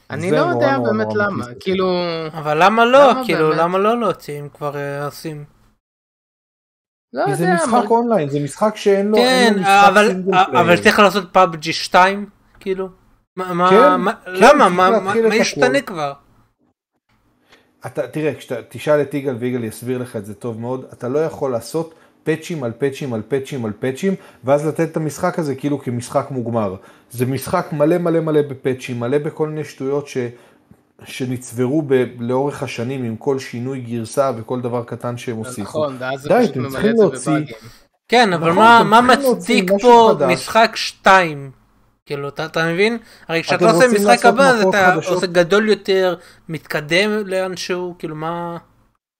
[0.10, 1.56] אני לא נורא יודע נורא באמת נורא למה, אותי.
[1.60, 1.86] כאילו...
[2.34, 3.10] אבל למה לא?
[3.12, 3.60] למה כאילו, באמת?
[3.62, 5.44] למה לא להוציא אם כבר אה, עושים?
[7.14, 9.88] לא כי זה יודע, משחק מרג- אונליין, זה משחק שאין לו, כן, אין לו משחק
[9.90, 10.12] אבל
[10.60, 10.78] אבל.
[10.84, 12.26] צריך לעשות PUBG 2?
[12.60, 12.90] כאילו?
[13.40, 14.70] מה- מה- כן, מה- כן, למה?
[14.70, 15.82] מה- ישתנה.
[15.82, 16.14] כבר?
[17.86, 21.20] אתה, תראה, כשאתה תשאל את יגאל ויגאל יסביר לך את זה טוב מאוד, אתה לא
[21.20, 21.94] יכול לעשות
[22.24, 24.14] פאצ'ים על פאצ'ים על פאצ'ים על פאצ'ים,
[24.44, 26.76] ואז לתת את המשחק הזה כאילו כמשחק מוגמר.
[27.12, 30.18] זה משחק מלא מלא מלא בפאצ'ים, מלא בכל מיני שטויות ש,
[31.04, 35.62] שנצברו ב, לאורך השנים עם כל שינוי גרסה וכל דבר קטן שהם הוסיפו.
[35.62, 37.56] נכון, ואז זה די, פשוט ממלא את זה בבאגים.
[38.08, 40.14] כן, אבל נכון, מה מה מצדיק פה.
[40.28, 41.52] משחק 2?
[42.10, 42.98] כאילו, אתה אתה מבין?
[43.28, 45.14] הרי כשאתה עושה משחק הבא, אז אתה חדשות?
[45.14, 46.16] עושה גדול יותר,
[46.50, 48.58] מתקדם לאנשהו, כאילו מה...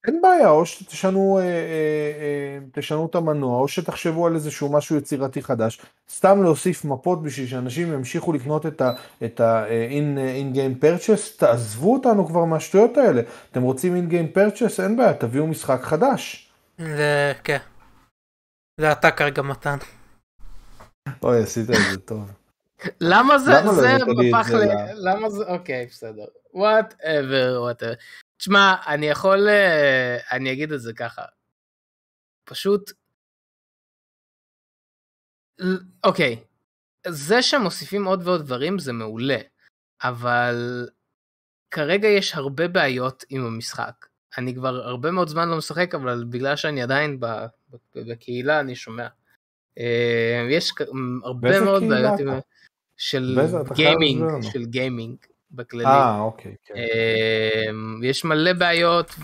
[0.08, 4.98] אין בעיה, או שתשנו אה, אה, אה, תשנו את המנוע, או שתחשבו על איזשהו משהו
[4.98, 5.82] יצירתי חדש.
[6.10, 8.66] סתם להוסיף מפות בשביל שאנשים ימשיכו לקנות
[9.26, 13.22] את ה-in-game purchase, תעזבו אותנו כבר מהשטויות האלה.
[13.52, 16.52] אתם רוצים in-game purchase, אין בעיה, תביאו משחק חדש.
[16.78, 17.60] זה, כן.
[18.80, 19.78] זה אתה כרגע מתן.
[21.24, 22.39] אוי, עשית את זה טוב.
[23.02, 24.64] למה זה, למה לא זה את הפך ל...
[25.10, 26.26] למה זה, אוקיי, בסדר.
[26.54, 27.94] whatever, whatever.
[28.38, 31.22] תשמע, אני יכול, אה, אני אגיד את זה ככה.
[32.44, 32.92] פשוט,
[36.04, 36.44] אוקיי,
[37.08, 39.38] זה שמוסיפים עוד ועוד דברים זה מעולה,
[40.04, 40.88] אבל
[41.72, 44.06] כרגע יש הרבה בעיות עם המשחק.
[44.38, 47.20] אני כבר הרבה מאוד זמן לא משחק, אבל בגלל שאני עדיין
[47.96, 49.08] בקהילה אני שומע.
[49.78, 50.74] אה, יש
[51.24, 52.20] הרבה מאוד בעיות?
[52.20, 52.30] עם...
[53.00, 53.40] של
[53.74, 54.24] גיימינג.
[54.42, 55.16] של גיימינג
[55.52, 55.86] בכללי.
[55.86, 56.74] אה, אוקיי, כן.
[57.70, 59.16] אמ, יש מלא בעיות.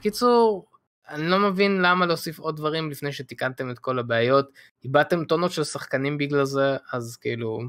[0.00, 0.66] קיצור,
[1.10, 4.48] אני לא מבין למה להוסיף עוד דברים לפני שתיקנתם את כל הבעיות.
[4.84, 7.60] איבדתם טונות של שחקנים בגלל זה, אז כאילו...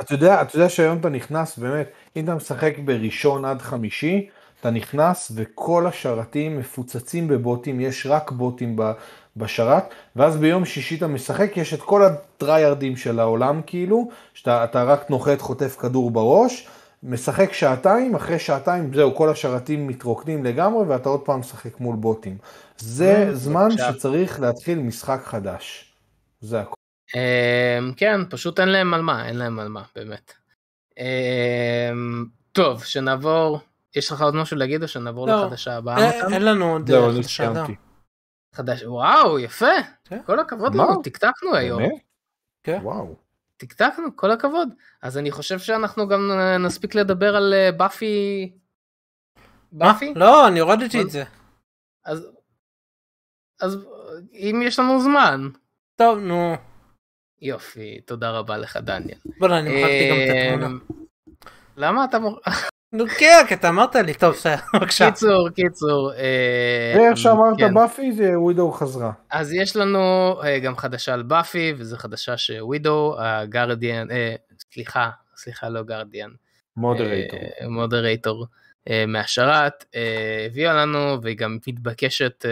[0.00, 4.28] אתה יודע, אתה יודע שהיום אתה נכנס, באמת, אם אתה משחק בראשון עד חמישי,
[4.60, 8.92] אתה נכנס וכל השרתים מפוצצים בבוטים, יש רק בוטים ב-
[9.36, 14.84] בשרת, ואז ביום שישי אתה משחק, יש את כל הטריירדים של העולם כאילו, שאתה אתה
[14.84, 16.68] רק נוחת, חוטף כדור בראש,
[17.02, 22.38] משחק שעתיים, אחרי שעתיים זהו, כל השרתים מתרוקנים לגמרי, ואתה עוד פעם משחק מול בוטים.
[22.78, 23.68] זה אה, זמן.
[23.70, 25.94] שצריך להתחיל משחק חדש.
[26.40, 26.74] זה הכל.
[27.14, 30.32] אמ, כן, פשוט אין להם על מה, אין להם על מה, באמת.
[30.98, 33.60] אמ, טוב, שנעבור...
[33.96, 35.46] יש לך עוד משהו להגיד או שנעבור לא.
[35.46, 35.96] לחדשה הבאה?
[35.96, 36.28] אה?
[36.32, 37.62] אין לנו עוד אה, אני חדשה, לא.
[38.54, 39.66] חדש, וואו, יפה.
[40.04, 40.20] כן.
[40.26, 40.84] כל הכבוד מה?
[40.84, 41.82] לנו, טקטקנו היום.
[42.62, 42.78] כן.
[42.82, 43.16] וואו.
[43.56, 44.68] טקטקנו, כל הכבוד.
[45.02, 48.52] אז אני חושב שאנחנו גם אה, נספיק לדבר על אה, באפי...
[49.72, 50.14] באפי?
[50.16, 51.24] לא, אני הורדתי את זה.
[52.04, 52.26] אז...
[53.60, 53.86] אז
[54.32, 55.48] אם יש לנו זמן.
[55.96, 56.54] טוב, נו.
[57.40, 59.18] יופי, תודה רבה לך דניאל.
[59.38, 60.78] בוא'נה, אני מחקתי גם את התמונה.
[61.76, 62.40] למה אתה מור...
[62.94, 64.34] נו, כן, כי אתה אמרת לי, טוב,
[64.74, 65.10] בבקשה.
[65.10, 66.12] קיצור, קיצור.
[66.12, 67.74] אה, ואיך שאמרת כן.
[67.74, 69.12] באפי זה ווידו חזרה.
[69.30, 74.34] אז יש לנו אה, גם חדשה על באפי, וזו חדשה שווידו, הגרדיאן, אה,
[74.72, 76.30] סליחה, סליחה, לא גרדיאן.
[76.76, 77.38] מודרייטור.
[77.68, 78.46] מודרייטור
[79.08, 82.44] מהשרת, אה, הביאה לנו והיא גם מתבקשת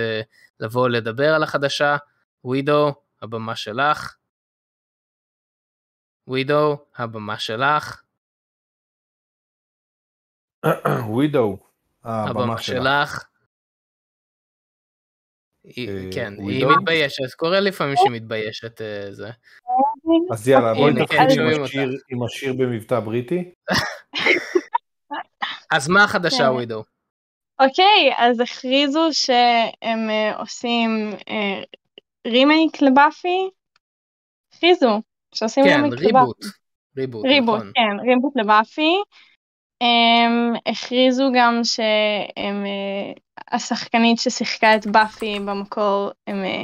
[0.60, 1.96] לבוא לדבר על החדשה.
[2.44, 4.14] ווידו, הבמה שלך.
[6.28, 8.02] ווידו, הבמה שלך.
[11.14, 11.56] ווידו.
[12.04, 13.24] הבמה שלך.
[15.66, 16.66] אה, כן, היא?
[16.66, 19.30] מתביישת, קורה לפעמים שהיא מתביישת אה, זה.
[20.32, 21.40] אז יאללה בואי נתחיל כן,
[22.10, 23.50] עם השיר- במבטא בריטי.
[25.74, 26.48] אז מה החדשה כן.
[26.50, 26.82] ווידו?
[27.60, 31.62] אוקיי, אז הכריזו שהם אה, עושים אה,
[32.26, 33.50] רימייק לבאפי.
[34.54, 35.02] הכריזו
[35.34, 36.06] שעושים כן, רימייק לבאפי.
[36.06, 36.36] ריבוט.
[36.96, 37.72] ריבוט, ריבוט, נכון.
[37.74, 38.94] כן, ריבוט לבאפי.
[39.82, 43.12] הם הכריזו גם שהם, אה,
[43.50, 46.62] השחקנית ששיחקה את באפי במקור, הם, אה,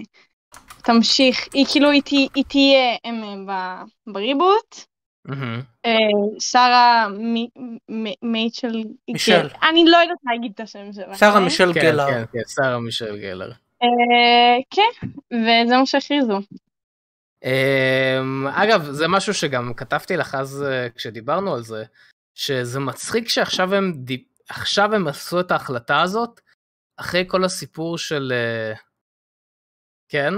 [0.85, 4.77] תמשיך, היא כאילו, היא תה- היא תהיה הם, אה, בריבוט.
[6.39, 7.07] שרה
[8.23, 9.49] מייצ'ל, מישל.
[9.70, 11.16] אני לא יודעת להגיד את השם שלה.
[11.16, 11.45] שרה כן?
[11.45, 12.07] מישל כן, גלר.
[12.07, 13.53] כן, כן, שרה מישל גלר.
[14.70, 16.40] כן, וזה מה שהכריזו.
[17.45, 20.65] אמ, אגב, זה משהו שגם כתבתי לך אז
[20.95, 21.85] כשדיברנו על זה,
[22.39, 26.40] שזה מצחיק שעכשיו הם, דיב- עכשיו הם עשו את ההחלטה הזאת,
[26.97, 28.32] אחרי כל הסיפור של...
[28.35, 28.74] אה,
[30.09, 30.35] כן?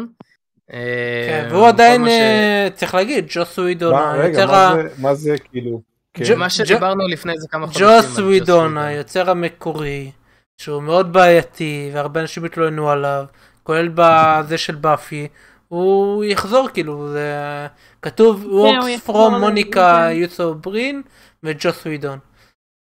[1.27, 4.74] כן, אמ, והוא עדיין, ש- אה, צריך להגיד, ג'וס ווידון, היוצר ה...
[4.74, 5.82] זה- מה זה כאילו.
[6.14, 6.24] כן.
[6.28, 7.86] ג'ו- מה שדיברנו לפני זה כמה חודשים.
[7.86, 8.78] ג'וס ווידון.
[8.78, 10.10] היוצר המקורי,
[10.59, 13.24] שהוא מאוד בעייתי, והרבה אנשים התלוננו עליו,
[13.62, 15.28] כולל בזה של באפי,
[15.72, 17.32] הוא יחזור כאילו, זה
[18.02, 20.16] כתוב הוא Works from מוניקה כן.
[20.16, 21.02] יוסו ברין
[21.42, 22.18] וג'וס ווידון.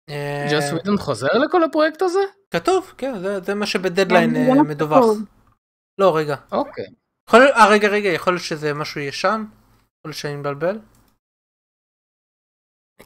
[0.09, 2.19] אה, ג'וס ווידון חוזר לכל הפרויקט הזה?
[2.51, 5.05] כתוב, כן, זה- זה מה שבדדליין כן, אה, מה מדווח.
[5.97, 6.35] לא, רגע.
[6.51, 6.85] אוקיי.
[7.29, 9.43] יכול אה, רגע, רגע, יכול להיות שזה משהו ישן?
[9.49, 10.79] יכול להיות שאני מבלבל?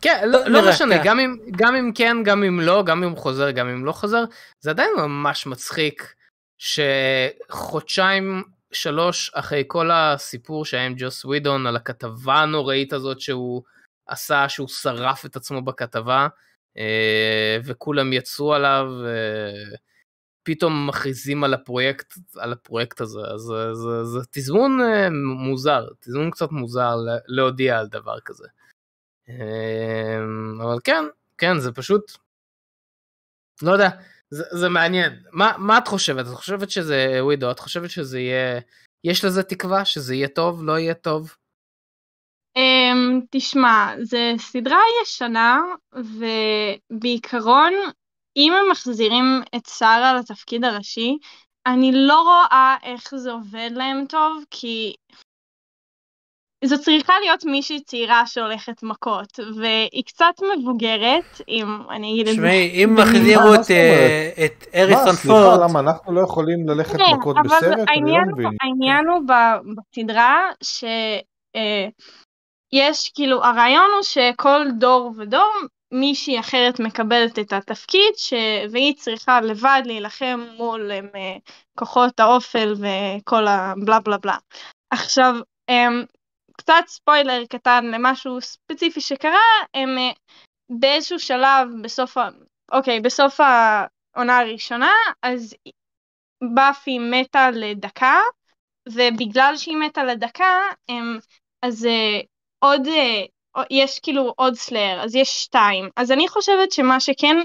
[0.02, 1.04] כן, לא, לא נראה, משנה, כן.
[1.06, 4.24] גם אם, גם אם כן, גם אם לא, גם אם חוזר, גם אם לא חוזר,
[4.60, 6.14] זה עדיין ממש מצחיק
[6.58, 13.64] שחודשיים, שלוש אחרי כל הסיפור שהיה עם ג'וס ווידון על הכתבה הנוראית הזאת שהוא
[14.08, 16.28] עשה, שהוא שרף את עצמו בכתבה,
[16.78, 19.78] אה, וכולם יצאו עליו, אה,
[20.44, 23.42] פתאום מכריזים על הפרויקט, על הפרויקט הזה, אז
[24.04, 28.48] זה, תזמון אה, מוזר, תזמון קצת מוזר לה- להודיע על דבר כזה.
[29.30, 31.04] אמ, אבל כן,
[31.38, 32.12] כן, זה פשוט,
[33.62, 33.90] לא יודע,
[34.32, 35.14] זה, זה מעניין.
[35.32, 36.26] מה, מה את חושבת?
[36.26, 37.52] את חושבת שזה ווידו?
[37.52, 38.60] את חושבת שזה יהיה,
[39.04, 41.36] יש לזה תקווה שזה יהיה טוב, לא יהיה טוב?
[42.58, 45.62] Um, תשמע, זה סדרה ישנה,
[45.94, 47.74] ובעיקרון,
[48.38, 51.18] אם הם מחזירים את שרה לתפקיד הראשי,
[51.66, 54.96] אני לא רואה איך זה עובד להם טוב, כי
[56.66, 62.42] זו צריכה להיות מישהי צעירה שהולכת מכות, והיא קצת מבוגרת, אם אני אגיד את זה.
[62.42, 66.98] תשמעי, אם החזירו מה את, אה, את מה, אריסון סליחה, למה אנחנו לא יכולים ללכת
[66.98, 67.90] כן, מכות אבל בסרט?
[67.90, 68.18] אני לא
[68.62, 69.22] העניין הוא-
[69.94, 71.24] בסדרה שיש
[73.16, 75.52] כאילו הרעיון הוא שכל דור ודור
[75.94, 78.34] מישהי אחרת מקבלת את התפקיד ש...
[78.72, 81.36] והיא צריכה לבד להילחם מול אה,
[81.80, 84.38] כוחות האופל וכל הבלה בלה בלה.
[84.92, 85.36] עכשיו
[85.70, 86.04] הם,
[86.62, 89.40] קצת ספוילר קטן למשהו ספציפי שקרה
[89.74, 90.12] הם אה,
[90.80, 92.30] באיזשהו שלב בסוף ה...
[92.72, 94.92] אוקיי בסוף העונה הראשונה
[95.24, 95.56] אז
[96.56, 98.20] באפי מתה לדקה,
[98.90, 100.60] ובגלל שהיא מתה לדקה,
[100.90, 101.18] הם,
[101.62, 102.20] אז אה,
[102.60, 105.90] עוד, אה, יש כאילו עוד סלאר, אז יש שתיים.
[105.96, 107.38] אז אני חושבת שמה שכן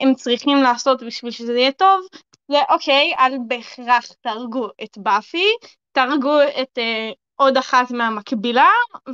[0.00, 2.06] הם צריכים לעשות בשביל שזה יהיה טוב,
[2.50, 5.46] זה אוקיי, אל בהכרח תהרגו את באפי,
[5.92, 7.10] תהרגו את אה,
[7.42, 8.70] עוד אחת מהמקבילה,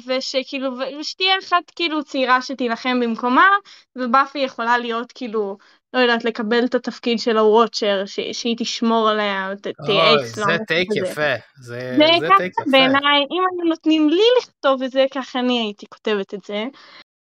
[0.06, 3.48] ושכאילו, ושתהיה אחת כאילו צעירה שתילחם במקומה,
[3.96, 5.56] ובאפי יכולה להיות כאילו,
[5.94, 10.44] לא יודעת, לקבל את התפקיד של הוואצ'ר, ש- שהיא תשמור עליה, ת- אוי, תייעץ לה,
[10.44, 10.88] זה טייק.
[10.96, 11.34] יפה.
[11.62, 12.70] זה זה זה ככה טייק יפה.
[12.70, 16.64] בעיניי, אם היו נותנים לי לכתוב את זה, ככה אני הייתי כותבת את זה.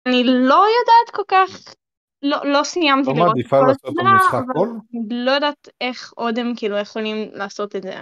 [0.08, 1.74] אני לא יודעת כל כך,
[2.24, 3.90] לא, לא סיימתי לא לראות את מעדיפה כל לעשות
[4.34, 4.70] אבל קול?
[4.70, 7.94] אני לא יודעת איך עוד הם כאילו יכולים לעשות את זה,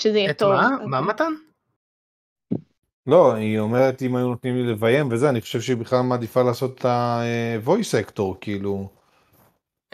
[0.00, 0.52] שזה יהיה את טוב.
[0.52, 0.68] מה?
[0.86, 1.32] מה מתן?
[3.06, 6.78] לא, היא אומרת אם היו נותנים לי לביים וזה, אני חושב שהיא בכלל מעדיפה לעשות
[6.80, 8.88] את ה-voice actor, כאילו.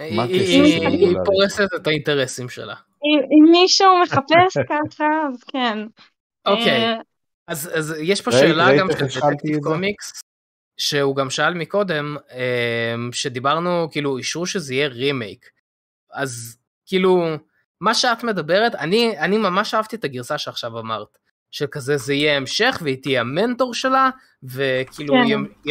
[0.00, 0.72] מה היא-
[1.12, 1.24] הקשר?
[1.24, 2.74] פורסת את האינטרסים שלה.
[3.04, 5.78] אם מישהו מחפש ככה, אז כן.
[6.46, 6.84] אוקיי.
[6.84, 6.94] אה,
[7.48, 9.58] אז, אז יש פה שאלה גם של דטקטיב?
[9.62, 10.12] קומיקס,
[10.76, 12.16] שהוא גם שאל מקודם,
[12.94, 15.50] אמ, שדיברנו, כאילו, אישרו שזה יהיה רימייק.
[16.12, 16.56] אז
[16.86, 17.24] כאילו,
[17.80, 21.18] מה שאת מדברת, אני, אני ממש אהבתי את הגרסה שעכשיו אמרת.
[21.56, 24.10] שכזה זה יהיה המשך והיא תהיה המנטור שלה,
[24.42, 25.70] וכאילו כן.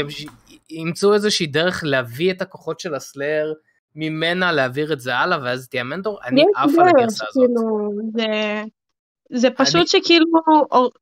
[0.70, 3.54] ימצאו איזושהי דרך להביא את הכוחות של הסלאר
[3.96, 6.20] ממנה, להעביר את זה הלאה, ואז תהיה המנטור.
[6.24, 7.46] אני עף על הגרסה הזאת.
[7.48, 8.64] כאילו, זה,
[9.40, 10.26] זה פשוט אני- שכאילו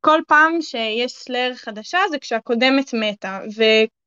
[0.02, 3.40] כל פעם שיש סלאר חדשה זה כשהקודמת מתה,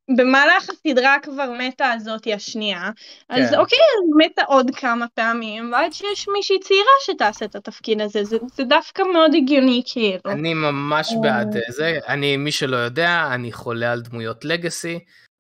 [0.09, 2.91] ובמהלך הסדרה כבר מתה הזאתי השנייה,
[3.29, 3.59] אז כן.
[3.59, 8.37] אוקיי, אז מתה עוד כמה פעמים, ועד שיש מישהי צעירה שתעשה את התפקיד הזה, זה,
[8.55, 10.21] זה דווקא מאוד הגיוני כאילו.
[10.27, 11.21] אני ממש אה.
[11.23, 14.99] בעד אה, זה, אני, מי שלא יודע, אני חולה על דמויות לגאסי,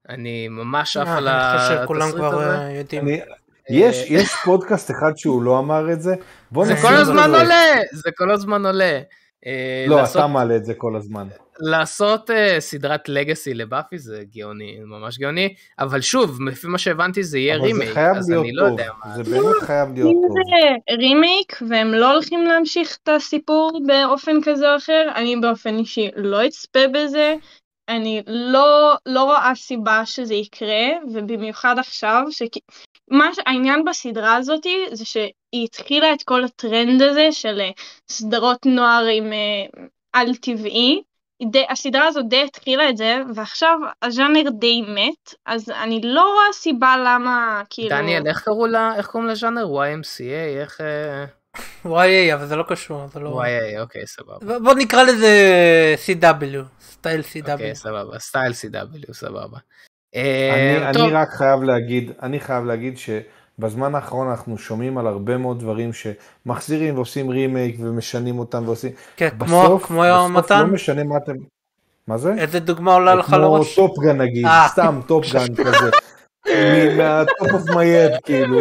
[0.09, 3.21] אני ממש עף אה, על אני חושב התסריט הזה.
[3.71, 6.15] יש יש פודקאסט אחד שהוא לא אמר את זה,
[6.51, 7.35] בוא זה כל הזמן.
[7.35, 9.01] עולה, זה כל הזמן עולה.
[9.47, 11.29] אה, לא, לעשות- אתה מעלה את זה כל הזמן.
[11.61, 17.39] לעשות אה, סדרת legacy לבאפי זה גאוני, ממש גאוני, אבל שוב, לפי מה שהבנתי זה
[17.39, 19.15] יהיה זה רימייק, חייב אז להיות אני לא טוב, יודע מה.
[19.17, 20.37] זה באמת חייב להיות אם טוב.
[20.37, 26.11] זה רימייק והם לא הולכים להמשיך את הסיפור באופן כזה או אחר, אני באופן אישי
[26.17, 27.35] לא אצפה בזה.
[27.89, 32.61] אני לא, לא רואה סיבה שזה יקרה, ובמיוחד עכשיו, שכי...
[33.11, 37.71] מה שהעניין בסדרה הזאת זה שהיא התחילה את כל הטרנד הזה של אה,
[38.09, 41.03] סדרות נוער עם אה, על טבעי.
[41.51, 46.53] די, הסדרה הזאת די התחילה את זה, ועכשיו הז'אנר די מת, אז אני לא רואה
[46.53, 47.89] סיבה למה, כאילו...
[47.89, 49.67] דניאל, איך קראו לה, איך קוראים לז'אנר?
[49.67, 50.61] YMCA?
[50.61, 50.81] איך...
[50.81, 51.25] אה,
[51.85, 53.43] וואי, אבל זה לא קשור, זה לא...
[53.43, 54.59] YA, אוקיי, סבבה.
[54.59, 55.35] בוא נקרא לזה
[56.07, 57.75] CW, סטייל אוקיי, CW.
[57.75, 58.19] סבבה.
[58.19, 59.59] סטייל CW, סבבה.
[60.17, 65.37] אני, אה, אני רק חייב להגיד, אני חייב להגיד שבזמן האחרון אנחנו שומעים על הרבה
[65.37, 70.67] מאוד דברים שמחזירים ועושים רימייק ומשנים אותם ועושים, כן, כמו בסוף, כמו בסוף מתן, לא
[70.67, 71.35] משנה מה אתם,
[72.07, 72.35] מה זה?
[72.39, 73.77] איזה דוגמה עולה לך כמו לראש?
[73.77, 74.67] טופגן נגיד, אה.
[74.69, 75.91] סתם טופגן כזה,
[76.97, 78.61] מה-top of mind כאילו.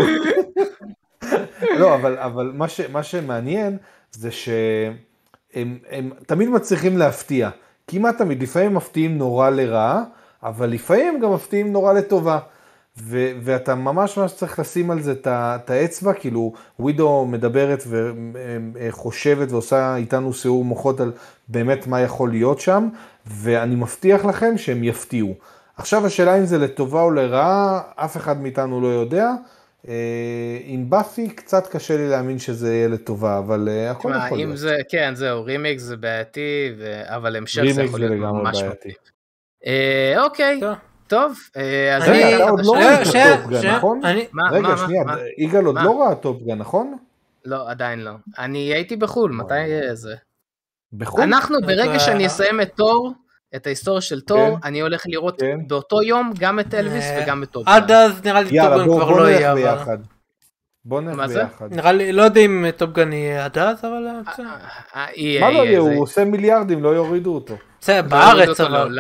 [1.80, 3.78] לא, אבל, אבל מה, ש, מה שמעניין
[4.12, 7.50] זה שהם הם תמיד מצליחים להפתיע,
[7.88, 10.04] כמעט תמיד, לפעמים מפתיעים נורא לרעה,
[10.46, 12.40] אבל לפעמים גם מפתיעים נורא לטובה.
[12.98, 17.84] ו- ואתה ממש ממש צריך לשים על זה את האצבע, כאילו ווידו מדברת
[18.74, 21.12] וחושבת ועושה איתנו סיעור מוחות על
[21.48, 22.90] באמת מה יכול להיות שם,
[23.26, 25.34] ואני מבטיח לכם שהם יפתיעו.
[25.78, 29.32] עכשיו השאלה אם זה לטובה או לרעה, אף אחד מאיתנו לא יודע.
[29.88, 29.94] אה,
[30.64, 34.58] עם באפי קצת קשה לי להאמין שזה יהיה לטובה, אבל אה, הכל יכול להיות.
[34.58, 37.02] זה, כן, זהו, רימייק זה בעייתי, ו...
[37.06, 38.90] אבל המשך זה יכול להיות ממש בעייתי.
[38.90, 39.15] מגניב.
[39.66, 40.76] אה, אוקיי, טוב.
[41.08, 44.02] טוב, אה, אז אני- רגע, אתה עוד לא שנייה, טופגן, נכון?
[44.52, 45.04] רגע, שנייה?
[45.38, 45.76] יגאל עוד?
[45.84, 46.98] לא ראה טופגן, נכון?
[47.46, 48.12] לא, עדיין לא.
[48.40, 50.16] אני הייתי בחו"ל, מתי אה, זה?
[50.94, 51.22] בחו"ל?
[51.22, 53.14] אנחנו, ברגע שאני אסיים את תור,
[53.56, 54.68] את ההיסטוריה של תור, כן.
[54.68, 55.60] אני הולך לראות כן.
[55.68, 57.72] באותו יום גם את אלוויס אה, וגם את טופגן.
[57.72, 59.62] עד אז נראה לי יאללה, בואו כבר בוא לא נלך יהיה, אבל...
[59.62, 59.98] ביחד.
[60.86, 61.30] בוא נלך?
[61.30, 61.74] ביחד.
[61.74, 64.08] נראה לי, לא יודע אם טופגן יהיה עד אז, אבל
[65.42, 67.56] מה לא יהיה, הוא עושה מיליארדים, לא יורידו אותו.
[67.82, 69.00] בסדר, יוריד בארץ אבל.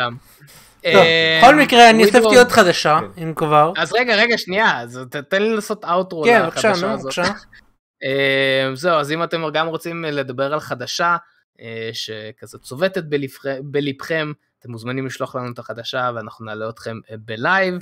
[0.85, 3.23] אה, בכל מקרה, אני הוספתי עוד חדשה, כן.
[3.23, 3.71] אם כבר.
[3.77, 7.03] אז רגע, רגע, שנייה, אז ת- תן לי לעשות outro כן, לחדשה הזאת.
[7.03, 7.23] בבקשה.
[8.03, 11.17] אה, זהו, אז אם אתם גם רוצים לדבר על חדשה
[11.61, 17.15] אה, שכזה צובטת בלבכ- בלבכם, אתם מוזמנים לשלוח לנו את החדשה ואנחנו נעלה אתכם אה,
[17.19, 17.73] בלייב.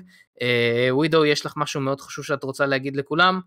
[0.42, 3.40] אה, ווידו, יש לך משהו מאוד חשוב שאת רוצה להגיד לכולם?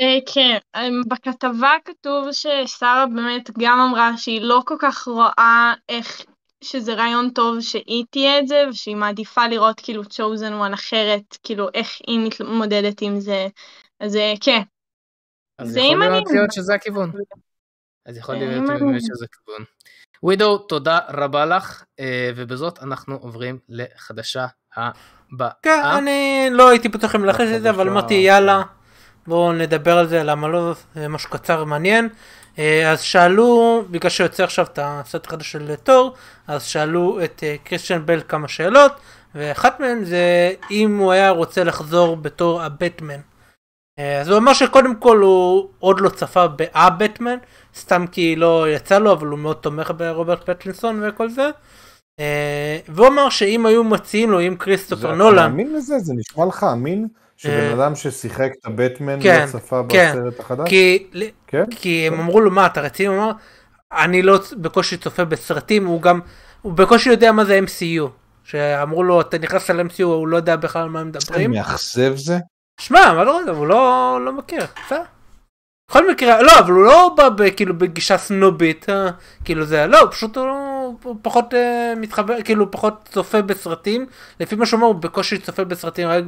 [0.00, 6.22] אה, כן, אמ, בכתבה כתוב ששרה באמת גם אמרה שהיא לא כל כך רואה איך
[6.64, 11.68] שזה רעיון טוב שהיא תהיה את זה, ושהיא מעדיפה לראות כאילו chosen one אחרת, כאילו
[11.74, 13.48] איך היא מתמודדת עם זה.
[14.00, 14.62] אז אה, כן,
[15.58, 16.08] אז זה יכול.
[16.08, 17.12] להיות להיות שזה הכיוון.
[18.06, 18.68] אז יכול להיות.
[18.68, 19.64] באמת שזה הכיוון.
[20.22, 25.50] ווידו, תודה רבה לך, אה, ובזאת אנחנו עוברים לחדשה הבאה.
[25.62, 28.62] כן, אני לא הייתי בטוח אם להכניס את זה, אבל אמרתי יאללה,
[29.26, 32.08] בואו נדבר על זה, למה לא, זה משהו קצר ומעניין.
[32.58, 36.14] אה, אז שאלו, בגלל שיוצא עכשיו את הסרט החדש של תור,
[36.46, 38.92] אז שאלו את אה, קריסטיאן בל כמה שאלות,
[39.34, 43.20] ואחת מהן זה אם הוא היה רוצה לחזור בתור הבטמן.
[43.98, 47.36] אה, אז הוא אמר שקודם כל הוא עוד לא צפה בהבטמן,
[47.76, 51.50] סתם כי לא יצא לו, אבל הוא מאוד תומך ברוברט פטלינסון וכל זה.
[52.88, 55.98] והוא אמר שאם היו מציעים לו, אם כריסטופר אתה נולן, מאמין לזה?
[55.98, 57.08] זה נשמע לך אמין?
[57.38, 60.12] שבן אה, אדם ששיחק את הבטמן כן, לא צפה כן.
[60.12, 60.68] בסרט החדש?
[60.68, 61.06] כי,
[61.46, 61.64] כן?
[61.70, 63.08] כי הם אמרו לו מה אתה רציני?
[63.08, 63.30] הוא אמר
[63.92, 66.20] אני לא בקושי צופה בסרטים הוא גם
[66.62, 68.08] הוא בקושי יודע מה זה MCU
[68.44, 71.50] שאמרו לו אתה נכנס ל-MCU הוא לא יודע בכלל על מה הם מדברים.
[71.50, 72.38] מאכזב זה?
[72.80, 74.62] שמע מה לא יודע הוא לא לא מכיר.
[74.86, 75.02] בסדר.
[75.90, 79.10] בכל מקרה לא אבל הוא לא בא ב- כאילו בגישה סנובית אה,
[79.44, 80.46] כאילו זה לא פשוט הוא,
[81.02, 84.06] הוא פחות אה, מתחבר כאילו פחות צופה בסרטים
[84.40, 86.24] לפי מה שהוא אומר הוא בקושי צופה בסרטים רק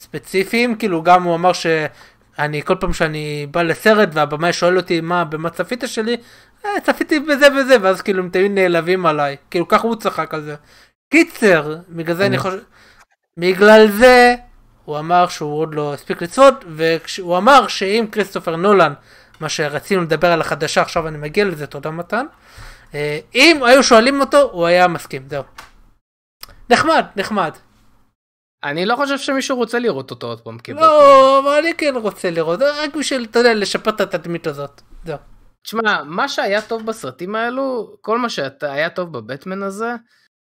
[0.00, 5.24] בספציפיים כאילו גם הוא אמר שאני כל פעם שאני בא לסרט והבמאי שואל אותי מה
[5.24, 6.16] במה צפית שלי
[6.64, 10.42] אה, צפיתי בזה וזה ואז כאילו הם תמיד נעלבים עליי כאילו ככה הוא צחק על
[10.42, 10.54] זה.
[11.12, 12.58] קיצר בגלל זה אני אני- חושב
[13.38, 14.34] בגלל זה
[14.84, 18.92] הוא אמר שהוא עוד לא הספיק לצפות והוא אמר שאם כריסטופר נולן
[19.40, 22.26] מה שרצינו לדבר על החדשה עכשיו אני מגיע לזה תודה מתן
[22.94, 25.42] אה, אם היו שואלים אותו הוא היה מסכים זהו.
[26.70, 27.52] נחמד נחמד
[28.64, 30.58] אני לא חושב שמישהו רוצה לראות אותו עוד פעם.
[30.58, 30.82] כבטמן.
[30.82, 34.80] לא אבל אני כן רוצה לראות רק בשביל אתה יודע לשפר את התדמית הזאת.
[35.04, 35.16] זהו.
[35.64, 39.94] תשמע, מה שהיה טוב בסרטים האלו, כל מה שהיה טוב בבטמן הזה,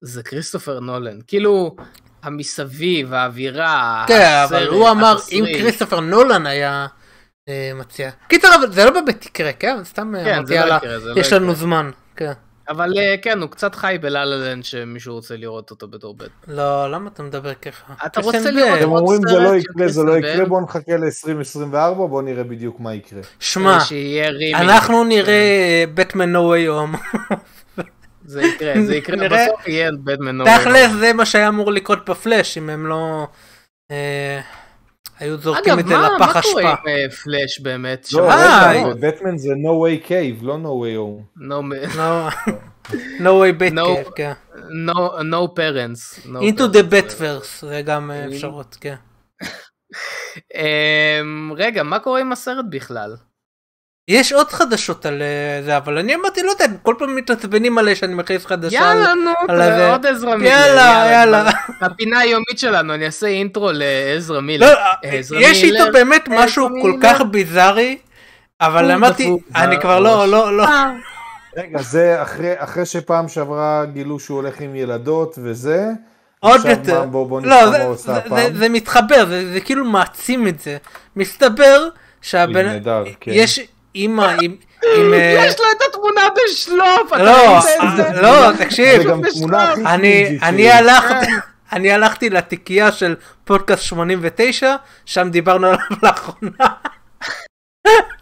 [0.05, 1.19] זה כריסטופר נולן.
[1.27, 1.77] כאילו,
[2.23, 5.45] המסביב, האווירה, כן אבל הוא אמר אם.
[5.59, 6.87] כריסטופר נולן היה
[7.49, 8.11] אה, מציע.
[8.29, 11.33] קיצר אבל זה לא באמת יקרה כן סתם כן, אמרתי זה לא יקרה, לא יש
[11.33, 11.55] לנו יקרה.
[11.55, 11.91] זמן.
[12.17, 12.33] כן.
[12.69, 16.55] אבל אה, כן, הוא קצת חי בלה-לה-לנד שמישהו רוצה לראות אותו בתור בטמן.
[16.55, 17.95] לא למה אתה מדבר ככה?
[18.07, 18.51] אתה רוצה.
[18.51, 20.45] לראות עוד אומרים זה לא יקרה, זה לא יקרה, בל?
[20.45, 23.21] בואו נחכה ל-2024, בואו נראה בדיוק מה יקרה.
[23.41, 23.79] שמע.
[24.55, 26.95] אנחנו נראה בטמן נו ווי הום.
[28.25, 32.59] זה יקרה, זה יקרה, בסוף יהיה בטמן נו תכלס זה מה שהיה אמור לקרות בפלאש
[32.59, 33.27] אם הם לא
[33.91, 34.41] אה,
[35.19, 36.61] היו זורקים אגב, את זה לפח מה קורה אשפה.
[36.71, 38.09] עם אה, פלאש באמת?
[38.13, 38.29] לא,
[38.69, 41.41] רגע, בטמן זה no way cave, לא no way home.
[41.41, 42.51] No-
[43.21, 43.79] no way bait No.
[44.07, 44.33] cave, כן.
[44.87, 46.27] no- no parents.
[46.27, 48.95] into the betverse זה גם אה, אפשרות כן.
[50.55, 53.17] אמ, רגע, מה קורה עם הסרט בכלל?
[54.09, 57.97] יש עוד חדשות על אה, זה אבל אני אמרתי לא יודע כל פעם מתעצבנים עליי
[57.97, 58.75] שאני מכניס חדשה.
[58.77, 59.31] יאללה נו.
[59.93, 60.51] עוד עזרא מילר.
[60.51, 61.51] יאללה יאללה.
[61.81, 64.71] הפינה היומית שלנו, אני אעשה אינטרו לעזרא מילר.
[64.75, 66.93] לא, עזרא יש מילר, איתו באמת משהו כל.
[67.03, 67.99] כך ביזארי
[68.61, 70.29] אבל אמרתי אני כבר לא.
[70.29, 70.65] לא לא
[71.57, 75.87] רגע, זה אחרי, אחרי שפעם שעברה גילו שהוא הולך עם ילדות וזה,
[76.41, 77.01] עוד יותר.
[77.01, 78.37] מה, בוא, בוא לא, נשמע זה- מה הוא עושה זה- הפעם.
[78.53, 80.77] זה- זה מתחבר, זה זה כאילו מעצים את זה.
[81.17, 81.89] מסתבר
[82.23, 82.67] שהבן...
[82.67, 83.31] נהדר, כן.
[83.35, 83.61] יש
[83.95, 84.57] אימא עם...
[84.97, 87.59] עם, אה, יש לו את התמונה בשלוף, אתה לא,
[88.23, 90.73] לא, תקשיב, זה גם תמונה הכי אני, קריזית אני שלי.
[90.73, 91.33] הלכתי,
[91.73, 96.67] אני הלכתי לתיקייה של פודקאסט 89, שם דיברנו עליו לאחרונה.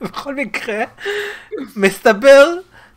[0.00, 0.84] בכל מקרה,
[1.76, 2.48] מסתבר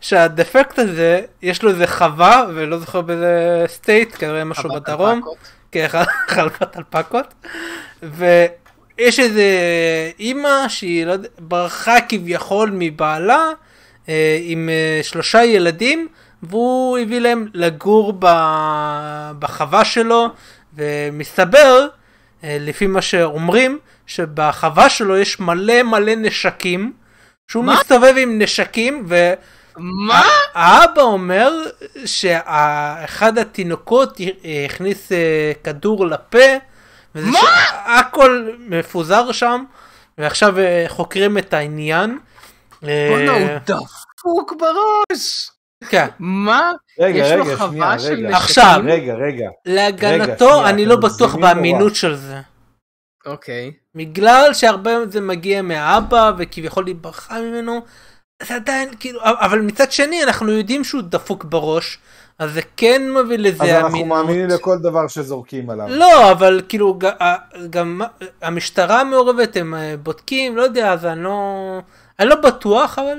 [0.02, 5.18] שהדפקט הזה, יש לו איזה חווה, ולא זוכר באיזה סטייט, כנראה משהו בדרום.
[5.18, 5.38] אלפקות.
[5.72, 5.88] כן,
[6.28, 7.34] חלפת אלפקות.
[8.98, 9.50] ויש איזה
[10.20, 13.52] אימא שהיא לא יודע, ברחה כביכול מבעלה
[14.10, 16.08] אה, עם אה, שלושה ילדים
[16.44, 18.26] והוא הביא להם לגור ב...
[19.40, 20.28] בחווה שלו
[20.74, 21.88] ומסתבר
[22.44, 26.94] אה, לפי מה שאומרים שבחווה שלו יש מלא מלא נשקים
[27.48, 27.74] שהוא מה?
[27.74, 29.34] מסתובב עם נשקים ו...
[29.78, 30.24] מה?
[30.54, 31.52] האבא אומר
[32.06, 34.20] שאחד התינוקות
[34.66, 36.40] הכניס אה, כדור לפה,
[37.16, 37.40] מה?
[38.00, 39.64] הכל מפוזר שם,
[40.18, 42.20] ועכשיו אה, חוקרים את העניין.
[42.84, 45.50] אה, בואנה הוא דפוק בראש!
[45.90, 46.08] כן.
[46.20, 46.72] מה?
[47.00, 48.30] רגע, יש לו רגע, חווה שנייה, של רגע.
[48.30, 48.36] נשקים?
[48.36, 48.82] עכשיו.
[48.86, 49.50] רגע, רגע.
[49.66, 51.36] להגנתו שנייה, אני לא בטוח.
[51.36, 52.42] באמינות של זה.
[53.26, 53.72] אוקיי.
[53.96, 57.82] בגלל שהרבה מזה מגיע מהאבא וכביכול היא ברחה ממנו.
[58.44, 61.98] זה עדיין כאילו אבל מצד שני אנחנו יודעים שהוא דפוק בראש
[62.40, 63.84] אז זה כן מביא לזה אז אמינות.
[63.86, 65.88] אנחנו מאמינים לכל דבר שזורקים עליו.
[65.90, 67.00] לא אבל כאילו
[67.70, 68.02] גם
[68.42, 71.40] המשטרה מעורבת הם אה, בודקים לא יודע אז אני לא
[72.20, 73.18] אני לא בטוח אבל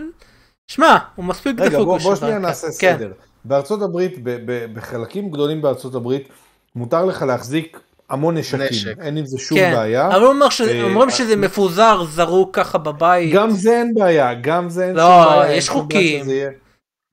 [0.71, 1.85] שמע הוא מספיק רגע, דפוק.
[1.87, 2.39] בוא, בשביל בוא שנייה זה.
[2.41, 2.97] נעשה כן.
[2.99, 3.13] סדר.
[3.45, 6.29] בארצות הברית, ב- ב- בחלקים גדולים בארצות הברית,
[6.77, 7.81] מותר לך להחזיק
[8.11, 8.61] המון נשקים.
[8.71, 8.95] נשק.
[9.01, 10.09] אין עם זה שום כן, בעיה.
[10.09, 13.35] אבל הוא אומר ש- אה, אומרים אה, שזה מפוזר זרוק ככה בבית.
[13.35, 15.45] גם זה אין בעיה, גם זה אין לא, שום בעיה.
[15.51, 16.25] אין יש שום בעיה חוקים.
[16.25, 16.51] שזה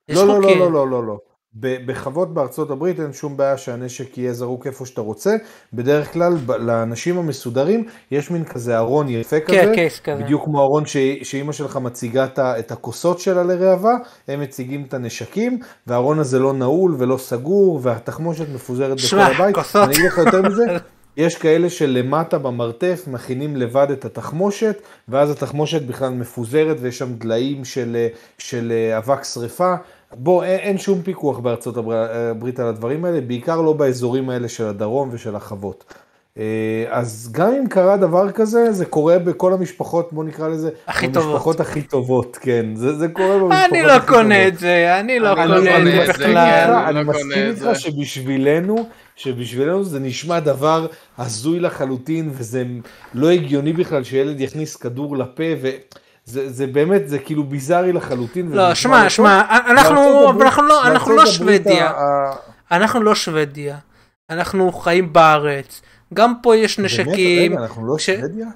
[0.08, 0.56] לא, לא, לא.
[0.58, 1.18] לא, לא, לא, לא.
[1.60, 5.30] בחוות בארצות הברית אין שום בעיה שהנשק יהיה זרוק איפה שאתה רוצה.
[5.72, 9.56] בדרך כלל לאנשים המסודרים יש מין כזה ארון יפה כזה.
[9.56, 10.22] כן, קייס כזה.
[10.24, 13.92] בדיוק כמו ארון ש- שאימא שלך מציגה את הכוסות שלה לראווה,
[14.28, 19.54] הם מציגים את הנשקים, והארון הזה לא נעול ולא סגור, והתחמושת מפוזרת בכל הבית.
[19.54, 19.82] כוסות.
[19.84, 20.64] אני אגיד לך יותר מזה,
[21.16, 24.76] יש כאלה שלמטה במרתף מכינים לבד את התחמושת,
[25.08, 28.06] ואז התחמושת בכלל מפוזרת ויש שם דליים של,
[28.38, 29.74] של אה, אבק שרפה.
[30.16, 34.48] בוא, אין, אין שום פיקוח בארצות הבר- הברית על הדברים האלה, בעיקר לא באזורים האלה
[34.48, 35.84] של הדרום ושל החוות.
[36.38, 36.44] אה,
[36.90, 41.28] אז גם אם קרה דבר כזה, זה קורה בכל המשפחות, בוא נקרא לזה, הכי טובות.
[41.30, 44.08] במשפחות הכי טובות, כן, זה, זה קורה במשפחות אני הכי לא טובות.
[44.08, 45.90] קונה את זה, אני לא אני לא קונה את זה אני.
[46.00, 46.08] בכלל.
[46.10, 47.32] מסכים איתך, אני לא מסכים
[47.70, 47.80] איתך.
[47.80, 48.76] שבשבילנו,
[49.16, 50.86] שבשבילנו זה נשמע דבר
[51.18, 52.64] הזוי לחלוטין, וזה
[53.14, 55.70] לא הגיוני בכלל שילד יכניס כדור לפה, וזה
[56.24, 58.52] זה באמת, זה כאילו ביזארי לחלוטין.
[58.52, 59.08] לא, שמע, טוב.
[59.08, 61.90] שמע, אנחנו אנחנו לא- אנחנו לא שוודיה.
[61.90, 62.32] ה-
[62.70, 63.76] אנחנו לא שוודיה.
[64.30, 65.82] אנחנו חיים בארץ.
[66.14, 66.90] גם פה יש באמת?
[66.90, 67.52] נשקים.
[67.52, 68.46] רגע, אנחנו לא ש- שוודיה?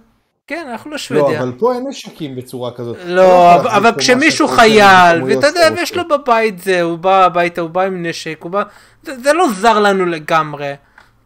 [0.46, 1.40] כן, אנחנו לא לא, שוודיה.
[1.42, 2.96] אבל פה אין נשקים בצורה כזאת.
[3.06, 3.22] לא,
[3.56, 5.94] יכול אבל- כשמישהו חייל, ואתה יודע, ויש.
[5.96, 8.62] לו בבית זה, הוא בא הביתה, הוא בא עם נשק, הוא בא...
[9.02, 10.72] זה זה לא זר לנו לגמרי.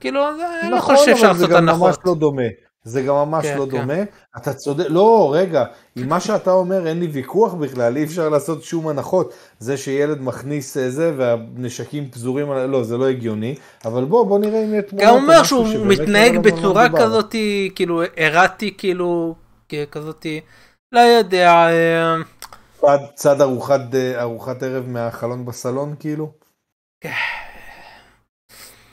[0.00, 2.00] כאילו, זה- אני לא נכון, חושב שאפשר אבל זה לעשות גם ממש הנחות.
[2.06, 2.42] לא דומה.
[2.84, 3.80] זה גם ממש כן, לא כן.
[3.80, 4.02] דומה.
[4.36, 5.64] אתה צודק, לא, רגע,
[5.96, 9.32] עם מה שאתה אומר אין לי ויכוח בכלל, אי אפשר לעשות שום הנחות.
[9.58, 13.54] זה שילד מכניס אה, זה והנשקים פזורים, על- לא, זה לא הגיוני.
[13.84, 15.06] אבל בוא, בוא נראה אם יהיה תמונות.
[15.08, 16.88] גם או אומר שהוא מתנהג מה בצורה.
[16.98, 17.34] כזאת,
[17.74, 19.34] כאילו, ארטי, כאילו,
[19.90, 20.40] כזאתי,
[20.92, 22.16] לא יודע, אה,
[22.80, 26.32] צד, צד ארוחת, אה, ארוחת ערב מהחלון בסלון, כאילו?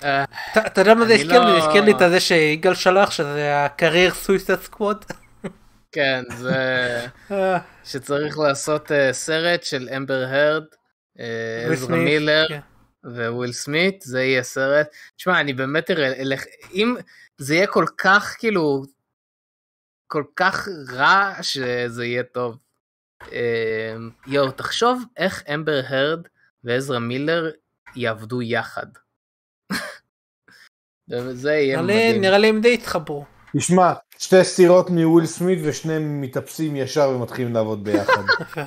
[0.03, 0.23] אה,
[0.67, 1.51] אתה יודע מה זה הזכיר לי?
[1.53, 5.05] לא- זה הזכיר לי את זה שיגאל שלח, שזה ה-career suicide squad.
[5.91, 7.05] כן, זה
[7.89, 10.63] שצריך לעשות אה, סרט של אמבר הרד,
[11.19, 12.59] אה, עזרא מילר כן.
[13.05, 14.87] וויל סמית, זה יהיה סרט.
[15.17, 16.13] תשמע, אני באמת אראה,
[16.73, 16.95] אם
[17.37, 18.83] זה יהיה כל כך כאילו,
[20.07, 22.57] כל כך רע שזה יהיה טוב.
[23.31, 23.95] אה,
[24.27, 26.27] יואו, תחשוב איך אמבר הרד
[26.63, 27.51] ועזרא מילר
[27.95, 28.87] יעבדו יחד.
[31.31, 32.21] זה יהיה נראה לי- מדהים.
[32.21, 33.25] נראה לי הם די התחברו.
[33.57, 38.23] תשמע, שתי סטירות מוויל סמית ושניהם מתאפסים ישר ומתחילים לעבוד ביחד.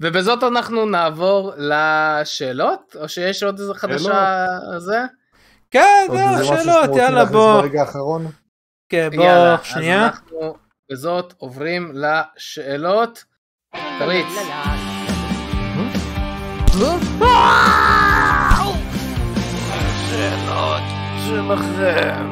[0.00, 4.46] ובזאת אנחנו נעבור לשאלות, או שיש עוד איזה חדשה
[4.78, 4.98] זה?
[5.70, 7.60] כן, זהו, שאתם שאלות, יאללה בוא.
[7.60, 8.26] ברגע האחרון?
[8.88, 10.06] כן, יאללה, בוא, שנייה.
[10.08, 10.54] אז אנחנו
[10.92, 13.24] בזאת עוברים לשאלות.
[13.98, 14.26] תריץ.
[20.22, 20.82] השאלות
[21.26, 22.26] שלכם.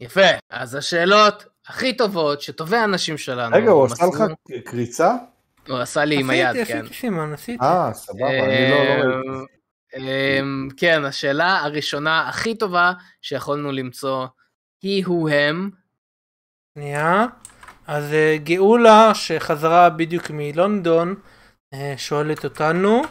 [0.00, 4.24] יפה, אז השאלות הכי טובות שטובי האנשים שלנו רגע, הוא עשה לך
[4.64, 5.14] קריצה?
[5.68, 6.78] הוא עשה לי עם היד, כן.
[6.78, 7.64] עשיתי סימן, עשיתי.
[7.64, 9.04] אה, סבבה, אני לא...
[9.04, 10.40] לא ראיתי.
[10.40, 12.92] אמ, כן, השאלה הראשונה הכי טובה
[13.22, 14.26] שיכולנו למצוא
[14.82, 15.70] היא הוא הם.
[16.74, 17.26] שנייה.
[17.86, 21.14] אז אה, גאולה שחזרה בדיוק מלונדון
[21.74, 23.02] אה, שואלת אותנו.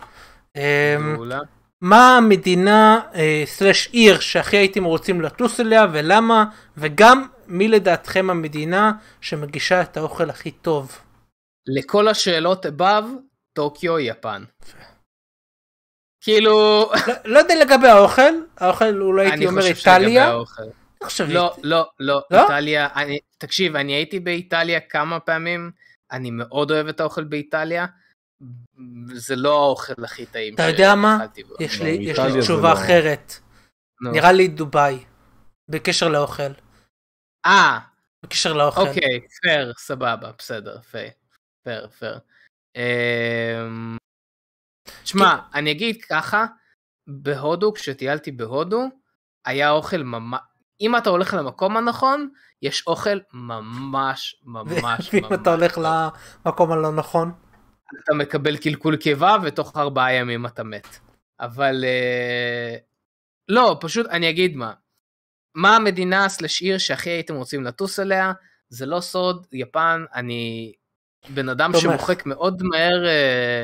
[0.56, 1.40] אה, גאולה.
[1.82, 6.46] מה המדינה אה, סלש עיר שהכי הייתם רוצים לטוס אליה ולמה
[6.78, 11.02] וגם מי לדעתכם המדינה שמגישה את האוכל הכי טוב.
[11.68, 13.06] לכל השאלות above,
[13.54, 14.44] טוקיו, יפן.
[16.22, 16.52] כאילו,
[17.08, 20.34] לא, לא יודע לגבי האוכל, האוכל אולי הייתי אני אומר איטליה.
[21.30, 22.44] לא, לא, לא, לא?
[22.44, 22.88] איטליה,
[23.38, 25.72] תקשיב, אני הייתי באיטליה כמה פעמים,
[26.12, 27.86] אני מאוד אוהב את האוכל באיטליה,
[29.14, 31.18] זה לא האוכל הכי טעים אתה יודע מה?
[31.60, 33.34] יש לא, לי, יש לי תשובה לא- אחרת.
[34.02, 35.06] נראה לי דובאי.
[35.70, 36.52] בקשר לאוכל.
[37.46, 37.80] אה,
[38.24, 38.82] בקשר לאוכל.
[38.82, 41.12] אוקיי, פייר, סבבה, בסדר, פייר,
[41.64, 42.20] פייר, פייר.
[42.76, 43.98] אמ,
[45.06, 46.46] שמע, אני אגיד ככה,
[47.08, 48.84] בהודו, כשטיילתי בהודו,
[49.46, 50.40] היה אוכל ממש,
[50.82, 52.30] אם אתה הולך למקום הנכון,
[52.62, 55.10] יש אוכל ממש ממש ממש.
[55.14, 57.32] ואם אתה הולך למקום הלא נכון?
[58.04, 60.88] אתה מקבל קלקול קיבה ותוך ארבעה ימים אתה מת.
[61.40, 62.76] אבל אה,
[63.50, 64.74] לא, פשוט אני אגיד מה.
[65.56, 68.32] מה המדינה סלש עיר שהכי הייתם רוצים לטוס אליה?
[68.70, 70.74] זה לא סוד, יפן, אני
[71.30, 71.84] בן אדם תומך.
[71.84, 73.64] שמוחק מאוד מהר אה,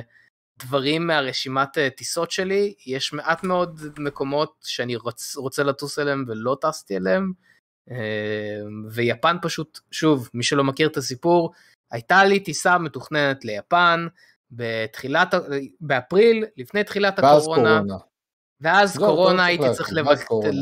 [0.59, 2.73] דברים מהרשימת אה, טיסות שלי.
[2.85, 7.31] יש מעט מאוד מקומות שאני רוצ, רוצה לטוס אליהם ולא טסתי אליהם.
[8.91, 11.53] ויפן פשוט, שוב, מי שלא מכיר את הסיפור,
[11.95, 14.07] הייתה לי טיסה מתוכננת ליפן
[14.51, 15.33] בתחילת,
[15.81, 17.75] באפריל, לפני תחילת ואז הקורונה.
[17.75, 17.97] קורונה.
[18.61, 20.57] ואז זהו, קורונה כל הייתי צריך צריך לבטל.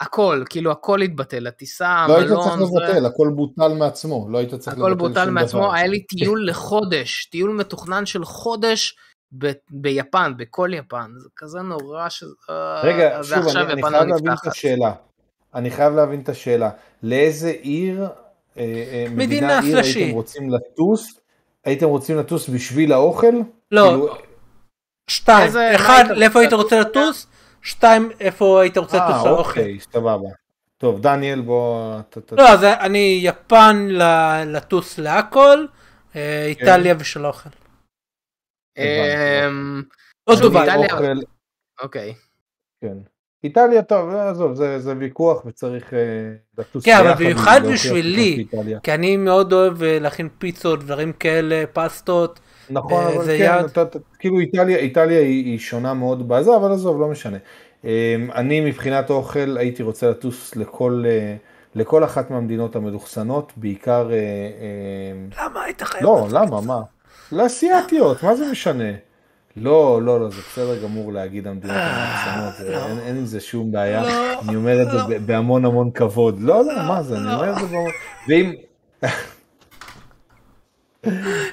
[0.00, 4.38] הכל, כאילו הכל התבטל, הטיסה, לא היית צריך המלון, זה- לבטל, הכל בוטל מעצמו, לא
[4.38, 5.30] היית צריך לבטל הכל שום בוטל דבר.
[5.30, 8.96] מעצמו, היה לי טיול לחודש, טיול מתוכנן של חודש
[9.38, 12.24] ב- ביפן, בכל יפן, זה כזה נורא ש...
[12.82, 14.46] רגע, שוב, אני, אני יפן חייב לא להבין את.
[14.46, 14.92] השאלה.
[15.54, 16.70] אני חייב להבין את השאלה.
[17.02, 18.08] לאיזה עיר,
[18.56, 19.78] מדינה מדינה, עיר.
[19.78, 21.20] הייתם רוצים לטוס?
[21.64, 23.34] הייתם רוצים לטוס בשביל האוכל?
[23.70, 24.14] לא, כאילו,
[25.06, 25.52] שתיים.
[25.74, 27.26] אחד, לאיפה היית רוצה לטוס?
[27.62, 29.60] שתיים, איפה היית רוצה אה, לטוס לאוכל?
[29.60, 30.28] אוקיי, סבבה.
[30.78, 31.94] טוב, דניאל, בוא...
[32.32, 33.88] לא, אז אני יפן
[34.46, 35.66] לטוס להכל,
[36.16, 37.50] אה, איטליה ושל אוכל.
[38.78, 39.82] אמ,
[40.26, 40.68] או שוב, דובאי.
[41.82, 42.14] אוקיי.
[42.80, 42.96] כן.
[43.44, 45.98] איטליה, טוב, עזוב, זה, זה ויכוח וצריך אה,
[46.58, 48.46] לטוס כן, אבל במיוחד בשבילי.
[48.82, 52.40] כי אני מאוד אוהב אה, להכין פיצות, דברים כאלה, פסטות.
[52.70, 53.64] נכון, אה, אבל כן, יעד.
[53.64, 57.38] אתה, אתה, כאילו איטליה, איטליה היא, היא שונה מאוד בזה, אבל עזוב, לא משנה.
[58.34, 61.36] אני מבחינת אוכל הייתי רוצה לטוס לכל, אה,
[61.74, 66.04] לכל אחת מהמדינות המלוכסנות, בעיקר, אה, למה היית חייב?
[66.04, 66.60] לא, למה?
[66.60, 66.80] מה?
[67.32, 68.92] לאסיאתיות, מה זה משנה?
[69.56, 73.72] לא, לא, לא, זה בסדר גמור להגיד המדינות המלוכסנות, זה- אין, אין עם זה שום
[73.72, 75.18] בעיה, לא, אני אומר את זה לא.
[75.26, 76.40] בהמון המון כבוד.
[76.40, 77.90] לא, לא, מה זה, אני אומר את זה בהמון...
[78.28, 78.52] ואם...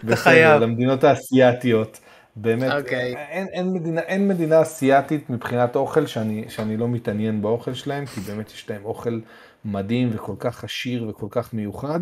[0.04, 0.60] בסדר.
[0.60, 2.00] למדינות האסייתיות,
[2.36, 3.16] באמת, אוקיי.
[3.18, 8.20] אין, אין, מדינה, אין מדינה אסייתית מבחינת אוכל שאני, שאני לא מתעניין באוכל שלהם, כי
[8.22, 9.20] באמת יש להם אוכל
[9.66, 12.00] מדהים וכל כך עשיר וכל כך מיוחד.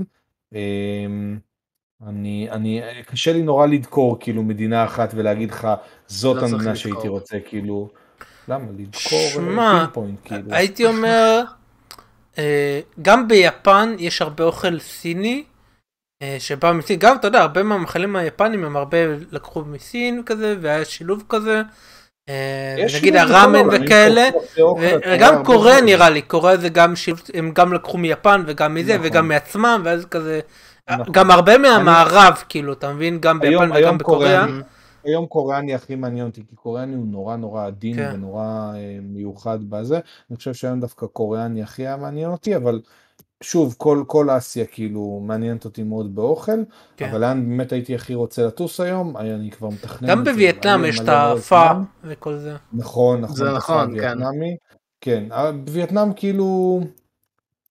[2.06, 5.68] אני, אני, קשה לי נורא לדקור כאילו מדינה אחת ולהגיד לך,
[6.08, 6.76] זאת לא המדינה לדקור.
[6.76, 7.90] שהייתי רוצה, כאילו,
[8.48, 8.66] למה?
[8.78, 10.54] לדקור שמע, פינפוינט, כאילו.
[10.54, 11.44] הייתי אומר,
[12.38, 15.44] אה, גם ביפן יש הרבה אוכל סיני,
[16.22, 18.98] אה, שבא מסין, גם אתה יודע, הרבה מהמאכלים היפנים הם הרבה
[19.32, 21.62] לקחו מסין כזה, והיה שילוב כזה.
[22.30, 24.30] אה, נגיד הראמן וכאלה,
[25.06, 25.86] וגם דברים.
[25.86, 26.94] נראה לי, קוריאה זה גם
[27.34, 29.08] הם גם לקחו מיפן וגם מזה נכון.
[29.08, 30.40] וגם מעצמם, ואז כזה,
[30.90, 31.06] נכון.
[31.12, 33.20] גם הרבה מהמערב, כאילו, אתה מבין?
[33.20, 34.42] גם ביפן היום וגם בקוריאה.
[34.46, 34.64] קוריאני-
[35.04, 38.12] היום קוריאני הכי מעניין אותי, כי קוריאני הוא נורא נורא עדין כן.
[38.14, 38.44] ונורא
[38.76, 40.00] אה, מיוחד בזה.
[40.30, 42.82] אני חושב שהיום דווקא קוריאני הכי היה מעניין אותי, אבל
[43.44, 46.52] שוב, כל, כל אסיה כאילו מעניינת אותי מאוד באוכל,
[46.98, 47.10] כן.
[47.10, 50.32] אבל לאן באמת הייתי הכי רוצה לטוס היום, אני כבר מתכנן גם את זה.
[50.32, 51.74] בווייטנאם יש את הפא.
[52.04, 52.56] וכל זה.
[52.74, 53.36] נכון, נכון.
[53.36, 54.08] זה נכון, הפא כן.
[54.22, 54.56] הווייטנמי.
[55.02, 55.24] כן,
[55.66, 56.80] בווייטנאם כאילו,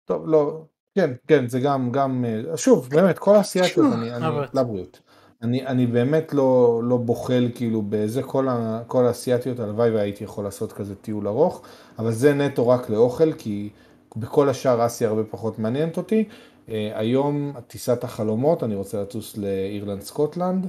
[0.05, 0.63] טוב, לא,
[0.97, 5.01] כן, כן, זה גם, גם, אה, שוב, באמת, כל האסייתיות, אני, אני, אבל- לבריאות.
[5.43, 10.45] אני, אני באמת לא, לא בוחל כאילו בזה, כל, ה, כל האסייתיות, הלוואי והייתי יכול
[10.45, 11.63] לעשות כזה טיול ארוך,
[11.99, 13.69] אבל זה נטו רק לאוכל, כי
[14.17, 16.25] בכל השאר אסיה הרבה פחות מעניינת אותי.
[16.69, 20.67] אה, היום טיסת החלומות, אני רוצה לטוס לאירלנד סקוטלנד,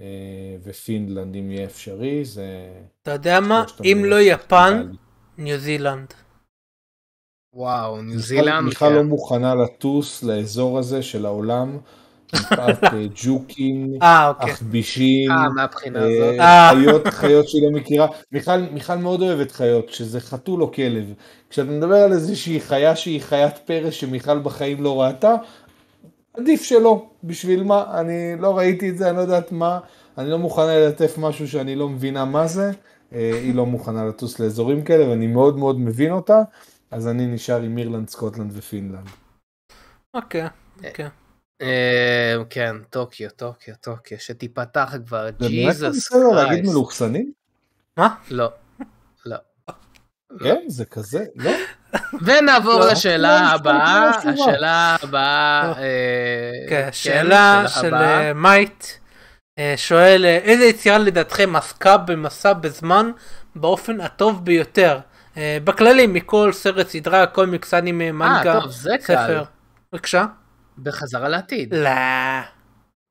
[0.00, 0.04] אה,
[0.64, 2.46] ופינלנד אם יהיה אפשרי, זה...
[3.02, 3.64] אתה יודע מה?
[3.84, 4.90] אם לא יפן.
[5.38, 6.14] ניו זילנד.
[7.56, 8.64] וואו, ניו זילנד.
[8.64, 8.94] מיכל כן.
[8.94, 11.78] לא מוכנה לטוס לאזור הזה של העולם,
[12.34, 14.50] מפאת אה, ג'וקים, אוקיי.
[14.50, 16.06] עכבישים, אה, מהבחינה
[16.40, 16.70] אה.
[16.70, 18.06] חיות, חיות שהיא לא מכירה.
[18.32, 21.12] מיכל, מיכל מאוד אוהבת חיות, שזה חתול או כלב.
[21.50, 25.34] כשאתה מדבר על איזושהי חיה שהיא חיית פרא שמיכל בחיים לא ראתה,
[26.34, 27.06] עדיף שלא.
[27.24, 27.84] בשביל מה?
[28.00, 29.78] אני לא ראיתי את זה, אני לא יודעת מה.
[30.18, 32.70] אני לא מוכנה ללטף משהו שאני לא מבינה מה זה.
[33.10, 36.42] היא לא מוכנה לטוס לאזורים כאלה, ואני מאוד מאוד מבין אותה.
[36.90, 39.08] אז אני נשאר עם אירלנד, סקוטלנד ופינלנד.
[40.14, 40.46] אוקיי,
[40.84, 41.08] אוקיי.
[41.62, 46.72] אה, כן, טוקיו, טוקיו, טוקיו, שתיפתח כבר, זה באמת ג'יזוס בסדר להגיד Christ.
[46.72, 47.32] מלוכסנים?
[47.96, 48.14] מה?
[48.30, 48.50] לא.
[49.26, 49.36] לא.
[50.42, 51.50] כן, זה כזה, לא?
[52.22, 52.90] ונעבור לא.
[52.90, 54.10] לשאלה לא, הבאה.
[54.10, 55.74] השאלה הבאה, לא.
[55.76, 57.94] אה, כן, כן, שאלה של.
[57.94, 58.84] אה, מייט
[59.58, 63.10] אה, שואל אה, איזה יצירה לדעתכם עסקה במסע בזמן
[63.54, 64.98] באופן הטוב ביותר?
[65.36, 69.44] אה, בכללי מכל סרט סדרה קומיקס אנימה מנגה אה, טוב, זה ספר.
[69.44, 69.50] קל.
[69.92, 70.26] בבקשה.
[70.78, 71.74] בחזרה לעתיד.
[71.74, 71.90] לא.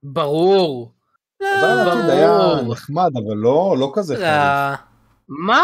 [0.03, 0.91] ברור.
[1.41, 2.38] אבל העתיד היה.
[2.68, 4.19] נחמד, אבל לא, לא כזה לא.
[4.19, 4.94] חריף.
[5.30, 5.64] מה?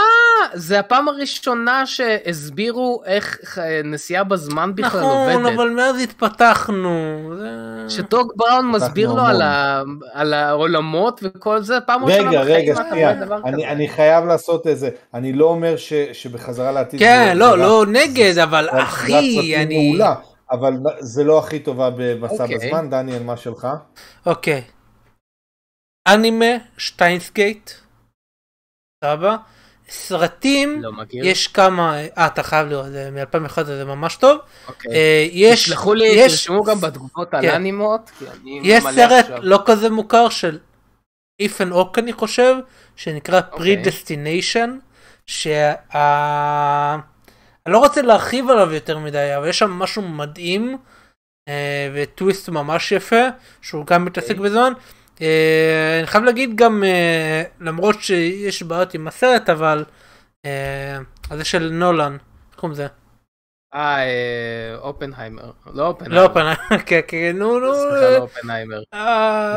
[0.53, 3.39] זה הפעם הראשונה שהסבירו איך
[3.83, 5.35] נסיעה בזמן בכלל עובדת.
[5.39, 6.89] נכון, אבל מאז התפתחנו.
[7.37, 9.21] זה- שטוג בראון מסביר לו.
[9.21, 9.81] על, ה...
[10.13, 13.71] על העולמות וכל זה, פעם ראשונה רגע, בחיים רגע, אתה שנייה, רואה דבר אני, כזה.
[13.71, 18.69] אני חייב לעשות איזה, אני לא אומר ש, שבחזרה לעתיד, כן, לא, לא נגד, אבל
[18.69, 19.89] אחי, אני...
[19.89, 20.15] מעולה,
[20.51, 22.57] אבל זה לא הכי טובה במסע אוקיי.
[22.57, 23.67] בזמן, דניאל, מה שלך?
[24.25, 24.61] אוקיי.
[26.07, 26.45] אנימה,
[26.77, 27.71] שטיינסגייט.
[29.03, 29.35] סבבה.
[29.89, 31.25] סרטים, לא מכיר.
[31.25, 34.39] יש כמה, אה, אתה חייב לראות, זה מ-2011 זה ממש טוב.
[34.67, 34.91] אוקיי.
[34.91, 37.49] אה, יש, תשלחו לי, יש- תרשמו גם בתגובות על כן.
[37.55, 39.37] אנימות, כי אני יש סרט עכשיו.
[39.41, 40.59] לא כזה מוכר של
[41.39, 42.55] איפן אוק אני חושב,
[42.95, 43.83] שנקרא אוקיי.
[43.83, 44.69] Predestination,
[45.25, 45.73] שה...
[47.65, 50.77] אני לא רוצה להרחיב עליו יותר מדי, אבל יש שם משהו מדהים,
[51.49, 53.25] אה, וטוויסט ממש יפה,
[53.61, 54.43] שהוא גם מתעסק אוקיי.
[54.49, 54.73] בזמן.
[55.21, 59.85] אה, אני חייב להגיד גם, אה, למרות שיש בעיות עם הסרט, אבל
[60.45, 60.97] אה,
[61.37, 62.17] זה של נולן,
[62.51, 62.87] איך קוראים לזה?
[63.73, 65.51] אה, אופנהיימר.
[65.73, 66.23] לא אופנהיימר.
[66.23, 67.73] לא, פנה, כן, כן, נו, נו.
[67.73, 68.81] סליחה, לא אופנהיימר.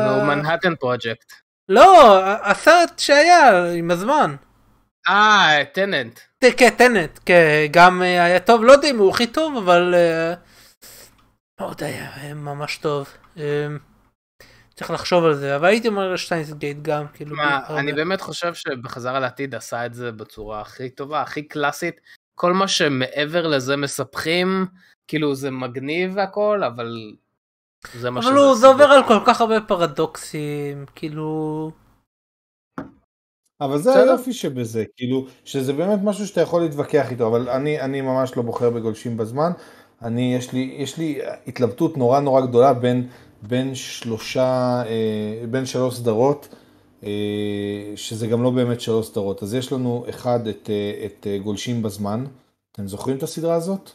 [0.07, 1.33] נו, מנהטן פרויקט.
[1.69, 4.35] לא, הסרט שהיה עם הזמן.
[5.09, 6.19] אה, טננט.
[6.57, 9.95] כן, טנט, כן, גם היה טוב, לא יודע אם הוא הכי טוב, אבל
[11.61, 13.09] לא יודע, ממש טוב.
[14.75, 17.35] צריך לחשוב על זה, אבל הייתי אומר שטיינסגייט גם, כאילו.
[17.35, 17.79] מה, הרבה.
[17.79, 22.01] אני באמת חושב שבחזרה לעתיד עשה את זה בצורה הכי טובה, הכי קלאסית.
[22.35, 24.65] כל מה שמעבר לזה מספחים,
[25.07, 27.13] כאילו זה מגניב והכל, אבל
[27.93, 28.67] זה מה אבל הוא, זה עושה.
[28.67, 31.71] עובר על כל כך הרבה פרדוקסים, כאילו...
[33.61, 33.93] אבל זה.
[33.93, 38.43] היופי שבזה, כאילו, שזה באמת משהו שאתה יכול להתווכח איתו, אבל אני, אני ממש לא
[38.43, 39.51] בוחר בגולשים בזמן.
[40.01, 43.09] אני, יש לי, יש לי התלבטות נורא נורא גדולה בין,
[43.47, 46.55] בין שלושה, אה, בין שלוש סדרות,
[47.03, 47.09] אה,
[47.95, 49.43] שזה גם לא באמת שלוש סדרות.
[49.43, 52.25] אז יש לנו אחד, את, אה, את אה, גולשים בזמן.
[52.71, 53.91] אתם זוכרים את הסדרה הזאת?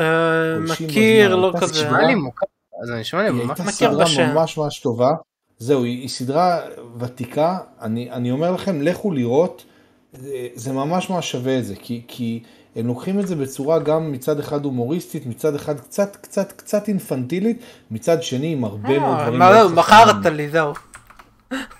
[0.00, 1.86] אה, מכיר, בזמן, לא הייתה כזה.
[1.86, 2.46] נשמע לי מוכר,
[2.82, 4.34] זה נשמע לי היא ממש הייתה מכיר סדרה בשם.
[4.34, 5.10] ממש ממש טובה.
[5.58, 6.60] זהו, היא, היא סדרה
[6.98, 9.64] ותיקה, אני, אני אומר לכם, לכו לראות,
[10.12, 12.42] זה, זה ממש ממש שווה את זה, כי, כי
[12.76, 17.62] הם לוקחים את זה בצורה גם מצד אחד הומוריסטית, מצד אחד קצת קצת קצת אינפנטילית,
[17.90, 19.38] מצד שני עם הרבה מאוד אה, דברים.
[19.38, 20.26] מאוד זהו, מכרת.
[20.26, 20.72] לי, זהו.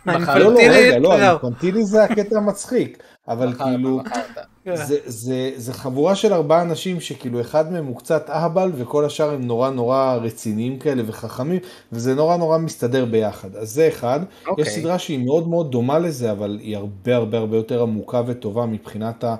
[0.07, 1.27] לא, לא, רגע, לא, זהו.
[1.27, 4.01] האינפנטילי זה הקטע המצחיק, אבל כאילו.
[4.65, 4.77] כן.
[4.77, 9.31] זה, זה, זה חבורה של ארבעה אנשים שכאילו אחד מהם הוא קצת אהבל וכל השאר
[9.31, 11.59] הם נורא נורא רציניים כאלה וחכמים
[11.93, 13.57] וזה נורא נורא מסתדר ביחד.
[13.57, 14.21] אז זה אחד.
[14.47, 14.63] אוקיי.
[14.63, 18.67] יש סדרה שהיא מאוד מאוד דומה לזה אבל היא הרבה הרבה הרבה יותר עמוקה וטובה
[18.67, 19.35] מבחינת ה...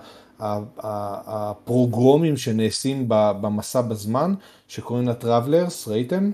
[1.23, 4.35] הפרוגרומים שנעשים במסע בזמן
[4.69, 6.31] שקוראים לה Travelers ראיתם?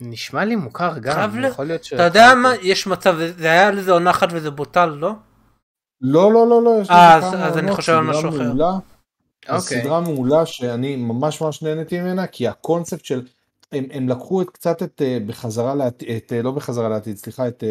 [0.00, 1.48] נשמע לי מוכר גם, Traveler?
[1.48, 1.92] יכול להיות ש...
[1.92, 5.12] אתה יודע מה, יש מצב, זה- היה לזה עונה אחת וזה בוטל, לא?
[6.00, 8.28] לא לא לא לא יש אה, לזה אז- כמה אז אני עונות, חושב על משהו
[8.28, 8.42] אחר.
[8.42, 8.70] מעולה.
[9.48, 9.60] אוקיי.
[9.82, 13.26] סדרה מעולה שאני ממש ממש נהניתי ממנה כי הקונספט של
[13.74, 17.48] הם, הם לקחו את, קצת את אה, בחזרה לעתיד, את, אה, לא בחזרה לעתיד, סליחה,
[17.48, 17.64] את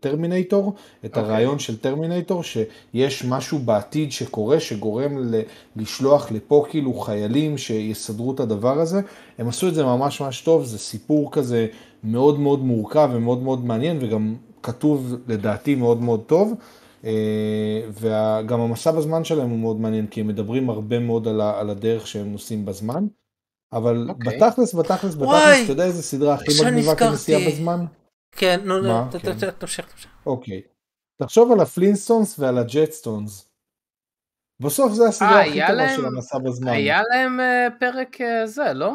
[0.00, 0.74] טרמינטור,
[1.04, 1.22] את אוקיי.
[1.22, 5.40] הרעיון של טרמינטור, שיש משהו בעתיד שקורה, שגורם ל,
[5.76, 9.00] לשלוח לפה כאילו חיילים שיסדרו את הדבר הזה.
[9.38, 11.66] הם עשו את זה ממש ממש טוב, זה סיפור כזה
[12.04, 16.54] מאוד מאוד מורכב ומאוד מאוד מעניין, וגם כתוב לדעתי מאוד מאוד טוב.
[17.04, 21.70] אה, וגם המסע בזמן שלהם הוא מאוד מעניין, כי הם מדברים הרבה מאוד על, על
[21.70, 23.06] הדרך שהם נוסעים בזמן.
[23.72, 24.38] אבל אוקיי.
[24.38, 26.96] בתכלס, בתכלס, בתכלס, אתה יודע איזה סדרה הכי מגניבה.
[26.96, 27.84] כנסיעה בזמן?
[28.32, 29.18] כן, נו, נו, כן.
[29.58, 30.10] תמשיך, תמשיך.
[30.26, 30.62] אוקיי.
[31.22, 33.48] תחשוב על הפלינסטונס ועל הג'טסטונס.
[34.62, 36.68] בסוף זה הסדרה אה, הכי טובה של המסע בזמן.
[36.68, 38.94] היה להם אה, פרק אה, זה, לא?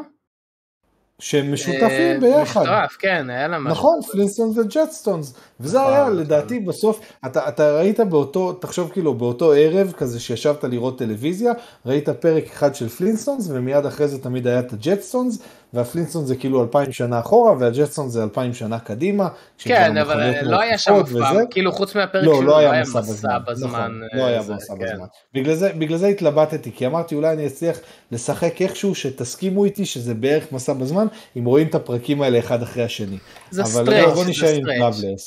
[1.23, 2.61] שהם אה, משותפים ביחד.
[2.61, 3.71] משותף, כן, היה להם משהו.
[3.71, 5.33] נכון, פלינסטונס וג'טסטונס.
[5.59, 6.17] וזה נכון, היה נכון.
[6.17, 11.53] לדעתי בסוף, אתה, אתה ראית באותו, תחשוב כאילו באותו ערב כזה שישבת לראות טלוויזיה,
[11.85, 15.39] ראית פרק אחד של פלינסטונס ומיד אחרי זה תמיד היה את הג'טסטונס,
[15.73, 19.27] והפלינסטונס זה כאילו אלפיים שנה אחורה והג'טסטונס זה אלפיים שנה קדימה.
[19.57, 21.37] כן, אבל לא היה שם אף פעם.
[21.49, 24.73] כאילו חוץ מהפרק לא, שלו, לא היה מסע מסע בזמן, נכון, אה, לא היה מסע
[24.75, 24.85] כן.
[24.85, 25.05] בזמן.
[25.33, 27.77] בגלל זה, בגלל זה התלבטתי, כי אמרתי אולי אני אצליח
[28.11, 32.83] לשחק איכשהו שתסכימו איתי שזה בערך מסע בזמן, אם רואים את הפרקים האלה אחד אחרי
[32.83, 33.17] השני.
[33.51, 34.63] זה אבל stretch, בוא זה נשאר עם.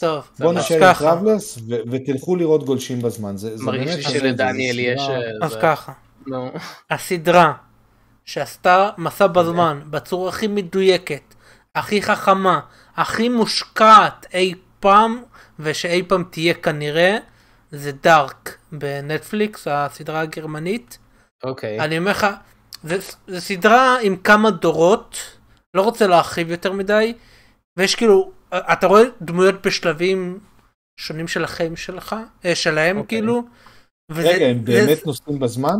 [0.00, 3.36] טוב, בוא נשאר עם ו- ותלכו לראות גולשים בזמן.
[3.36, 5.00] זה, זה מרגיש לי שלדניאל יש...
[5.00, 5.92] אה, אז ככה.
[6.90, 7.52] הסדרה
[8.26, 11.34] שעשתה מסע בזמן בצורה הכי מדויקת,
[11.74, 12.60] הכי חכמה,
[12.96, 15.22] הכי מושקעת אי פעם,
[15.58, 17.16] ושאי פעם תהיה כנראה,
[17.72, 20.98] זה דארק בנטפליקס, הסדרה הגרמנית.
[21.44, 21.80] אוקיי.
[21.80, 22.26] אני אומר לך,
[22.84, 25.18] זה, זה סדרה עם כמה דורות,
[25.74, 27.14] לא רוצה להרחיב יותר מדי,
[27.78, 30.38] ויש כאילו, אתה רואה דמויות בשלבים
[31.00, 33.18] שונים של החיים שלך, אה, שלהם אוקיי.
[33.18, 33.42] כאילו.
[34.10, 35.76] וזה- רגע, הם זה- באמת נוסעים בזמן?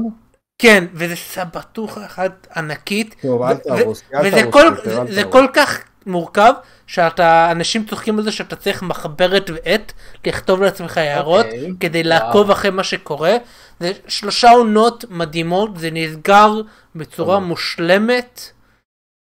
[0.59, 3.15] כן, וזה סבתוכה אחת ענקית.
[3.23, 5.33] טוב, אל תהרוס, אל וזה תהרוס כל, יותר, אל זה תהרוס.
[5.33, 6.53] כל כך מורכב,
[6.87, 9.93] שאתה, אנשים צוחקים על זה שאתה צריך מחברת ועט,
[10.27, 11.73] לכתוב לעצמך הערות, אוקיי.
[11.81, 13.37] כדי לעקוב אחרי מה שקורה.
[13.81, 16.61] זה שלושה עונות מדהימות, זה נסגר
[16.95, 17.45] בצורה טוב.
[17.45, 18.51] מושלמת,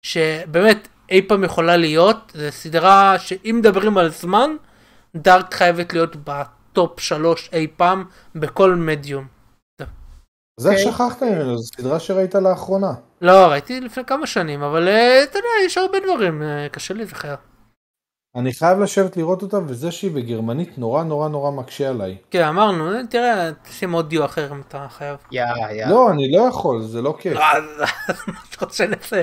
[0.02, 4.50] שבאמת אי פעם יכולה להיות, זו סדרה שאם מדברים על זמן,
[5.16, 8.04] דארק חייבת להיות בטופ שלוש אי פעם
[8.34, 9.35] בכל מדיום.
[10.60, 10.84] זה אוקיי.
[10.84, 12.92] שכחת ממנו, זו סדרה שראית לאחרונה.
[13.20, 17.34] לא, ראיתי לפני כמה שנים, אבל אה, אתה יודע, יש הרבה דברים, אה, קשה להיזכר.
[18.36, 22.16] אני חייב לשבת לראות אותה, וזה שהיא בגרמנית נורא נורא נורא מקשה עליי.
[22.30, 25.16] כן, אמרנו, אה, תראה, תשים אודיו אחר אם אתה חייב.
[25.32, 25.86] יא יא.
[25.86, 27.38] לא, אני לא יכול, זה לא כיף.
[27.56, 27.64] אז
[28.26, 29.22] מה אתה רוצה שנעשה?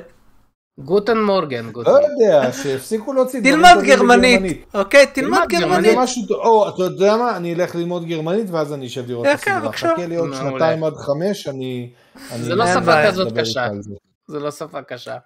[0.80, 1.66] גוטן מורגן.
[1.66, 1.92] לא גוטן.
[1.92, 5.08] יודע, שיפסיקו להוציא דברים תלמד טובים גרמנית, אוקיי?
[5.08, 5.92] תלמד תלמד גרמנית.
[5.92, 9.32] אני משהו, או, אתה יודע מה, אני אלך ללמוד גרמנית ואז אני אשב לראות את
[9.32, 9.68] אה, כן, הסדרה.
[9.70, 9.94] בבקשה.
[9.94, 10.34] חכה לי עוד.
[10.34, 11.90] שנתיים עד חמש, אני...
[12.36, 13.68] זה לא שפה כזאת קשה.
[14.28, 14.40] זה.
[14.40, 15.18] לא שפה קשה.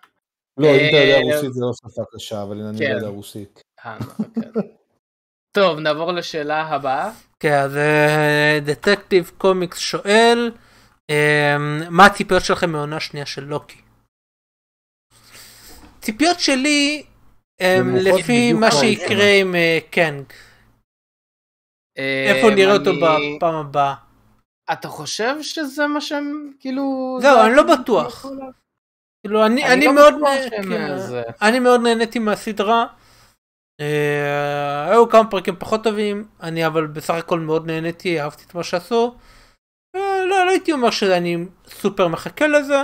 [0.57, 2.91] לא, אם אתה יודע אה, רוסית זה לא שפה קשה, אבל אני כן.
[2.91, 3.61] לא יודע רוסית.
[3.85, 4.61] אה, נכון, כן.
[5.51, 7.11] טוב, נעבור לשאלה הבאה.
[7.39, 7.77] כן, אז
[8.65, 10.51] דטקטיב קומיקס שואל,
[11.09, 11.57] אה,
[11.89, 13.86] מה הציפיות שלכם מעונה שנייה של לוקי?
[16.07, 17.03] ציפיות שלי
[17.59, 19.31] הם לפי מה שיקרה.
[19.39, 20.23] עם אה, קנג.
[21.97, 23.93] אה, איפה נראה אותו אני- בפעם הבאה?
[24.71, 27.17] אתה חושב שזה מה שהם, כאילו...
[27.21, 28.25] זהו, זה אני לא בטוח.
[29.23, 30.13] כאילו, אני לא מאוד
[30.51, 31.21] כן, אה.
[31.41, 32.85] אני מאוד נהניתי מהסדרה.
[33.81, 38.63] אה, היו כמה פרקים פחות טובים, אני אבל בסך הכל מאוד נהניתי, אהבתי את מה
[38.63, 39.15] שעשו.
[39.95, 42.77] אה, לא, לא הייתי אומר שאני סופר מחכה לזה.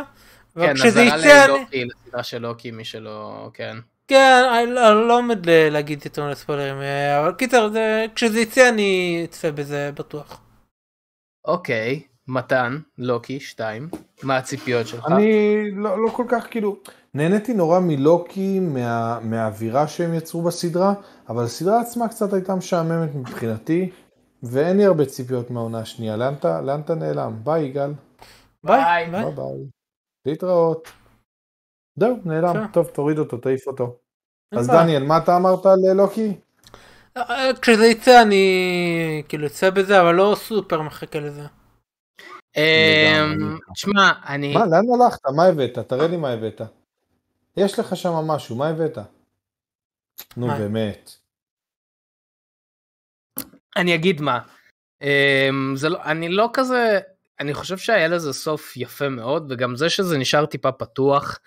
[0.56, 3.50] כן, אזהרה יצא, ללוקי, לסדרה של לוקי, מי שלא...
[3.54, 3.78] כן.
[4.08, 8.70] כן, אני לא, לא עומד להגיד יותר מדי ספוילרים, אה, אבל קיצר, זה- כשזה יצא
[8.70, 10.42] אני אצפה בזה בטוח.
[11.46, 13.90] אוקיי, מתן, לוקי, שתיים.
[14.24, 15.06] מה הציפיות שלך?
[15.08, 15.32] אני
[15.72, 16.78] לא, לא כל כך כאילו,
[17.14, 20.94] נהניתי נורא מלוקי, מה, מהאווירה שהם יצרו בסדרה,
[21.30, 23.90] אבל הסדרה עצמה קצת הייתה משעממת מבחינתי,
[24.44, 26.18] ואין לי הרבה ציפיות מהעונה השנייה.
[26.18, 27.34] לאן אתה, נעלם?
[27.44, 27.94] ביי יגאל.
[28.64, 28.82] ביי.
[28.84, 29.10] ביי.
[29.12, 29.83] ביי ביי.
[30.26, 30.92] להתראות.
[31.96, 32.50] זהו, נעלם.
[32.50, 32.68] בסדר.
[32.74, 34.00] טוב, תוריד אותו, תעיף אותו.
[34.52, 34.84] אין בעיה.
[34.84, 36.40] דניאל, מה אתה אמרת על לוקי?
[37.18, 41.44] אה, כשזה יצא אני כאילו אצא בזה, אבל לא סופר מחכה לזה.
[42.58, 43.58] אמ.
[43.74, 44.54] תשמע, אני...
[44.54, 45.20] מה, לאן הלכת?
[45.36, 45.80] מה הבאת?
[45.80, 46.62] תראה לי מה הבאת.
[47.58, 48.98] יש לך שם משהו, מה הבאת?
[50.38, 50.48] נו?
[50.48, 51.12] באמת.
[53.76, 54.40] אני אגיד מה.
[55.02, 57.00] אמ, זה לא, אני לא כזה,
[57.40, 61.40] אני חושב שהיה לזה סוף יפה מאוד, וגם זה שזה נשאר טיפה פתוח,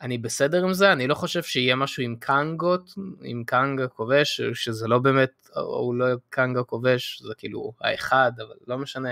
[0.00, 2.90] אני בסדר עם זה, אני לא חושב שיהיה משהו עם קנגות,
[3.22, 8.78] עם קנג הכובש, שזה לא באמת, הוא לא קנג הכובש, זה כאילו האחד, אבל לא
[8.78, 9.10] משנה.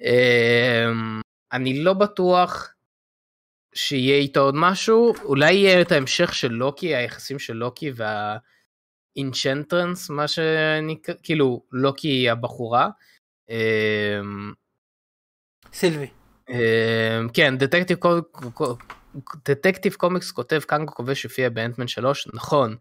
[0.00, 1.20] אמ,
[1.52, 2.74] אני לא בטוח
[3.74, 8.36] שיהיה איתו עוד משהו, אולי יהיה את ההמשך של לוקי, היחסים של לוקי וה...
[9.16, 12.88] אינצ'נטרנס, מה שנקרא, כאילו, לוקי הבחורה.
[15.74, 16.06] סילבי.
[16.50, 17.98] אמ, כן, דטקטיב
[19.48, 22.76] דטקטיב קומיקס כותב קאנגו כובש יופיע באנטמן 3, נכון,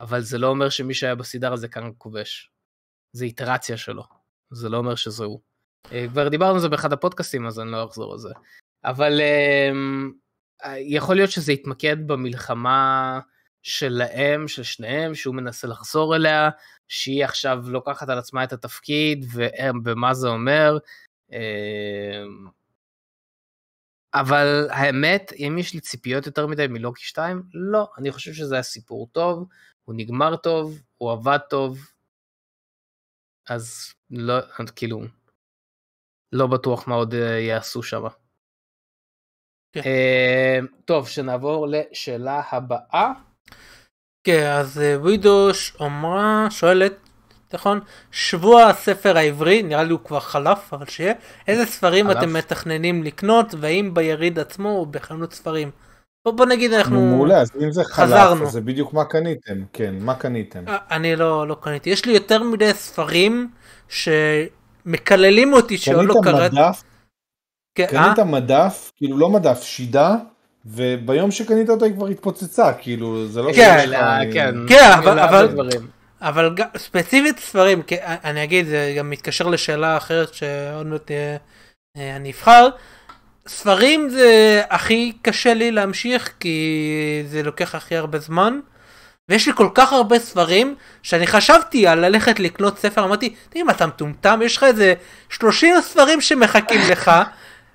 [0.00, 2.50] אבל זה לא אומר שמי שהיה בסדרה זה קאנגו כובש.
[3.12, 4.02] זה איטרציה שלו,
[4.50, 5.40] זה לא אומר שזה הוא.
[5.92, 8.32] אה, כבר דיברנו על זה באחד הפודקאסטים אז אני לא אחזור על זה.
[8.84, 10.12] אבל אמ,
[10.64, 13.20] אה, יכול להיות שזה יתמקד במלחמה
[13.62, 16.50] שלהם, של שניהם, שהוא מנסה לחזור אליה,
[16.88, 19.26] שהיא עכשיו לוקחת על עצמה את התפקיד
[19.84, 20.78] ומה זה אומר.
[21.32, 22.48] אמ,
[24.14, 28.62] אבל האמת, אם יש לי ציפיות יותר מדי מלוקי 2, לא, אני חושב שזה היה
[28.62, 29.48] סיפור טוב,
[29.84, 31.78] הוא נגמר טוב, הוא עבד טוב,
[33.48, 34.34] אז לא,
[34.76, 35.00] כאילו,
[36.32, 38.02] לא בטוח מה עוד אה, יעשו שם.
[39.72, 39.80] כן.
[39.86, 43.12] אה, טוב, שנעבור לשאלה הבאה.
[44.24, 47.05] כן, אז אה, וידוש אמרה, שואלת,
[47.56, 47.80] נכון,
[48.10, 51.12] שבוע הספר העברי, נראה לי הוא כבר חלף, אבל שיהיה,
[51.48, 52.16] איזה ספרים חלף.
[52.18, 55.70] אתם מתכננים לקנות, והאם ביריד עצמו או בחנות ספרים?
[56.24, 56.94] בוא, בוא נגיד אנחנו...
[57.00, 58.44] נו, מעולה, אז אם זה חלף, חזרנו.
[58.46, 59.54] אז זה בדיוק מה קניתם.
[59.72, 60.68] כן, מה קניתם?
[60.68, 63.50] אה, אני לא, לא קניתי, יש לי יותר מדי ספרים
[63.88, 66.56] שמקללים אותי שעוד לא קראתי.
[66.56, 66.82] מדף,
[67.74, 68.14] כן, אה?
[68.14, 70.14] קנית מדף, כאילו לא מדף, שידה,
[70.66, 74.90] וביום שקנית אותה היא כבר התפוצצה, כאילו, זה לא כן, שיש לך, אני- כן, כן,
[74.98, 75.54] אבל- אלא אבל-.
[76.26, 81.36] אבל גם, ספציפית ספרים, כי אני אגיד, זה גם מתקשר לשאלה אחרת שעוד מעט אה,
[81.96, 82.68] אה, אני אבחר.
[83.48, 88.60] ספרים זה הכי קשה לי להמשיך כי זה לוקח הכי הרבה זמן.
[89.28, 93.72] ויש לי כל כך הרבה ספרים, שאני חשבתי על ללכת לקנות ספר, אמרתי, תגיד מה
[93.72, 94.94] אתה מטומטם, יש לך איזה
[95.28, 97.10] 30 ספרים שמחכים לך,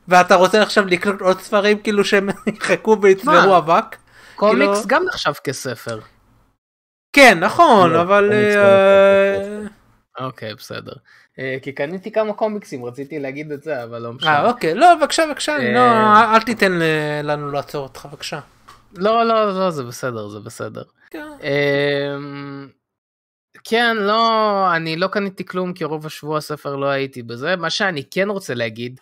[0.08, 3.58] ואתה רוצה עכשיו לקנות עוד ספרים כאילו שהם יחכו ויצברו?
[3.58, 3.96] אבק?
[4.36, 6.00] קומיקס כאילו- גם נחשב כספר.
[7.14, 8.32] כן, נכון, לא, אבל...
[8.34, 9.62] אה,
[10.20, 10.94] אוקיי, בסדר.
[11.40, 14.50] אה, כי קניתי כמה קומיקסים, רציתי להגיד את זה, אבל לא אה, משנה.
[14.50, 18.40] אוקיי, לא, בבקשה, בבקשה, אה, לא, אל תיתן אה, לנו לעצור אותך, בבקשה.
[18.96, 20.84] לא, לא, לא, זה בסדר, זה בסדר.
[21.10, 21.28] כן.
[21.44, 22.70] אמ,
[23.64, 27.56] כן, לא, אני לא קניתי כלום כי רוב השבוע הספר לא הייתי בזה.
[27.56, 29.00] מה שאני כן רוצה להגיד,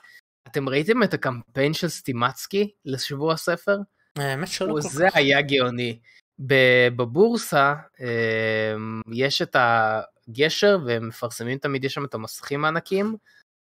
[0.48, 3.77] אתם ראיתם את הקמפיין של סטימצקי לשבוע הספר?
[4.18, 5.15] האמת שלא כל כך.
[5.15, 5.99] היה גאוני.
[6.39, 13.15] בבורסה אמ, יש את הגשר והם מפרסמים תמיד, יש שם את המסכים הענקיים.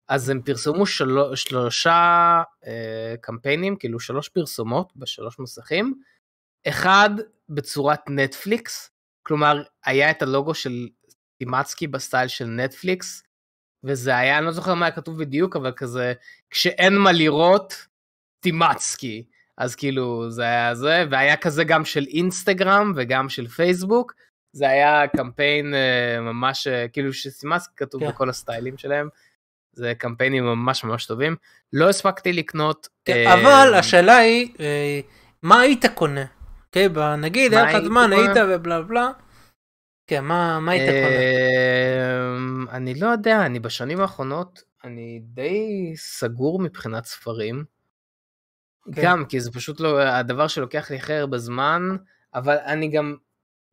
[0.08, 1.18] אז הם פרסמו של...
[1.34, 5.94] שלושה אה, קמפיינים, כאילו שלוש פרסומות בשלוש מסכים.
[6.68, 7.10] אחד
[7.48, 8.90] בצורת נטפליקס,
[9.22, 10.88] כלומר היה את הלוגו של
[11.38, 13.22] סטימצקי בסטייל של נטפליקס,
[13.84, 16.12] וזה היה, אני לא זוכר מה היה כתוב בדיוק, אבל כזה,
[16.50, 17.86] כשאין מה לראות,
[18.40, 19.24] טימצקי.
[19.58, 24.12] אז כאילו זה היה זה, והיה כזה גם של אינסטגרם וגם של פייסבוק.
[24.52, 28.08] זה היה קמפיין אה, ממש, אה, כאילו שטימצקי כתוב כן.
[28.08, 29.08] בכל הסטיילים שלהם.
[29.72, 31.36] זה קמפיינים ממש ממש טובים.
[31.72, 32.88] לא הספקתי לקנות.
[33.04, 35.00] כן, אה, אבל השאלה היא, אה,
[35.42, 36.24] מה היית קונה?
[36.66, 36.88] אוקיי,
[37.18, 38.10] נגיד, היה לך זמן?
[38.12, 39.10] היית ובלה בלה.
[40.06, 41.16] כן, מה מה היית קונה?
[42.76, 47.64] אני לא יודע, אני בשנים האחרונות, אני די סגור מבחינת ספרים.
[48.94, 49.02] כן.
[49.04, 51.96] גם כי זה פשוט לא הדבר שלוקח לי הכי הרבה זמן,
[52.34, 53.16] אבל אני גם,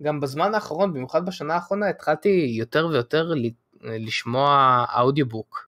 [0.03, 2.29] גם בזמן האחרון, במיוחד בשנה האחרונה, התחלתי
[2.59, 3.49] יותר ויותר ל-
[3.81, 5.67] לשמוע אודיובוק.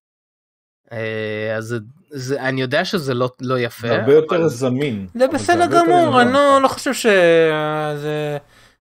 [0.92, 1.78] אה, אז זה,
[2.10, 3.90] זה, אני יודע שזה לא, לא יפה.
[3.90, 5.08] הרבה יותר אבל- זמין.
[5.16, 6.22] זה בסדר יותר גמור.
[6.22, 8.38] אני לא לא חושב שזה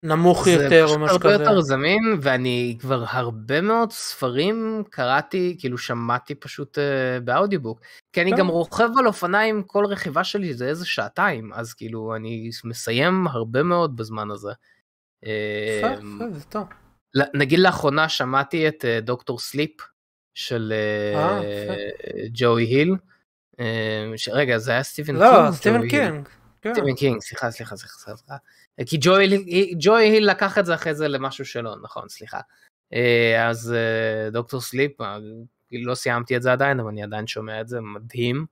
[0.04, 1.44] נמוך יותר או זה משהו פשוט הרבה כזה.
[1.44, 6.82] יותר זמין ואני כבר הרבה מאוד ספרים קראתי כאילו שמעתי פשוט uh,
[7.24, 7.80] באודיובוק
[8.14, 8.38] כי אני כן.
[8.38, 13.64] גם רוכב על אופניים כל רכיבה שלי זה איזה שעתיים אז כאילו אני מסיים הרבה
[13.64, 14.52] מאוד בזמן הזה.
[15.26, 15.96] אה,
[16.52, 16.60] זה.
[17.16, 19.72] ל- נגיד לאחרונה שמעתי את אה, דוקטור סליפ
[20.36, 20.74] של
[21.16, 21.76] אה, אה.
[22.34, 22.96] ג'וי היל.
[23.60, 25.52] אה, ש- רגע זה היה סטיבן לא, קינג?
[25.54, 26.12] סטיבן ג'ו היל?
[26.12, 26.28] קינג.
[26.62, 26.74] כן.
[26.74, 28.36] סטיבן קינג, סליחה, סליחה, סליחה.
[28.86, 28.98] כי
[29.80, 32.40] ג'ו היל- לקח את זה אחרי זה למשהו שלו, נכון, סליחה.
[32.94, 35.18] אה, אז אה, Doctor Sleep, אה,
[35.72, 38.46] לא סיימתי את זה עדיין, אבל אני עדיין שומע את זה, מדהים.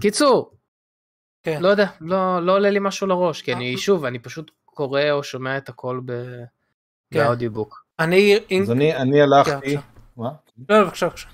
[0.00, 0.54] קיצור,
[1.42, 1.62] כן.
[1.62, 3.76] לא יודע, לא לא עולה לי משהו לראש, כי אני.
[3.78, 6.44] שוב, אני פשוט קורא או שומע את הכל ב-
[7.10, 7.24] כן.
[7.24, 7.84] ב audiobook.
[7.98, 8.38] אני...
[8.62, 9.80] אז אני אני הלכתי, כן,
[10.16, 10.30] מה?
[10.68, 11.28] לא, בבקשה, בבקשה.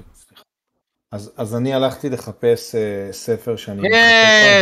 [1.15, 2.81] אז אז אני הלכתי לחפש אה,
[3.13, 3.89] ספר שאני לו.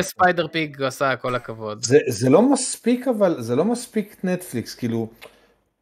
[0.03, 1.85] ספיידר פיג עשה כל הכבוד.
[1.85, 5.09] זה, זה לא מספיק אבל זה לא מספיק נטפליקס כאילו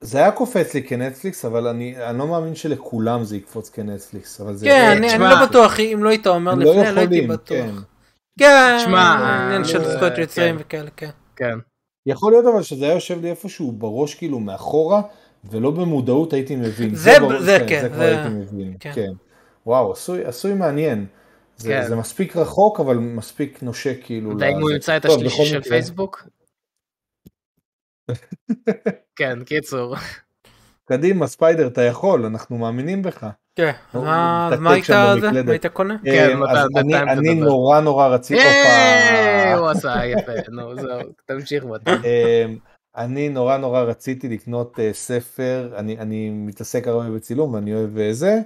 [0.00, 4.54] זה היה קופץ לי כנטפליקס אבל אני, אני לא מאמין שלכולם זה יקפוץ כנטפליקס אבל
[4.56, 7.14] זה כן, זה- אני אני לא בטוח, אם לא היית אומר לא לפני, לא הייתי
[7.14, 7.46] יכולים, בטוח.
[7.58, 7.70] כן.
[8.38, 9.14] כן, תשמע,
[9.46, 10.20] עניין של אה, זכויות כן.
[10.20, 11.10] יוצרים וכאלה, כן.
[11.36, 11.58] כן.
[12.06, 15.02] יכול להיות אבל שזה היה יושב לי איפשהו בראש כאילו מאחורה
[15.50, 16.94] ולא במודעות הייתי מבין.
[16.94, 19.10] זה- ברור, זה כן, זה כבר זה- הייתי מבין, כן.
[19.70, 19.74] כן.
[19.74, 21.06] וואו, עשוי, עשוי מעניין.
[21.56, 21.88] זה, כן.
[21.88, 24.38] זה מספיק רחוק אבל מספיק נושק כאילו.
[24.38, 24.74] והאם הוא לזה.
[24.74, 26.26] ימצא את השלישי של פייסבוק?
[29.16, 29.96] כן, קיצור.
[30.84, 33.26] קדימה ספיידר אתה יכול אנחנו מאמינים בך.
[33.54, 35.26] כן, הוא מה- היית שם זה?
[35.26, 35.44] במקלדת.
[35.46, 35.96] מה היית קונה?
[36.04, 37.44] כן, אתה- אני, בינתיים אני תדבר.
[37.48, 39.54] נורא נורא רציתי, אה.
[39.58, 41.92] הוא עשה יפה, נו זהו, תמשיך בטח.
[42.04, 42.56] אמ,
[42.96, 48.12] אני נורא נורא רציתי לקנות אה, ספר, אני, אני מתעסק הרבה בצילום ואני אוהב אה,
[48.12, 48.38] זה,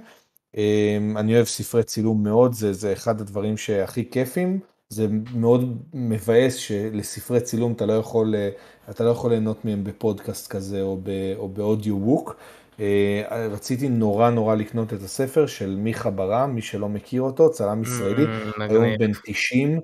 [1.15, 4.59] אני אוהב ספרי צילום מאוד, זה, זה אחד הדברים שהכי כיפים,
[4.89, 8.49] זה מאוד מבאס שלספרי צילום אתה לא יכול, אה,
[8.89, 12.35] אתה לא יכול ליהנות מהם בפודקאסט כזה או, ב, או באודיו בוק.
[12.79, 17.81] אה, רציתי נורא נורא לקנות את הספר של מיכה ברם, מי שלא מכיר אותו, צלם
[17.81, 18.99] ישראלי, Mm, היום מגניב.
[18.99, 19.79] בן 90,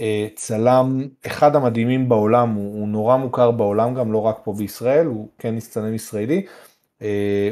[0.00, 5.06] אה, צלם אחד המדהימים בעולם, הוא, הוא נורא מוכר בעולם גם, לא רק פה בישראל,
[5.06, 6.46] הוא כן צלם ישראלי,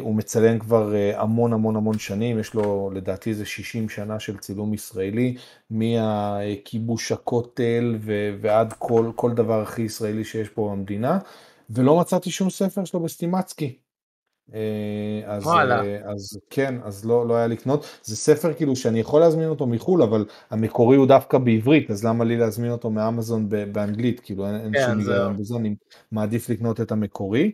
[0.01, 4.39] הוא מצלם כבר אה, המון המון המון שנים, יש לו לדעתי איזה 60 שנה של
[4.39, 5.37] צילום ישראלי,
[5.71, 7.99] מהכיבוש הכותל
[8.41, 11.19] ועד כל, כל דבר הכי ישראלי שיש פה במדינה,
[11.71, 13.79] ולא מצאתי שום ספר שלו בסטימצקי.
[14.55, 15.47] אה, אז.
[15.47, 17.87] אה, אז כן, אז לא, לא היה לקנות.
[18.03, 22.25] זה ספר כאילו שאני יכול להזמין אותו מחו"ל, אבל המקורי הוא דווקא בעברית, אז למה
[22.25, 24.21] לי להזמין אותו מאמזון באנגלית?
[24.21, 24.99] כאילו אין, אין כן, שום.
[24.99, 25.75] היגיון בזה, אני
[26.12, 27.43] מעדיף לקנות את המקורי.
[27.45, 27.51] אה,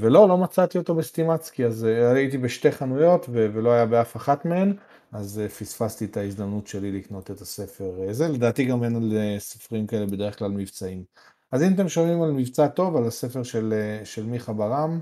[0.00, 4.76] ולא, לא מצאתי אותו בסטימצקי, אז אה, הייתי בשתי חנויות ולא היה באף אחת מהן,
[5.12, 8.02] אז אה, פספסתי את ההזדמנות שלי לקנות את הספר.
[8.02, 11.04] אה, זה לדעתי גם אין על אה, ספרים כאלה בדרך כלל מבצעים.
[11.52, 15.00] אז אם אתם שומעים על מבצע טוב, על הספר של, אה, של מיכה ברם,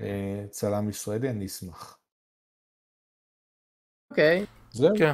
[0.00, 1.98] אה, צלם ישראלי, אני אשמח.
[4.10, 4.46] אוקיי.
[4.72, 4.96] זהו.
[4.98, 5.12] כן.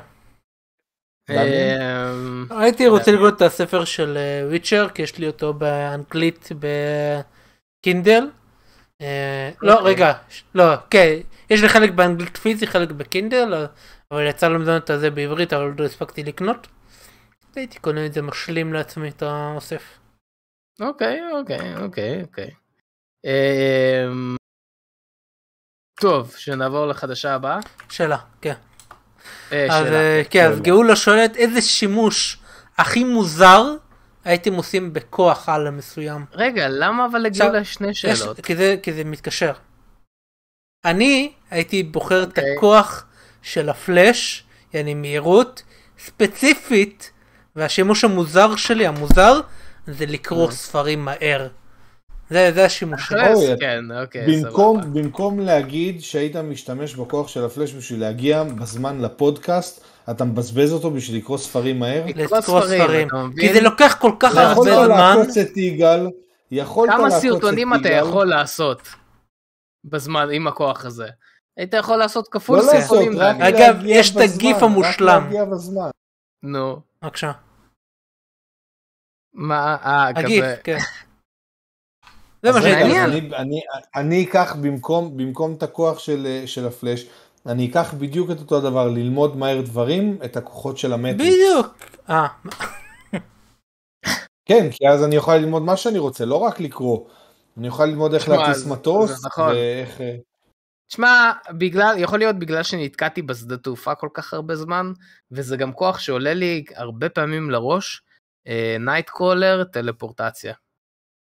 [1.29, 1.79] דניאל?
[1.81, 4.19] אמ, הייתי רוצה לקרוא את הספר של
[4.49, 6.49] וויצ'ר, כי יש לי אותו באנגלית
[7.83, 8.25] בקינדל.
[9.03, 9.93] אה, לא, אוקיי.
[9.93, 10.13] רגע,
[10.55, 11.19] לא, כן,
[11.51, 13.67] יש לי חלק באנגלית פיזי, חלק בקינדל,
[14.11, 16.67] אבל יצא למדון את זה בעברית, אבל עוד לא הספקתי לקנות.
[17.57, 19.99] הייתי קונה את זה משלים לעצמי את האוסף.
[20.81, 22.51] אוקיי, אוקיי, אוקיי, אוקיי.
[23.25, 24.37] אמ,
[26.01, 27.59] טוב, שנעבור לחדשה הבאה.
[27.89, 28.55] שאלה, כן.
[29.53, 29.87] אה, אז.
[29.87, 30.61] אה, כן, אז.
[30.61, 32.39] גאולה שואלת איזה שימוש
[32.79, 33.63] הכי מוזר
[34.25, 36.25] הייתם עושים בכוח על מסוים.
[36.33, 38.41] רגע, למה אבל עכשיו, לגאולה יש שני יש- שאלות?
[38.41, 39.53] כי זה, כי זה מתקשר.
[40.85, 42.57] אני הייתי בוחר את אוקיי.
[42.57, 43.07] הכוח
[43.43, 44.45] של הפלאש,
[44.75, 45.63] יעני מהירות,
[45.99, 47.11] ספציפית,
[47.57, 49.41] והשימוש המוזר שלי, המוזר,
[49.87, 50.51] זה לקרוא אה.
[50.53, 51.49] ספרים מהר.
[52.31, 53.21] זה, זה השימוש שלי.
[53.23, 55.01] אחרי- אוי, כן, אוקיי, במקום, סבבה.
[55.03, 61.19] במקום להגיד שהיית משתמש בכוח של הפלאש בשביל להגיע בזמן לפודקאסט, אתה מבזבז אותו בשביל
[61.19, 62.05] לקרוא ספרים מהר?
[62.15, 63.09] לקרוא ספרים?
[63.41, 65.17] כי זה לוקח כל כך הרבה יכולת זמן.
[65.17, 66.07] לעקוץ את יגאל,
[66.51, 68.09] יכולת כמה לעקוץ את סרטונים אתה יגאל.
[68.09, 68.89] יכול לעשות
[69.85, 71.09] בזמן עם הכוח הזה?
[71.57, 73.19] היית יכול לעשות כפול לא לעשות, סרטונים.
[73.19, 73.55] רק דניאל.
[73.55, 75.09] אגב, יש את הגיף המושלם.
[75.09, 75.91] רק להגיע בזמן.
[76.43, 77.33] נו, בבקשה.
[79.35, 80.57] מה, אה, הגיף, כזה.
[80.65, 80.79] כן.
[82.43, 83.19] זה מה רגע, שהייתי אז עושה.
[83.19, 83.61] אני, אני,
[83.97, 87.07] אני אקח במקום, במקום את הכוח של, של הפלאש,
[87.47, 91.35] אני אקח בדיוק את אותו הדבר, ללמוד מהר דברים, את הכוחות של המטריקס.
[91.35, 91.77] בדיוק.
[92.11, 92.27] אה,
[94.49, 97.09] כן, כי אז אני אוכל ללמוד מה שאני רוצה, לא רק לקרוא.
[97.59, 99.49] אני אוכל ללמוד איך להטיס מטוס, נכון.
[99.49, 100.01] ואיך...
[100.01, 100.17] אה,
[100.89, 104.93] תשמע, בגלל, יכול להיות בגלל שנתקעתי בשדה תעופה כל כך הרבה זמן,
[105.31, 108.03] וזה גם כוח שעולה לי הרבה פעמים לראש,
[108.81, 110.55] נייטקרולר, טלפורטציה.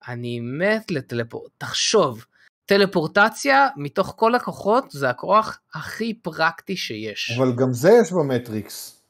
[0.07, 1.52] אני מת לטלפורט...
[1.57, 2.26] תחשוב,
[2.69, 7.37] טלפורטציה מתוך כל הכוחות זה הכוח הכי פרקטי שיש.
[7.37, 9.01] אבל גם זה יש במטריקס.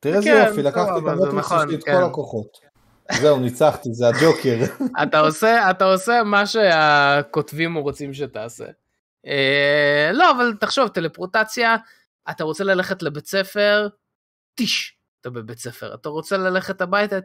[0.00, 1.92] תראה איזה כן, יופי, לקחתי את המטריקס, נכון, את כן.
[1.96, 2.58] כל הכוחות.
[3.20, 4.58] זהו, ניצחתי, זה הג'וקר.
[5.02, 8.66] אתה עושה, אתה עושה מה שהכותבים רוצים שתעשה.
[9.26, 11.76] אה, לא, אבל תחשוב, טלפורטציה,
[12.30, 13.88] אתה רוצה ללכת לבית ספר,
[14.54, 15.94] טיש, אתה בבית ספר.
[15.94, 17.16] אתה רוצה ללכת הביתה,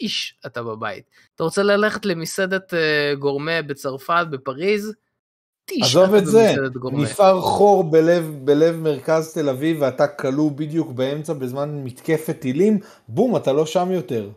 [0.00, 1.04] איש, אתה בבית.
[1.34, 4.92] אתה רוצה ללכת למסעדת אה, גורמה בצרפת, בפריז,
[5.70, 6.54] עזוב את זה.
[6.92, 12.78] נפער חור בלב, בלב מרכז תל אביב ואתה כלוא בדיוק באמצע בזמן מתקפת טילים,
[13.08, 14.30] בום, אתה לא שם יותר.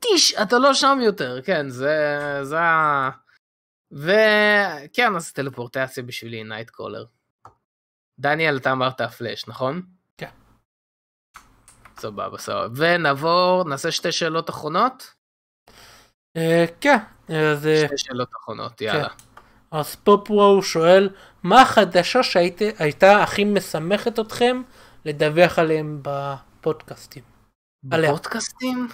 [0.00, 1.96] טיש, אתה לא שם יותר, כן, זה,
[2.42, 3.10] זה ה...
[3.92, 7.04] וכן, אז טלפורטציה בשבילי נייטקרולר.
[8.18, 9.82] דניאל, אתה אמרת הפלאש, נכון?
[11.98, 12.02] כן.
[12.02, 12.68] סבבה, סבבה.
[12.76, 15.14] ונעבור, נעשה שתי שאלות אחרונות?
[16.36, 16.98] אה, כן.
[17.28, 19.08] אז אה, שתי שאלות אחרונות, יאללה.
[19.70, 21.10] אז פופוו שואל,
[21.42, 24.62] מה החדשה שהייתה הכי משמחת אתכם
[25.04, 27.22] לדווח עליהם בפודקאסטים?
[27.82, 28.88] בפודקאסטים?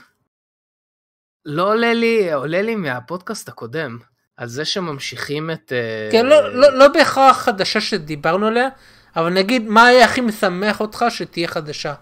[1.44, 3.98] לא עולה לי, עולה לי מהפודקאסט הקודם,
[4.36, 5.72] על זה שממשיכים את...
[5.72, 8.68] אה, כן, לא, לא, לא בהכרח חדשה שדיברנו עליה,
[9.16, 11.94] אבל נגיד, מה היה הכי משמח אותך שתהיה חדשה?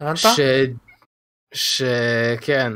[0.00, 0.16] הבנת?
[0.16, 0.40] ש...
[1.54, 1.82] ש...
[2.40, 2.72] כן.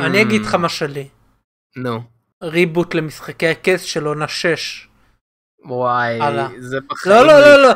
[0.00, 1.08] אני אגיד Hmm, לך מה שלי.
[1.76, 2.02] נו.
[2.42, 4.88] ריבוט למשחקי הכס של עונה 6.
[5.64, 6.48] וואי, הלאה.
[6.58, 7.16] זה בחיים.
[7.16, 7.72] לא, לא, לא, לא.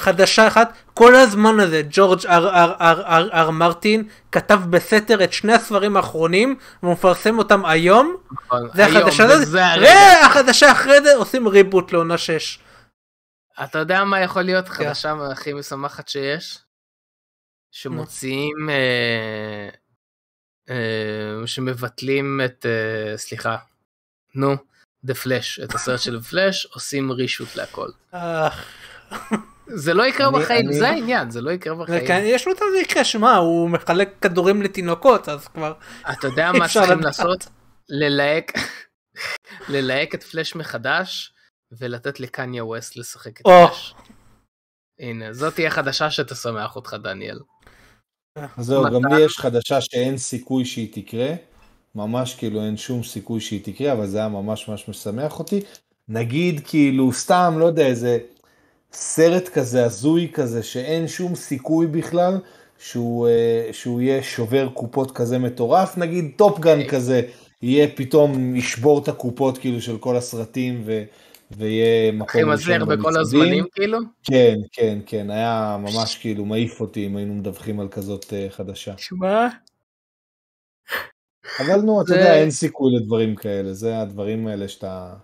[0.00, 5.32] חדשה אחת, כל הזמן הזה ג'ורג' אר אר אר אר אר מרטין כתב בסתר את
[5.32, 9.88] שני הספרים האחרונים והוא מפרסם אותם היום, נכון, זה החדשה, הרגע.
[10.22, 12.58] והחדשה אחרי זה עושים ריבוט לעונה 6.
[13.64, 16.58] אתה יודע מה יכול להיות חדשה הכי משמחת שיש?
[17.72, 19.68] שמוציאים, אה,
[20.70, 23.56] אה, שמבטלים את, אה, סליחה,
[24.34, 24.54] נו,
[25.06, 27.88] The Flash, את הסרט של פלאש, עושים רישוט להכל.
[29.66, 32.04] זה לא יקרה אני- בחיים, אני- זה העניין, זה לא יקרה בחיים.
[32.04, 35.72] וכן, יש לו את המקרה, שמע, הוא מחלק כדורים לתינוקות, אז כבר
[36.12, 37.00] אתה יודע מה צריכים.
[37.00, 37.46] לעשות?
[37.88, 38.52] ללהק,
[39.68, 41.32] ללהק את פלאש מחדש,
[41.72, 43.46] ולתת לקניה ווסט לשחק את.
[43.46, 43.94] פלאש.
[45.00, 47.38] הנה, זאת תהיה חדשה שתשמח אותך, דניאל.
[48.56, 48.84] אז זהו?
[48.84, 51.34] גם לי יש חדשה שאין סיכוי שהיא תקרה,
[51.94, 55.60] ממש כאילו אין שום סיכוי שהיא תקרה, אבל זה היה ממש ממש משמח אותי.
[56.08, 58.18] נגיד כאילו סתם, לא יודע, איזה
[58.92, 62.38] סרט כזה הזוי כזה, שאין שום סיכוי בכלל
[62.78, 67.22] שהוא, אה, שהוא יהיה שובר קופות כזה מטורף, נגיד טופגן כזה,
[67.62, 71.04] יהיה פתאום ישבור את הקופות כאילו של כל הסרטים ו...
[71.50, 73.18] ויהיה מקום הכי מזהר בכל.
[73.20, 73.98] הזמנים, כאילו?
[74.22, 78.94] כן, כן, כן, היה ממש כאילו מעיף אותי אם היינו מדווחים על כזאת אה, חדשה.
[78.98, 79.48] שמע,
[81.60, 85.14] אבל נו, אתה יודע, אין סיכוי לדברים כאלה, זה הדברים האלה שאתה...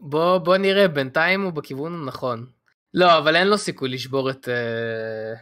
[0.00, 2.46] בוא, בוא נראה, בינתיים הוא בכיוון הנכון.
[2.94, 4.48] לא, אבל אין לו סיכוי לשבור את...
[4.48, 5.32] אה,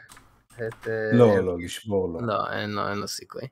[0.55, 2.27] את אה, לא, לא, לשבור לא.
[2.27, 3.43] לא, אין לו, אין לו סיכוי.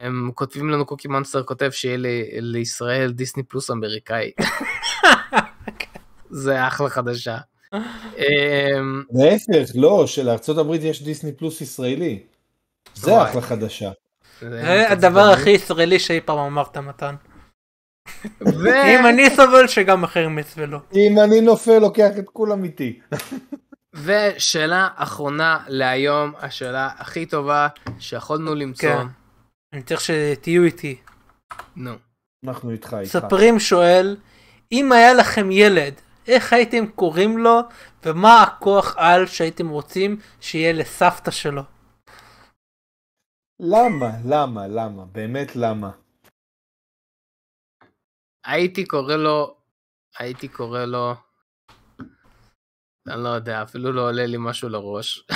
[0.00, 4.32] הם כותבים לנו קוקי מונסטר כותב שיהיה לי, לישראל דיסני פלוס אמריקאי.
[6.30, 7.36] זה אחלה חדשה.
[8.18, 8.78] אה,
[9.12, 12.22] להפך, לא, שלארצות הברית יש דיסני פלוס ישראלי.
[12.94, 13.22] זה.
[13.22, 13.90] אחלה חדשה.
[14.40, 17.14] זה הדבר הכי ישראלי שאי פעם אמרת מתן.
[18.66, 20.78] אם אני סובל שגם אחרים יסבלו.
[20.94, 23.00] אם אני נופל, לוקח את כולם איתי.
[23.94, 28.88] ושאלה אחרונה להיום, השאלה הכי טובה שיכולנו למצוא.
[28.88, 29.06] כן.
[29.72, 31.00] אני צריך שתהיו איתי.
[31.76, 31.92] נו.
[32.46, 33.12] אנחנו איתך, איתך.
[33.12, 34.16] ספרים שואל,
[34.72, 35.94] אם היה לכם ילד,
[36.28, 37.60] איך הייתם קוראים לו,
[38.02, 41.62] ומה הכוח על שהייתם רוצים שיהיה לסבתא שלו?
[43.60, 44.10] למה?
[44.24, 44.68] למה?
[44.68, 45.04] למה?
[45.04, 45.90] באמת למה?
[48.46, 49.56] הייתי קורא לו,
[50.18, 51.14] הייתי קורא לו,
[53.10, 55.26] אני לא יודע, אפילו לא עולה לי משהו לראש.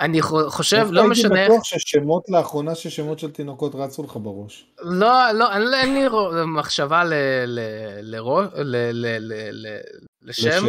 [0.00, 4.66] אני חו- חושב, לא משנה הייתי בטוח ששמות לאחרונה ששמות של תינוקות רצו לך בראש.
[4.80, 6.08] לא, לא, אין, אין לי
[6.46, 7.12] מחשבה ל,
[7.46, 7.60] ל,
[8.00, 9.80] לראש, ל, ל, ל, ל,
[10.22, 10.64] לשם.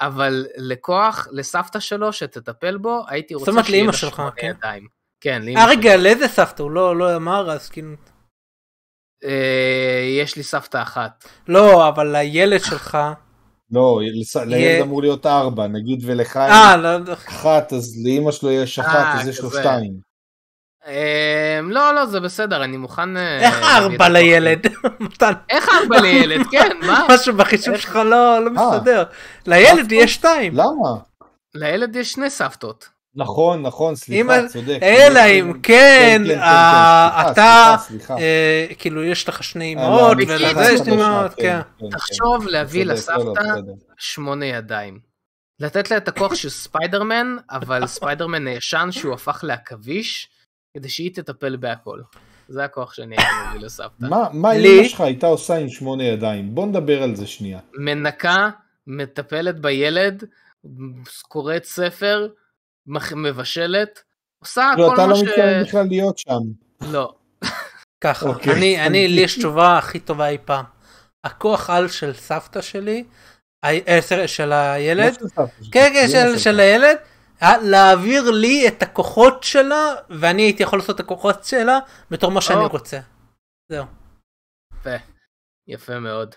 [0.00, 4.52] אבל לכוח, לסבתא שלו שתטפל בו, הייתי רוצה אומרת שיהיה לאמא לה שלך, כן?
[5.20, 5.76] כן, לאמא אה שלי.
[5.76, 6.62] רגע, לאיזה סבתא?
[6.62, 7.94] הוא לא לא אמר אז כאילו...
[9.24, 11.28] אה, יש לי סבתא אחת.
[11.48, 12.98] לא, אבל הילד שלך...
[13.70, 14.00] לא,
[14.46, 17.12] לילד אמור להיות ארבע, נגיד ולך אה, לא יודע.
[17.12, 19.50] אחת, אז לאמא שלו יש אחת, אה, אז יש לו.
[19.50, 20.08] שתיים.
[20.86, 23.16] אה, לא, לא, זה בסדר, אני מוכן...
[23.16, 24.08] אה, איך ארבע.
[24.08, 24.66] לילד?
[25.50, 26.46] איך ארבע לילד?
[26.50, 27.06] כן, מה?
[27.14, 29.04] משהו בחישוב שלך לא לא מסתדר.
[29.46, 29.92] לילד?
[29.92, 30.52] יש שתיים.
[30.54, 31.00] למה?
[31.54, 32.88] לילד יש שני סבתות.
[33.18, 34.78] נכון, נכון, אם סליחה, צודק.
[34.82, 38.22] אלא אם כן, כן, כן, אה, סליחה, אתה.
[38.22, 41.60] אה, כאילו יש לך שני אה, אמהות, לא, ולזה יש חדשה, אמהות, כן.
[41.80, 43.40] כן, תחשוב להביא לא, לא, לסבתא.
[43.98, 44.98] שמונה ידיים.
[45.60, 50.28] לתת לה את הכוח של ספיידרמן, אבל ספיידרמן הישן שהוא הפך לעכביש,
[50.76, 52.00] כדי שהיא תטפל בהכל.
[52.48, 54.06] זה הכוח שאני הייתי מביא לסבתא.
[54.32, 56.54] מה אמא שלך הייתה עושה עם שמונה ידיים?
[56.54, 57.58] בוא נדבר על זה שנייה.
[57.78, 58.50] מנקה,
[58.86, 60.24] מטפלת בילד,
[61.28, 62.28] קוראת ספר,
[63.16, 64.02] מבשלת,
[64.38, 65.22] עושה לא, כל מה לא ש...
[65.22, 66.40] מתכוון בכלל להיות שם.
[66.80, 67.14] לא.
[68.00, 68.52] ככה, אוקיי.
[68.52, 70.64] אני, אני, לי יש תשובה הכי טובה אי פעם.
[71.24, 73.04] הכוח על של סבתא שלי,
[73.64, 76.96] אה, של הילד, לא כן, כן, של, הילד,
[77.42, 81.78] להעביר לי את הכוחות שלה, ואני הייתי יכול לעשות את הכוחות שלה
[82.10, 82.68] בתור מה שאני או.
[82.68, 82.98] רוצה.
[83.68, 83.84] זהו.
[84.80, 84.96] יפה.
[85.66, 86.34] יפה מאוד.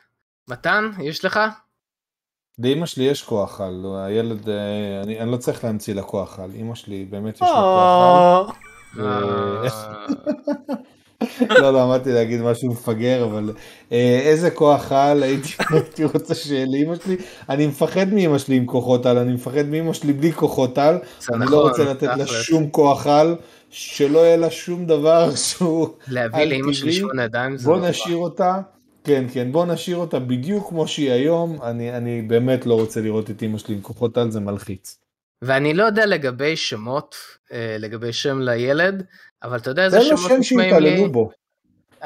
[0.49, 1.40] מתן, יש לך?
[2.60, 6.49] לאמא שלי יש כוח על, הילד, אה, אני אני לא צריך להמציא לה כוח על,
[6.56, 8.56] אמא שלי באמת יש לה כוח
[8.98, 10.15] או, אה, על.
[11.61, 13.53] לא, לא, עמדתי להגיד משהו מפגר, אבל
[13.91, 17.18] אה, איזה כוח על הייתי רוצה שיהיה לאמא שלי.
[17.49, 20.95] אני מפחד מאמא שלי עם כוחות על, אני מפחד מאמא שלי בלי כוחות על.
[20.95, 22.28] אני נכון, לא רוצה לתת לה.
[22.28, 23.36] שום כוח על,
[23.69, 25.88] שלא יהיה לה שום דבר שהוא...
[26.07, 26.94] להביא על לאמא שלי.
[26.94, 27.90] שמונה ידיים זה בוא נורא.
[27.90, 28.60] נשאיר אותה,
[29.03, 31.61] כן, כן, בוא נשאיר אותה בדיוק כמו שהיא היום.
[31.61, 34.98] אני, אני באמת לא רוצה לראות את אמא שלי עם כוחות על, זה מלחיץ.
[35.41, 37.15] ואני לא יודע לגבי שמות,
[37.52, 39.03] אה, לגבי שם לילד,
[39.44, 41.30] אבל אתה יודע איזה לו שמות שם נשמעים לי, בו.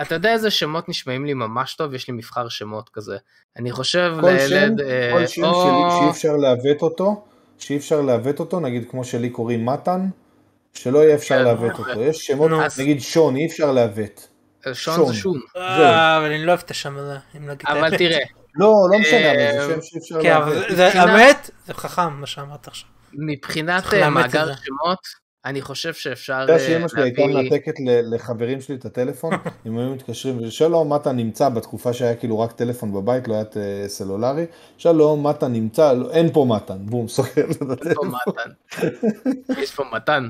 [0.01, 3.17] אתה יודע איזה שמות נשמעים לי ממש טוב, יש לי מבחר שמות כזה.
[3.57, 5.53] אני חושב כל שם, לילד, אה, כל שם או...
[5.53, 7.23] שלי שאי אפשר לעוות אותו,
[7.57, 10.07] שאי אפשר לעוות אותו, נגיד כמו שלי קוראים מתן,
[10.73, 11.79] שלא יהיה אפשר כן, לעוות.
[11.79, 12.01] אותו.
[12.01, 12.51] יש שמות.
[12.79, 14.27] נגיד שון, אי אפשר לעוות.
[14.73, 15.07] שון שון.
[15.07, 15.39] זה שון.
[15.57, 17.97] אה, אבל אני לא אוהב את השם הזה, אם נגיד את אבל.
[17.97, 18.17] תראה,
[18.59, 20.39] לא, לא משנה, אבל אה, זה שם שאי אפשר כן,
[20.75, 22.89] זה מבחינת- האמת, זה חכם מה שאמרת עכשיו.
[23.13, 24.53] מבחינת אה, מאגר זה.
[24.63, 27.35] שמות, אני חושב שאפשר אתה יודע אה, שאמא שלי הייתה להביא...
[27.51, 27.73] מנתקת
[28.11, 29.33] לחברים שלי את הטלפון,
[29.65, 33.87] הם היו מתקשרים, שלום, מתה נמצא, בתקופה שהיה כאילו רק טלפון בבית, לא היה אה,
[33.87, 34.45] סלולרי,
[34.77, 38.11] שלום, מתה נמצא, לא, אין פה מתן, בום, סוגר את הטלפון.
[38.27, 38.49] מתן.
[39.61, 40.29] יש פה מתן.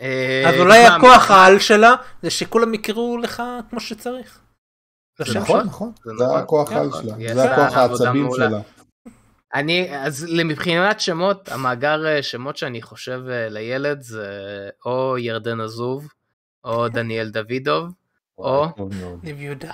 [0.00, 4.40] אה, אז אולי הכוח העל שלה זה שכולם יקראו לך כמו שצריך.
[5.18, 5.66] זה נכון.
[5.66, 6.38] נכון, נכון, זה.
[6.38, 7.02] הכוח על נכון.
[7.02, 8.28] שלה, זה הכוח העצבים.
[8.36, 8.60] שלה.
[9.54, 14.28] אני, אז מבחינת שמות, המאגר אה, שמות שאני חושב אה, לילד זה
[14.86, 16.08] או ירדן עזוב,
[16.64, 17.92] או דניאל דוידוב,
[18.38, 18.66] או.
[19.22, 19.72] ניב יהודה.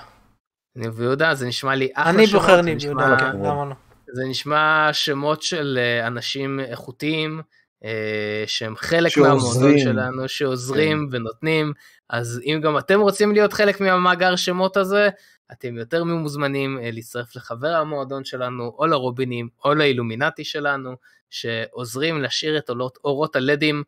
[0.75, 3.45] ניב יהודה, זה נשמע לי אחלה אני שמות, בוחר זה ניב יהודה, הכבוד.
[3.45, 3.75] למה לא?
[4.13, 7.41] זה נשמע שמות של אנשים איכותיים,
[8.45, 9.17] שהם חלק.
[9.17, 11.73] מהמועדון שלנו, שעוזרים ונותנים,
[12.09, 15.09] אז אם גם אתם רוצים להיות חלק מהמאגר שמות הזה,
[15.51, 20.95] אתם יותר ממוזמנים אה, להצטרף לחבר המועדון שלנו, או לרובינים, או לאילומינטי שלנו,
[21.29, 23.83] שעוזרים להשאיר את אורות, אורות הלדים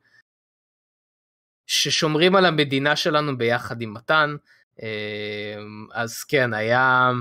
[1.68, 4.36] ששומרים על המדינה שלנו ביחד עם מתן.
[4.82, 5.56] אה,
[5.92, 7.12] אז כן, היה...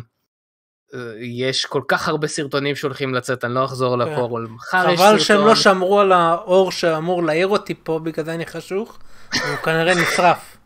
[0.95, 4.13] אה, יש כל כך הרבה סרטונים שהולכים לצאת, אני לא אחזור כן.
[4.13, 4.47] לכל.
[4.51, 5.07] מחר יש סרטון.
[5.13, 8.99] חבל שהם לא שמרו על האור שאמור להעיר אותי פה, בגלל זה אני חשוך.
[9.33, 10.57] הוא כנראה נשרף.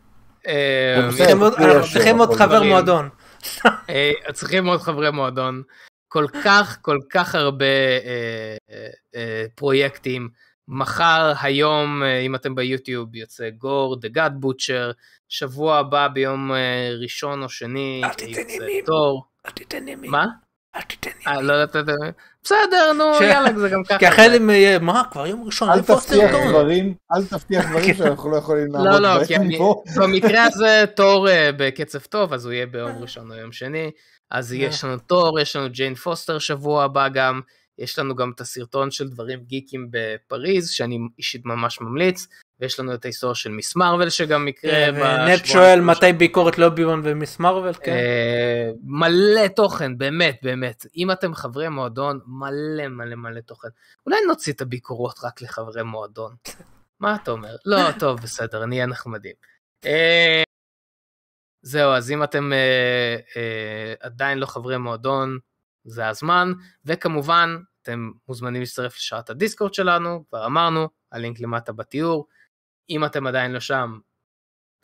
[0.47, 1.09] אה.
[1.93, 2.63] צריכים עוד- חבר.
[2.63, 3.09] מועדון.
[3.89, 5.63] אה, צריכים עוד חברי מועדון.
[6.07, 10.29] כל כך, כל כך הרבה אה, אה, אה, פרויקטים.
[10.67, 14.93] מחר, היום, אה, אם אתם ביוטיוב, יוצא גור, The God Butcher.
[15.29, 16.57] שבוע הבא ביום אה,
[17.01, 18.83] ראשון או שני, יוצא ימים.
[18.85, 19.30] תור.
[19.45, 20.07] אל תיתן ימי.
[20.07, 20.25] מה?
[20.75, 21.43] אל תיתן אה, ימי.
[21.43, 21.87] לא יודעת,
[22.43, 23.99] בסדר, נו, יאללה, זה גם ככה.
[23.99, 26.31] כי אחרי זה יהיה, מה, כבר יום ראשון, אל תבטיח?
[26.49, 29.83] דברים, אל תבטיח דברים שאנחנו לא יכולים לא, לעמוד לא, כי בהם אני, פה.
[29.97, 33.91] במקרה הזה תור אה, בקצב טוב, אז הוא יהיה ביום ראשון או יום שני.
[34.31, 37.41] אז יש לנו תור, יש לנו ג'יין פוסטר שבוע הבא גם,
[37.79, 42.27] יש לנו גם את הסרטון של דברים גיקים בפריז, שאני אישית ממש ממליץ,
[42.61, 46.69] ויש לנו את ההיסטוריה של מיס מרוויל שגם יקרה בשבועיים נט שואל מתי ביקורת לא
[46.69, 47.91] ביון ומיס מרוויל, כן.
[47.91, 50.85] אה, מלא תוכן, באמת, באמת.
[50.97, 53.67] אם אתם חברי מועדון, מלא מלא מלא תוכן.
[54.05, 56.35] אולי נוציא את הביקורות רק לחברי מועדון.
[56.99, 57.55] מה אתה אומר?
[57.65, 59.33] לא, טוב, בסדר, נהיה נחמדים.
[59.85, 60.43] אה,
[61.61, 65.37] זהו, אז אם אתם אה, אה, עדיין לא חברי מועדון,
[65.83, 66.53] זה הזמן,
[66.85, 72.27] וכמובן, אתם מוזמנים להצטרף לשעת הדיסקורד שלנו, כבר אמרנו, הלינק למטה בתיאור.
[72.91, 73.99] אם אתם עדיין לא שם,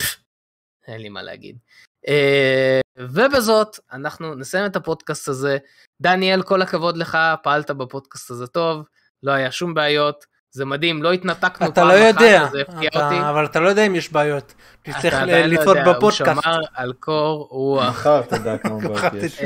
[0.88, 1.58] אין לי מה להגיד.
[2.08, 5.58] אה, ובזאת אנחנו נסיים את הפודקאסט הזה.
[6.02, 8.82] דניאל, כל הכבוד לך, פעלת בפודקאסט הזה טוב,
[9.22, 12.88] לא היה שום בעיות, זה מדהים, לא התנתקנו אתה פעם לא יודע, אחת, זה הפתיע
[12.88, 13.20] אתה- אותי.
[13.30, 14.54] אבל אתה לא יודע אם יש בעיות.
[14.82, 16.42] אתה תצטרך עדיין לא יודע, הוא בפודקאסט.
[16.42, 17.88] שמר על קור רוח.
[17.88, 19.40] מחר תדע כמה בעיות יש.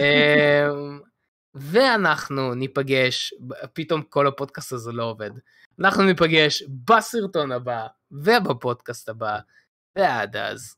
[1.55, 3.35] ואנחנו ניפגש,
[3.73, 5.31] פתאום כל הפודקאסט הזה לא עובד.
[5.83, 9.39] אנחנו ניפגש בסרטון הבא ובפודקאסט הבא,
[9.97, 10.77] ועד אז,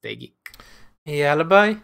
[0.00, 0.50] תגיק.
[1.06, 1.74] יאללה ביי.